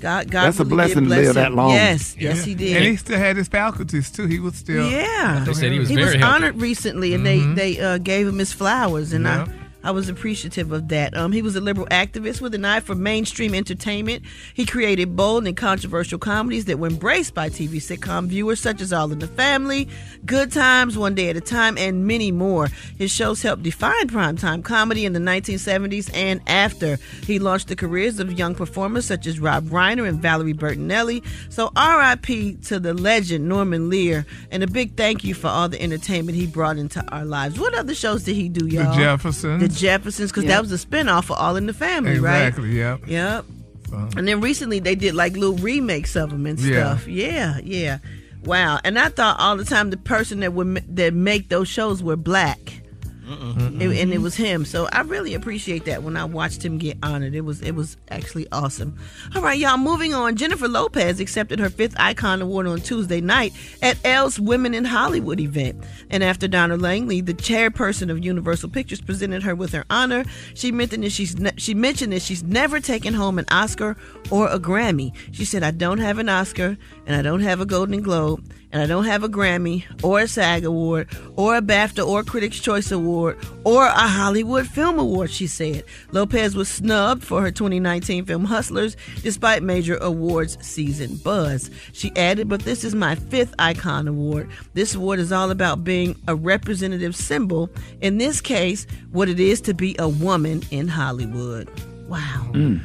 God, 0.00 0.30
God 0.30 0.44
That's 0.46 0.60
a 0.60 0.64
blessing 0.66 1.04
did 1.04 1.08
to 1.10 1.16
live 1.16 1.26
him. 1.28 1.34
that 1.34 1.54
long. 1.54 1.70
Yes, 1.70 2.14
yes, 2.18 2.44
he 2.44 2.54
did. 2.54 2.76
And 2.76 2.84
he 2.84 2.96
still 2.96 3.18
had 3.18 3.36
his 3.38 3.48
faculties 3.48 4.10
too. 4.10 4.26
He 4.26 4.38
was 4.38 4.54
still. 4.54 4.90
Yeah, 4.90 5.44
They 5.46 5.54
said 5.54 5.72
he 5.72 5.78
was 5.78 5.88
he 5.88 5.94
very 5.94 6.06
was 6.08 6.14
healthy. 6.16 6.34
honored 6.44 6.60
recently, 6.60 7.14
and 7.14 7.24
Mhm. 7.24 7.54
they 7.56 7.74
they 7.74 7.80
uh, 7.80 7.98
gave 7.98 8.26
him 8.28 8.38
his 8.38 8.52
flowers, 8.52 9.12
and 9.14 9.24
Yeah. 9.24 9.46
I 9.48 9.63
I 9.84 9.90
was 9.90 10.08
appreciative 10.08 10.72
of 10.72 10.88
that. 10.88 11.14
Um, 11.16 11.30
he 11.30 11.42
was 11.42 11.54
a 11.54 11.60
liberal 11.60 11.86
activist 11.88 12.40
with 12.40 12.54
an 12.54 12.64
eye 12.64 12.80
for 12.80 12.94
mainstream 12.94 13.54
entertainment. 13.54 14.24
He 14.54 14.64
created 14.64 15.14
bold 15.14 15.46
and 15.46 15.56
controversial 15.56 16.18
comedies 16.18 16.64
that 16.64 16.78
were 16.78 16.88
embraced 16.88 17.34
by 17.34 17.50
TV 17.50 17.74
sitcom 17.76 18.26
viewers, 18.26 18.60
such 18.60 18.80
as 18.80 18.92
All 18.92 19.12
in 19.12 19.18
the 19.18 19.26
Family, 19.28 19.86
Good 20.24 20.50
Times, 20.50 20.96
One 20.96 21.14
Day 21.14 21.28
at 21.28 21.36
a 21.36 21.40
Time, 21.42 21.76
and 21.76 22.06
many 22.06 22.32
more. 22.32 22.68
His 22.96 23.10
shows 23.12 23.42
helped 23.42 23.62
define 23.62 24.08
primetime 24.08 24.64
comedy 24.64 25.04
in 25.04 25.12
the 25.12 25.20
1970s 25.20 26.10
and 26.14 26.40
after. 26.46 26.96
He 27.26 27.38
launched 27.38 27.68
the 27.68 27.76
careers 27.76 28.18
of 28.18 28.32
young 28.32 28.54
performers 28.54 29.04
such 29.04 29.26
as 29.26 29.38
Rob 29.38 29.66
Reiner 29.66 30.08
and 30.08 30.18
Valerie 30.20 30.54
Bertinelli. 30.54 31.22
So 31.50 31.70
R.I.P. 31.76 32.54
to 32.64 32.80
the 32.80 32.94
legend 32.94 33.48
Norman 33.48 33.90
Lear, 33.90 34.24
and 34.50 34.62
a 34.62 34.66
big 34.66 34.96
thank 34.96 35.24
you 35.24 35.34
for 35.34 35.48
all 35.48 35.68
the 35.68 35.80
entertainment 35.82 36.38
he 36.38 36.46
brought 36.46 36.78
into 36.78 37.04
our 37.12 37.26
lives. 37.26 37.58
What 37.58 37.74
other 37.74 37.94
shows 37.94 38.24
did 38.24 38.36
he 38.36 38.48
do, 38.48 38.66
The 38.66 38.76
y'all? 38.76 38.96
Jeffersons. 38.96 39.60
The 39.60 39.73
Jeffersons, 39.76 40.30
because 40.30 40.44
Yeah. 40.44 40.50
that 40.60 40.62
was 40.62 40.72
a 40.72 40.86
spinoff 40.86 41.24
of 41.30 41.32
All 41.32 41.56
in 41.56 41.66
the 41.66 41.72
Family, 41.74 42.12
exactly. 42.12 42.28
right? 42.30 42.46
Exactly. 42.46 42.76
Yep. 42.78 43.00
Yep. 43.08 43.44
So, 43.90 44.08
And 44.18 44.26
then 44.28 44.40
recently 44.40 44.78
they 44.80 44.94
did 44.94 45.14
like 45.14 45.34
little 45.36 45.56
remakes 45.56 46.16
of 46.16 46.30
them 46.30 46.46
and 46.46 46.58
stuff. 46.58 47.06
Yeah, 47.06 47.58
yeah. 47.58 47.58
yeah. 47.62 47.98
Wow. 48.44 48.78
And 48.84 48.98
I 48.98 49.08
thought 49.08 49.38
all 49.40 49.56
the 49.56 49.64
time 49.64 49.90
the 49.90 49.96
person 49.96 50.40
that 50.40 50.52
would 50.52 50.82
that 50.96 51.14
make 51.14 51.48
those 51.48 51.68
shows 51.68 52.02
were 52.02 52.16
black. 52.16 52.80
It- 53.26 53.98
and 53.98 54.12
it 54.12 54.18
was 54.20 54.34
him. 54.36 54.64
So 54.64 54.86
I 54.92 55.00
really 55.02 55.34
appreciate 55.34 55.84
that 55.86 56.02
when 56.02 56.16
I 56.16 56.24
watched 56.24 56.64
him 56.64 56.78
get 56.78 56.98
honored. 57.02 57.34
It 57.34 57.40
was 57.42 57.60
it 57.62 57.72
was 57.72 57.96
actually 58.10 58.46
awesome. 58.52 58.96
All 59.34 59.42
right, 59.42 59.58
y'all. 59.58 59.78
Moving 59.78 60.14
on. 60.14 60.36
Jennifer 60.36 60.68
Lopez 60.68 61.20
accepted 61.20 61.58
her 61.58 61.70
fifth 61.70 61.94
Icon 61.98 62.42
Award 62.42 62.66
on 62.66 62.80
Tuesday 62.80 63.20
night 63.20 63.52
at 63.82 63.96
Elle's 64.04 64.38
Women 64.38 64.74
in 64.74 64.84
Hollywood 64.84 65.40
event. 65.40 65.82
And 66.10 66.22
after 66.22 66.46
Donna 66.48 66.76
Langley, 66.76 67.20
the 67.20 67.34
chairperson 67.34 68.10
of 68.10 68.24
Universal 68.24 68.70
Pictures, 68.70 69.00
presented 69.00 69.42
her 69.42 69.54
with 69.54 69.72
her 69.72 69.84
honor, 69.90 70.24
she 70.54 70.70
mentioned 70.72 71.04
that 71.04 71.12
she's 71.12 71.38
ne- 71.38 71.52
she 71.56 71.74
mentioned 71.74 72.12
that 72.12 72.22
she's 72.22 72.42
never 72.42 72.80
taken 72.80 73.14
home 73.14 73.38
an 73.38 73.46
Oscar 73.50 73.96
or 74.30 74.48
a 74.48 74.58
Grammy. 74.58 75.12
She 75.32 75.44
said, 75.44 75.62
"I 75.62 75.70
don't 75.70 75.98
have 75.98 76.18
an 76.18 76.28
Oscar, 76.28 76.76
and 77.06 77.16
I 77.16 77.22
don't 77.22 77.40
have 77.40 77.60
a 77.60 77.66
Golden 77.66 78.02
Globe." 78.02 78.44
And 78.74 78.82
I 78.82 78.86
don't 78.86 79.04
have 79.04 79.22
a 79.22 79.28
Grammy 79.28 79.84
or 80.02 80.18
a 80.20 80.26
SAG 80.28 80.64
award 80.64 81.08
or 81.36 81.56
a 81.56 81.62
BAFTA 81.62 82.04
or 82.06 82.24
Critics' 82.24 82.58
Choice 82.58 82.90
Award 82.90 83.38
or 83.62 83.86
a 83.86 83.90
Hollywood 84.08 84.66
Film 84.66 84.98
Award, 84.98 85.30
she 85.30 85.46
said. 85.46 85.84
Lopez 86.10 86.56
was 86.56 86.68
snubbed 86.68 87.22
for 87.22 87.40
her 87.40 87.52
2019 87.52 88.24
film 88.24 88.44
Hustlers 88.44 88.96
despite 89.22 89.62
major 89.62 89.96
awards 89.98 90.58
season 90.60 91.16
buzz. 91.18 91.70
She 91.92 92.10
added, 92.16 92.48
But 92.48 92.62
this 92.62 92.82
is 92.82 92.94
my 92.96 93.14
fifth 93.14 93.54
Icon 93.60 94.08
Award. 94.08 94.50
This 94.74 94.96
award 94.96 95.20
is 95.20 95.30
all 95.30 95.52
about 95.52 95.84
being 95.84 96.16
a 96.26 96.34
representative 96.34 97.14
symbol, 97.14 97.70
in 98.00 98.18
this 98.18 98.40
case, 98.40 98.88
what 99.12 99.28
it 99.28 99.38
is 99.38 99.60
to 99.62 99.72
be 99.74 99.94
a 100.00 100.08
woman 100.08 100.62
in 100.72 100.88
Hollywood. 100.88 101.68
Wow. 102.08 102.48
Mm. 102.52 102.80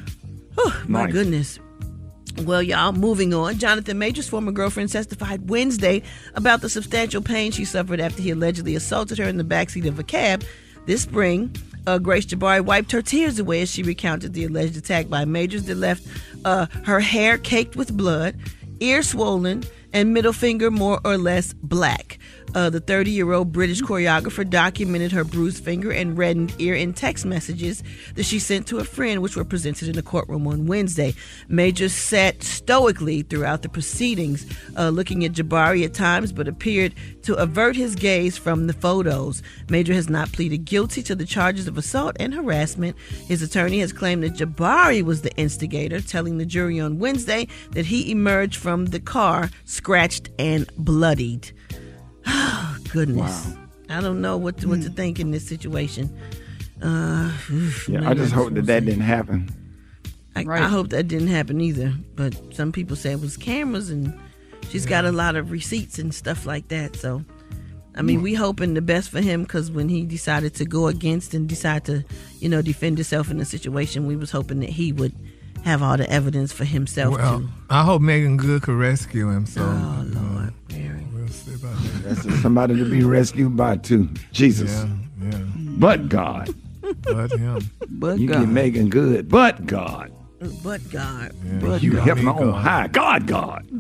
Whew, 0.56 0.72
my 0.88 1.06
Nice. 1.06 1.14
goodness. 1.14 1.60
Well, 2.44 2.64
y'all, 2.64 2.94
moving 2.94 3.34
on. 3.34 3.58
Jonathan 3.58 3.98
Majors' 4.00 4.30
former 4.30 4.52
girlfriend 4.52 4.90
testified 4.92 5.50
Wednesday 5.50 6.04
about 6.36 6.62
the 6.62 6.70
substantial 6.70 7.22
pain 7.22 7.52
she 7.52 7.66
suffered 7.66 8.00
after 8.00 8.22
he 8.22 8.32
allegedly 8.32 8.76
assaulted 8.76 9.18
her 9.18 9.26
in 9.26 9.38
the 9.38 9.44
backseat 9.44 9.88
of 9.88 10.00
a 10.00 10.04
cab. 10.04 10.44
This 10.86 11.02
spring, 11.02 11.54
uh, 11.86 11.98
Grace 11.98 12.26
Jabbari 12.26 12.62
wiped 12.62 12.92
her 12.92 13.02
tears 13.02 13.40
away 13.40 13.62
as 13.62 13.72
she 13.72 13.84
recounted 13.84 14.34
the 14.34 14.46
alleged 14.46 14.78
attack 14.78 15.10
by 15.10 15.26
Majors 15.26 15.64
that 15.64 15.76
left 15.76 16.08
uh, 16.46 16.68
her 16.86 17.00
hair 17.00 17.38
caked 17.38 17.76
with 17.76 17.96
blood, 17.96 18.36
ear 18.80 19.04
swollen, 19.04 19.64
and 19.92 20.14
middle 20.14 20.34
finger 20.34 20.72
more 20.72 21.00
or 21.04 21.18
less 21.18 21.54
black. 21.54 22.20
Uh, 22.56 22.70
the 22.70 22.80
30 22.80 23.12
year 23.12 23.32
old 23.32 23.52
British 23.52 23.82
choreographer 23.82 24.48
documented 24.50 25.12
her 25.12 25.24
bruised 25.24 25.64
finger 25.64 25.92
and 25.92 26.18
reddened 26.18 26.54
ear 26.58 26.74
in 26.74 26.94
text 26.94 27.26
messages 27.26 27.84
that 28.16 28.24
she 28.24 28.40
sent 28.40 28.66
to 28.68 28.80
a 28.80 28.84
friend, 28.84 29.22
which 29.22 29.36
were 29.36 29.46
presented 29.46 29.88
in 29.88 29.96
the 29.96 30.02
courtroom 30.02 30.48
on 30.48 30.66
Wednesday. 30.66 31.14
Major 31.48 31.90
sat 31.90 32.42
stoically 32.42 33.22
throughout 33.22 33.62
the 33.62 33.70
proceedings, 33.70 34.46
uh, 34.78 34.90
looking 34.90 35.24
at 35.24 35.34
Jabbari 35.34 35.86
at 35.86 35.94
times, 35.94 36.32
but 36.32 36.48
appeared 36.48 36.96
to 37.24 37.36
avert 37.36 37.76
his 37.76 37.96
gaze 37.96 38.38
from 38.38 38.68
the 38.68 38.74
photos. 38.74 39.44
Major 39.70 39.94
has 39.94 40.10
not 40.10 40.32
pleaded 40.32 40.66
guilty 40.66 41.04
to 41.04 41.16
the 41.16 41.26
charges 41.26 41.68
of 41.68 41.78
assault 41.78 42.16
and 42.20 42.34
harassment. 42.34 42.98
His 43.28 43.44
attorney 43.44 43.80
has 43.80 43.94
claimed 43.94 44.24
that 44.24 44.34
Jabbari 44.34 45.04
was 45.04 45.22
the 45.22 45.36
instigator, 45.36 46.02
telling 46.02 46.38
the 46.38 46.46
jury 46.46 46.80
on 46.80 47.00
Wednesday 47.00 47.48
that 47.72 47.86
he 47.86 48.12
emerged 48.12 48.56
from 48.56 48.88
the 48.88 49.00
car 49.00 49.52
scratched 49.66 50.30
and 50.40 50.70
bloodied. 50.78 51.52
Oh, 52.30 52.78
goodness. 52.92 53.54
I 53.90 54.02
don't 54.02 54.22
know 54.22 54.38
what 54.38 54.58
to, 54.60 54.68
what 54.70 54.82
to 54.84 54.90
think 54.90 55.20
in 55.20 55.32
this 55.32 55.48
situation. 55.48 56.16
Uh, 56.82 57.32
Yeah, 57.88 58.08
I 58.08 58.14
just 58.14 58.32
hope 58.34 58.54
that 58.54 58.66
that 58.68 58.86
didn't 58.86 59.02
happen. 59.02 59.50
I, 60.36 60.46
I 60.48 60.68
hope 60.68 60.90
that 60.90 61.08
didn't 61.08 61.28
happen 61.28 61.60
either. 61.60 61.94
But 62.16 62.36
some 62.54 62.72
people 62.72 62.96
say 62.96 63.12
it 63.12 63.20
was 63.20 63.36
cameras, 63.36 63.90
and 63.90 64.18
she's 64.70 64.86
got 64.86 65.06
a 65.06 65.12
lot 65.12 65.36
of 65.36 65.52
receipts 65.52 66.00
and 66.00 66.14
stuff 66.14 66.46
like 66.46 66.68
that. 66.70 66.96
So, 66.96 67.26
I 67.96 68.02
mean, 68.02 68.22
we 68.22 68.34
hoping 68.36 68.76
the 68.76 68.82
best 68.82 69.10
for 69.10 69.22
him 69.22 69.44
because 69.44 69.72
when 69.72 69.90
he 69.90 70.06
decided 70.06 70.54
to 70.56 70.66
go 70.66 70.88
against 70.88 71.34
and 71.34 71.50
decide 71.50 71.84
to, 71.86 72.06
you 72.40 72.48
know, 72.48 72.62
defend 72.62 72.98
himself 72.98 73.30
in 73.32 73.38
the 73.40 73.46
situation, 73.46 74.06
we 74.06 74.16
was 74.16 74.32
hoping 74.32 74.60
that 74.62 74.70
he 74.70 74.94
would 74.94 75.14
have 75.66 75.84
all 75.84 75.98
the 75.98 76.10
evidence 76.10 76.54
for 76.54 76.64
himself 76.64 77.16
well, 77.18 77.40
too. 77.42 77.50
I 77.70 77.84
hope 77.84 78.02
Meagan 78.02 78.38
Good 78.38 78.62
could 78.62 78.76
rescue 78.78 79.30
him. 79.30 79.46
So, 79.46 79.62
Oh, 79.62 80.04
Lord, 80.06 80.54
we'll 81.12 81.19
see 81.30 81.56
about 81.56 81.76
that. 81.76 82.16
That's 82.16 82.42
somebody 82.42 82.76
to 82.76 82.90
be 82.90 83.04
rescued 83.04 83.56
by 83.56 83.78
too. 83.78 84.10
Jesus. 84.32 84.72
Yeah, 84.72 85.30
yeah. 85.30 85.46
But 85.56 86.10
God. 86.10 86.54
But 87.04 87.32
him. 87.32 87.70
But 87.90 88.20
you 88.20 88.28
get 88.28 88.48
Meagan 88.48 88.90
Good. 88.90 89.30
But 89.30 89.66
God. 89.66 90.12
But 90.64 90.90
God. 90.90 91.34
But 91.62 91.84
you 91.84 91.94
God. 91.94 92.04
help 92.04 92.20
me 92.20 92.28
on 92.28 92.54
high. 92.54 92.88
God, 92.88 93.28
God. 93.28 93.66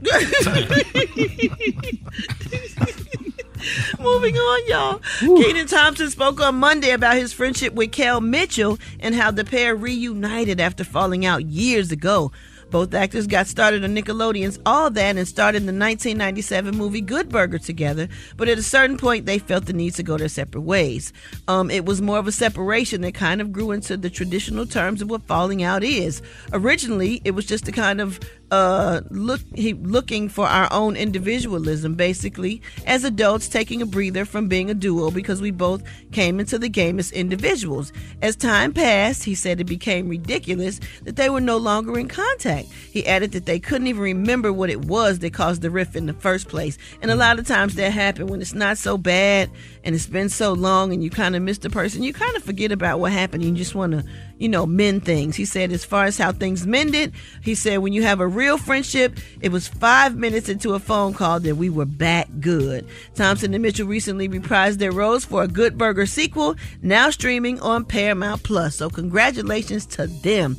Moving 3.99 4.35
on, 4.35 4.67
y'all. 4.67 5.01
Kenan 5.19 5.67
Thompson 5.67 6.09
spoke 6.09 6.39
on 6.41 6.55
Monday 6.55 6.91
about 6.91 7.15
his 7.17 7.33
friendship 7.33 7.73
with 7.73 7.91
Kel 7.91 8.21
Mitchell 8.21 8.77
and 8.99 9.15
how 9.15 9.31
the 9.31 9.43
pair 9.43 9.75
reunited 9.75 10.59
after 10.59 10.83
falling 10.83 11.25
out 11.25 11.45
years 11.45 11.91
ago. 11.91 12.31
Both 12.69 12.93
actors 12.93 13.27
got 13.27 13.47
started 13.47 13.83
on 13.83 13.95
Nickelodeon's 13.95 14.59
All 14.65 14.89
That 14.91 15.17
and 15.17 15.27
started 15.27 15.63
in 15.63 15.65
the 15.65 15.73
1997 15.73 16.77
movie 16.77 17.01
Good 17.01 17.29
Burger 17.29 17.57
together, 17.57 18.07
but 18.37 18.47
at 18.47 18.57
a 18.57 18.63
certain 18.63 18.97
point 18.97 19.25
they 19.25 19.39
felt 19.39 19.65
the 19.65 19.73
need 19.73 19.95
to 19.95 20.03
go 20.03 20.17
their 20.17 20.29
separate 20.29 20.61
ways. 20.61 21.11
Um, 21.47 21.71
it 21.71 21.85
was 21.85 22.01
more 22.01 22.19
of 22.19 22.27
a 22.27 22.31
separation 22.31 23.01
that 23.01 23.13
kind 23.15 23.41
of 23.41 23.51
grew 23.51 23.71
into 23.71 23.97
the 23.97 24.09
traditional 24.09 24.65
terms 24.65 25.01
of 25.01 25.09
what 25.09 25.23
falling 25.23 25.63
out 25.63 25.83
is. 25.83 26.21
Originally, 26.53 27.21
it 27.25 27.31
was 27.31 27.45
just 27.45 27.67
a 27.67 27.71
kind 27.71 28.01
of 28.01 28.19
uh, 28.51 29.01
look 29.09 29.41
he 29.55 29.73
looking 29.73 30.29
for 30.29 30.47
our 30.47 30.67
own 30.71 30.95
individualism, 30.95 31.95
basically, 31.95 32.61
as 32.85 33.03
adults 33.03 33.47
taking 33.47 33.81
a 33.81 33.85
breather 33.85 34.25
from 34.25 34.47
being 34.47 34.69
a 34.69 34.73
duo 34.73 35.11
because 35.11 35.41
we 35.41 35.51
both 35.51 35.83
came 36.11 36.39
into 36.39 36.57
the 36.57 36.69
game 36.69 36.99
as 36.99 37.11
individuals. 37.11 37.93
As 38.21 38.35
time 38.35 38.73
passed, 38.73 39.23
he 39.23 39.35
said 39.35 39.59
it 39.59 39.65
became 39.65 40.09
ridiculous 40.09 40.79
that 41.03 41.15
they 41.15 41.29
were 41.29 41.41
no 41.41 41.57
longer 41.57 41.97
in 41.99 42.07
contact. 42.07 42.67
He 42.91 43.05
added 43.05 43.31
that 43.33 43.45
they 43.45 43.59
couldn't 43.59 43.87
even 43.87 44.01
remember 44.01 44.51
what 44.51 44.69
it 44.69 44.85
was 44.85 45.19
that 45.19 45.33
caused 45.33 45.61
the 45.61 45.69
rift 45.69 45.95
in 45.95 46.05
the 46.05 46.13
first 46.13 46.47
place. 46.47 46.77
And 47.01 47.11
a 47.11 47.15
lot 47.15 47.39
of 47.39 47.47
times 47.47 47.75
that 47.75 47.91
happens 47.91 48.29
when 48.29 48.41
it's 48.41 48.53
not 48.53 48.77
so 48.77 48.97
bad 48.97 49.49
and 49.83 49.95
it's 49.95 50.07
been 50.07 50.29
so 50.29 50.53
long 50.53 50.93
and 50.93 51.03
you 51.03 51.09
kind 51.09 51.35
of 51.35 51.41
miss 51.41 51.59
the 51.59 51.69
person. 51.69 52.03
You 52.03 52.13
kind 52.13 52.35
of 52.35 52.43
forget 52.43 52.71
about 52.71 52.99
what 52.99 53.11
happened. 53.11 53.43
You 53.43 53.51
just 53.51 53.75
want 53.75 53.93
to, 53.93 54.03
you 54.37 54.49
know, 54.49 54.65
mend 54.65 55.05
things. 55.05 55.35
He 55.35 55.45
said, 55.45 55.71
as 55.71 55.85
far 55.85 56.05
as 56.05 56.17
how 56.17 56.31
things 56.31 56.65
mended, 56.65 57.13
he 57.41 57.55
said, 57.55 57.77
when 57.77 57.93
you 57.93 58.03
have 58.03 58.19
a 58.19 58.27
real 58.27 58.57
friendship, 58.57 59.17
it 59.41 59.51
was 59.51 59.67
five 59.67 60.15
minutes 60.15 60.49
into 60.49 60.73
a 60.73 60.79
phone 60.79 61.13
call 61.13 61.39
that 61.41 61.55
we 61.55 61.69
were 61.69 61.85
back 61.85 62.27
good. 62.39 62.87
Thompson 63.15 63.53
and 63.53 63.61
Mitchell 63.61 63.87
recently 63.87 64.27
reprised 64.27 64.77
their 64.77 64.91
roles 64.91 65.25
for 65.25 65.43
a 65.43 65.47
Good 65.47 65.77
Burger 65.77 66.05
sequel, 66.05 66.55
now 66.81 67.09
streaming 67.09 67.59
on 67.61 67.85
Paramount 67.85 68.43
Plus. 68.43 68.75
So 68.75 68.89
congratulations 68.89 69.85
to 69.87 70.07
them. 70.07 70.57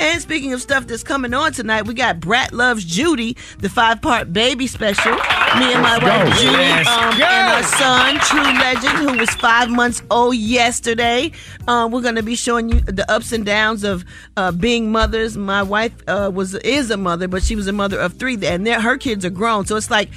And 0.00 0.20
speaking 0.20 0.52
of 0.52 0.60
stuff 0.60 0.86
that's 0.86 1.02
coming 1.02 1.34
on 1.34 1.52
tonight, 1.52 1.86
we 1.86 1.94
got 1.94 2.20
Brat 2.20 2.52
Loves 2.52 2.84
Judy, 2.84 3.36
the 3.58 3.68
five-part 3.68 4.32
baby 4.32 4.66
special. 4.66 5.12
Me 5.12 5.72
and 5.72 5.82
my 5.82 5.98
Let's 5.98 6.04
wife 6.04 6.24
go. 6.24 6.42
Judy 6.42 6.88
um, 6.88 7.22
and 7.22 7.52
our 7.52 7.62
son, 7.62 8.18
True 8.20 8.42
Legend, 8.74 9.10
who 9.10 9.18
was 9.18 9.28
five 9.34 9.68
months 9.68 10.02
old 10.10 10.34
yesterday. 10.34 11.30
Um, 11.68 11.92
we're 11.92 12.00
going 12.00 12.14
to 12.14 12.22
be 12.22 12.34
showing 12.34 12.70
you 12.70 12.80
the 12.80 13.10
ups 13.10 13.30
and 13.32 13.44
downs 13.44 13.84
of 13.84 14.02
uh, 14.38 14.50
being 14.50 14.90
mothers. 14.90 15.36
My 15.36 15.62
wife 15.62 15.92
uh, 16.08 16.30
was 16.32 16.54
is 16.54 16.90
a 16.90 16.96
mother, 16.96 17.28
but 17.28 17.42
she 17.42 17.54
was 17.54 17.66
a 17.66 17.72
mother 17.72 18.00
of 18.00 18.14
three, 18.14 18.38
and 18.46 18.66
her 18.66 18.96
kids 18.96 19.26
are 19.26 19.30
grown. 19.30 19.66
So 19.66 19.76
it's 19.76 19.90
like 19.90 20.08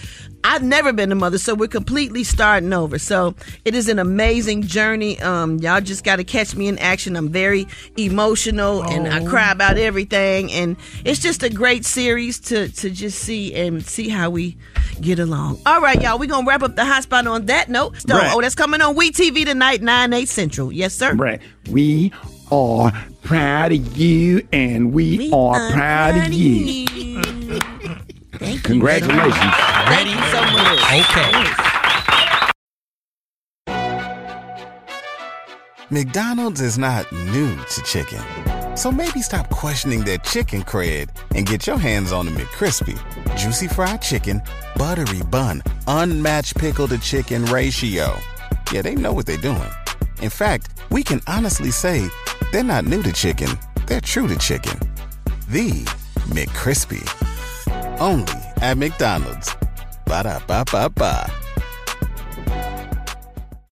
I've 0.47 0.61
never 0.61 0.93
been 0.93 1.11
a 1.11 1.15
mother, 1.15 1.39
so 1.39 1.55
we're 1.55 1.67
completely 1.67 2.23
starting 2.23 2.71
over. 2.71 2.99
So 2.99 3.33
it 3.65 3.73
is 3.73 3.89
an 3.89 3.97
amazing 3.97 4.61
journey. 4.61 5.19
Um, 5.19 5.57
y'all 5.57 5.81
just 5.81 6.03
got 6.03 6.17
to 6.17 6.23
catch 6.23 6.55
me 6.55 6.67
in 6.67 6.77
action. 6.77 7.15
I'm 7.15 7.29
very 7.29 7.65
emotional 7.97 8.83
and 8.83 9.07
I 9.07 9.21
Oh. 9.21 9.25
cry 9.27 9.51
about 9.51 9.77
everything, 9.79 10.51
and 10.51 10.77
it's 11.03 11.19
just 11.19 11.41
a 11.41 11.49
great 11.49 11.83
series 11.83 12.39
to 12.41 12.69
to 12.69 12.89
just 12.91 13.19
see 13.19 13.55
and 13.55 13.83
see 13.83 14.07
how 14.09 14.29
we 14.29 14.55
get 15.01 15.17
along. 15.17 15.59
All 15.65 15.81
right, 15.81 15.99
y'all, 15.99 16.19
we're 16.19 16.29
gonna 16.29 16.45
wrap 16.47 16.61
up 16.61 16.75
the 16.75 16.85
hot 16.85 17.01
spot 17.03 17.25
on 17.25 17.47
that 17.47 17.67
note. 17.69 17.95
So, 18.07 18.15
Right. 18.15 18.31
oh, 18.31 18.39
that's 18.41 18.55
coming 18.55 18.81
on 18.81 18.95
We 18.95 19.11
TV 19.11 19.45
tonight, 19.45 19.81
nine 19.81 20.13
eight 20.13 20.29
central. 20.29 20.71
Yes, 20.71 20.93
sir. 20.93 21.13
Right. 21.15 21.41
We 21.71 22.11
are 22.51 22.93
proud 23.23 23.71
of 23.71 23.97
you, 23.97 24.47
and 24.53 24.93
we, 24.93 25.31
are, 25.33 25.71
proud, 25.71 26.15
of 26.27 26.31
you. 26.33 26.85
Congratulations. 26.85 27.63
Thank 28.39 28.69
you 28.69 30.21
so 30.31 30.41
much. 30.53 30.79
Okay. 30.91 31.65
McDonald's 35.91 36.61
is 36.61 36.77
not 36.77 37.11
new 37.11 37.55
to 37.55 37.81
chicken. 37.83 38.21
So 38.75 38.91
maybe 38.91 39.21
stop 39.21 39.49
questioning 39.49 40.03
their 40.03 40.17
chicken 40.17 40.63
cred 40.63 41.09
and 41.35 41.45
get 41.45 41.67
your 41.67 41.77
hands 41.77 42.11
on 42.11 42.25
the 42.25 42.31
McCrispy. 42.31 42.97
Juicy 43.37 43.67
fried 43.67 44.01
chicken, 44.01 44.41
buttery 44.75 45.21
bun, 45.29 45.61
unmatched 45.87 46.57
pickle 46.57 46.87
to 46.89 46.97
chicken 46.97 47.45
ratio. 47.45 48.17
Yeah, 48.71 48.81
they 48.81 48.95
know 48.95 49.13
what 49.13 49.25
they're 49.25 49.37
doing. 49.37 49.69
In 50.21 50.29
fact, 50.29 50.69
we 50.89 51.03
can 51.03 51.21
honestly 51.27 51.71
say 51.71 52.09
they're 52.51 52.63
not 52.63 52.85
new 52.85 53.03
to 53.03 53.13
chicken, 53.13 53.49
they're 53.85 54.01
true 54.01 54.27
to 54.27 54.37
chicken. 54.37 54.77
The 55.49 55.85
McCrispy. 56.29 57.34
Only 57.99 58.39
at 58.61 58.77
McDonald's. 58.77 59.55
Ba 60.05 60.23
da 60.23 60.39
ba 60.47 60.63
ba 60.67 60.89
ba. 60.89 61.44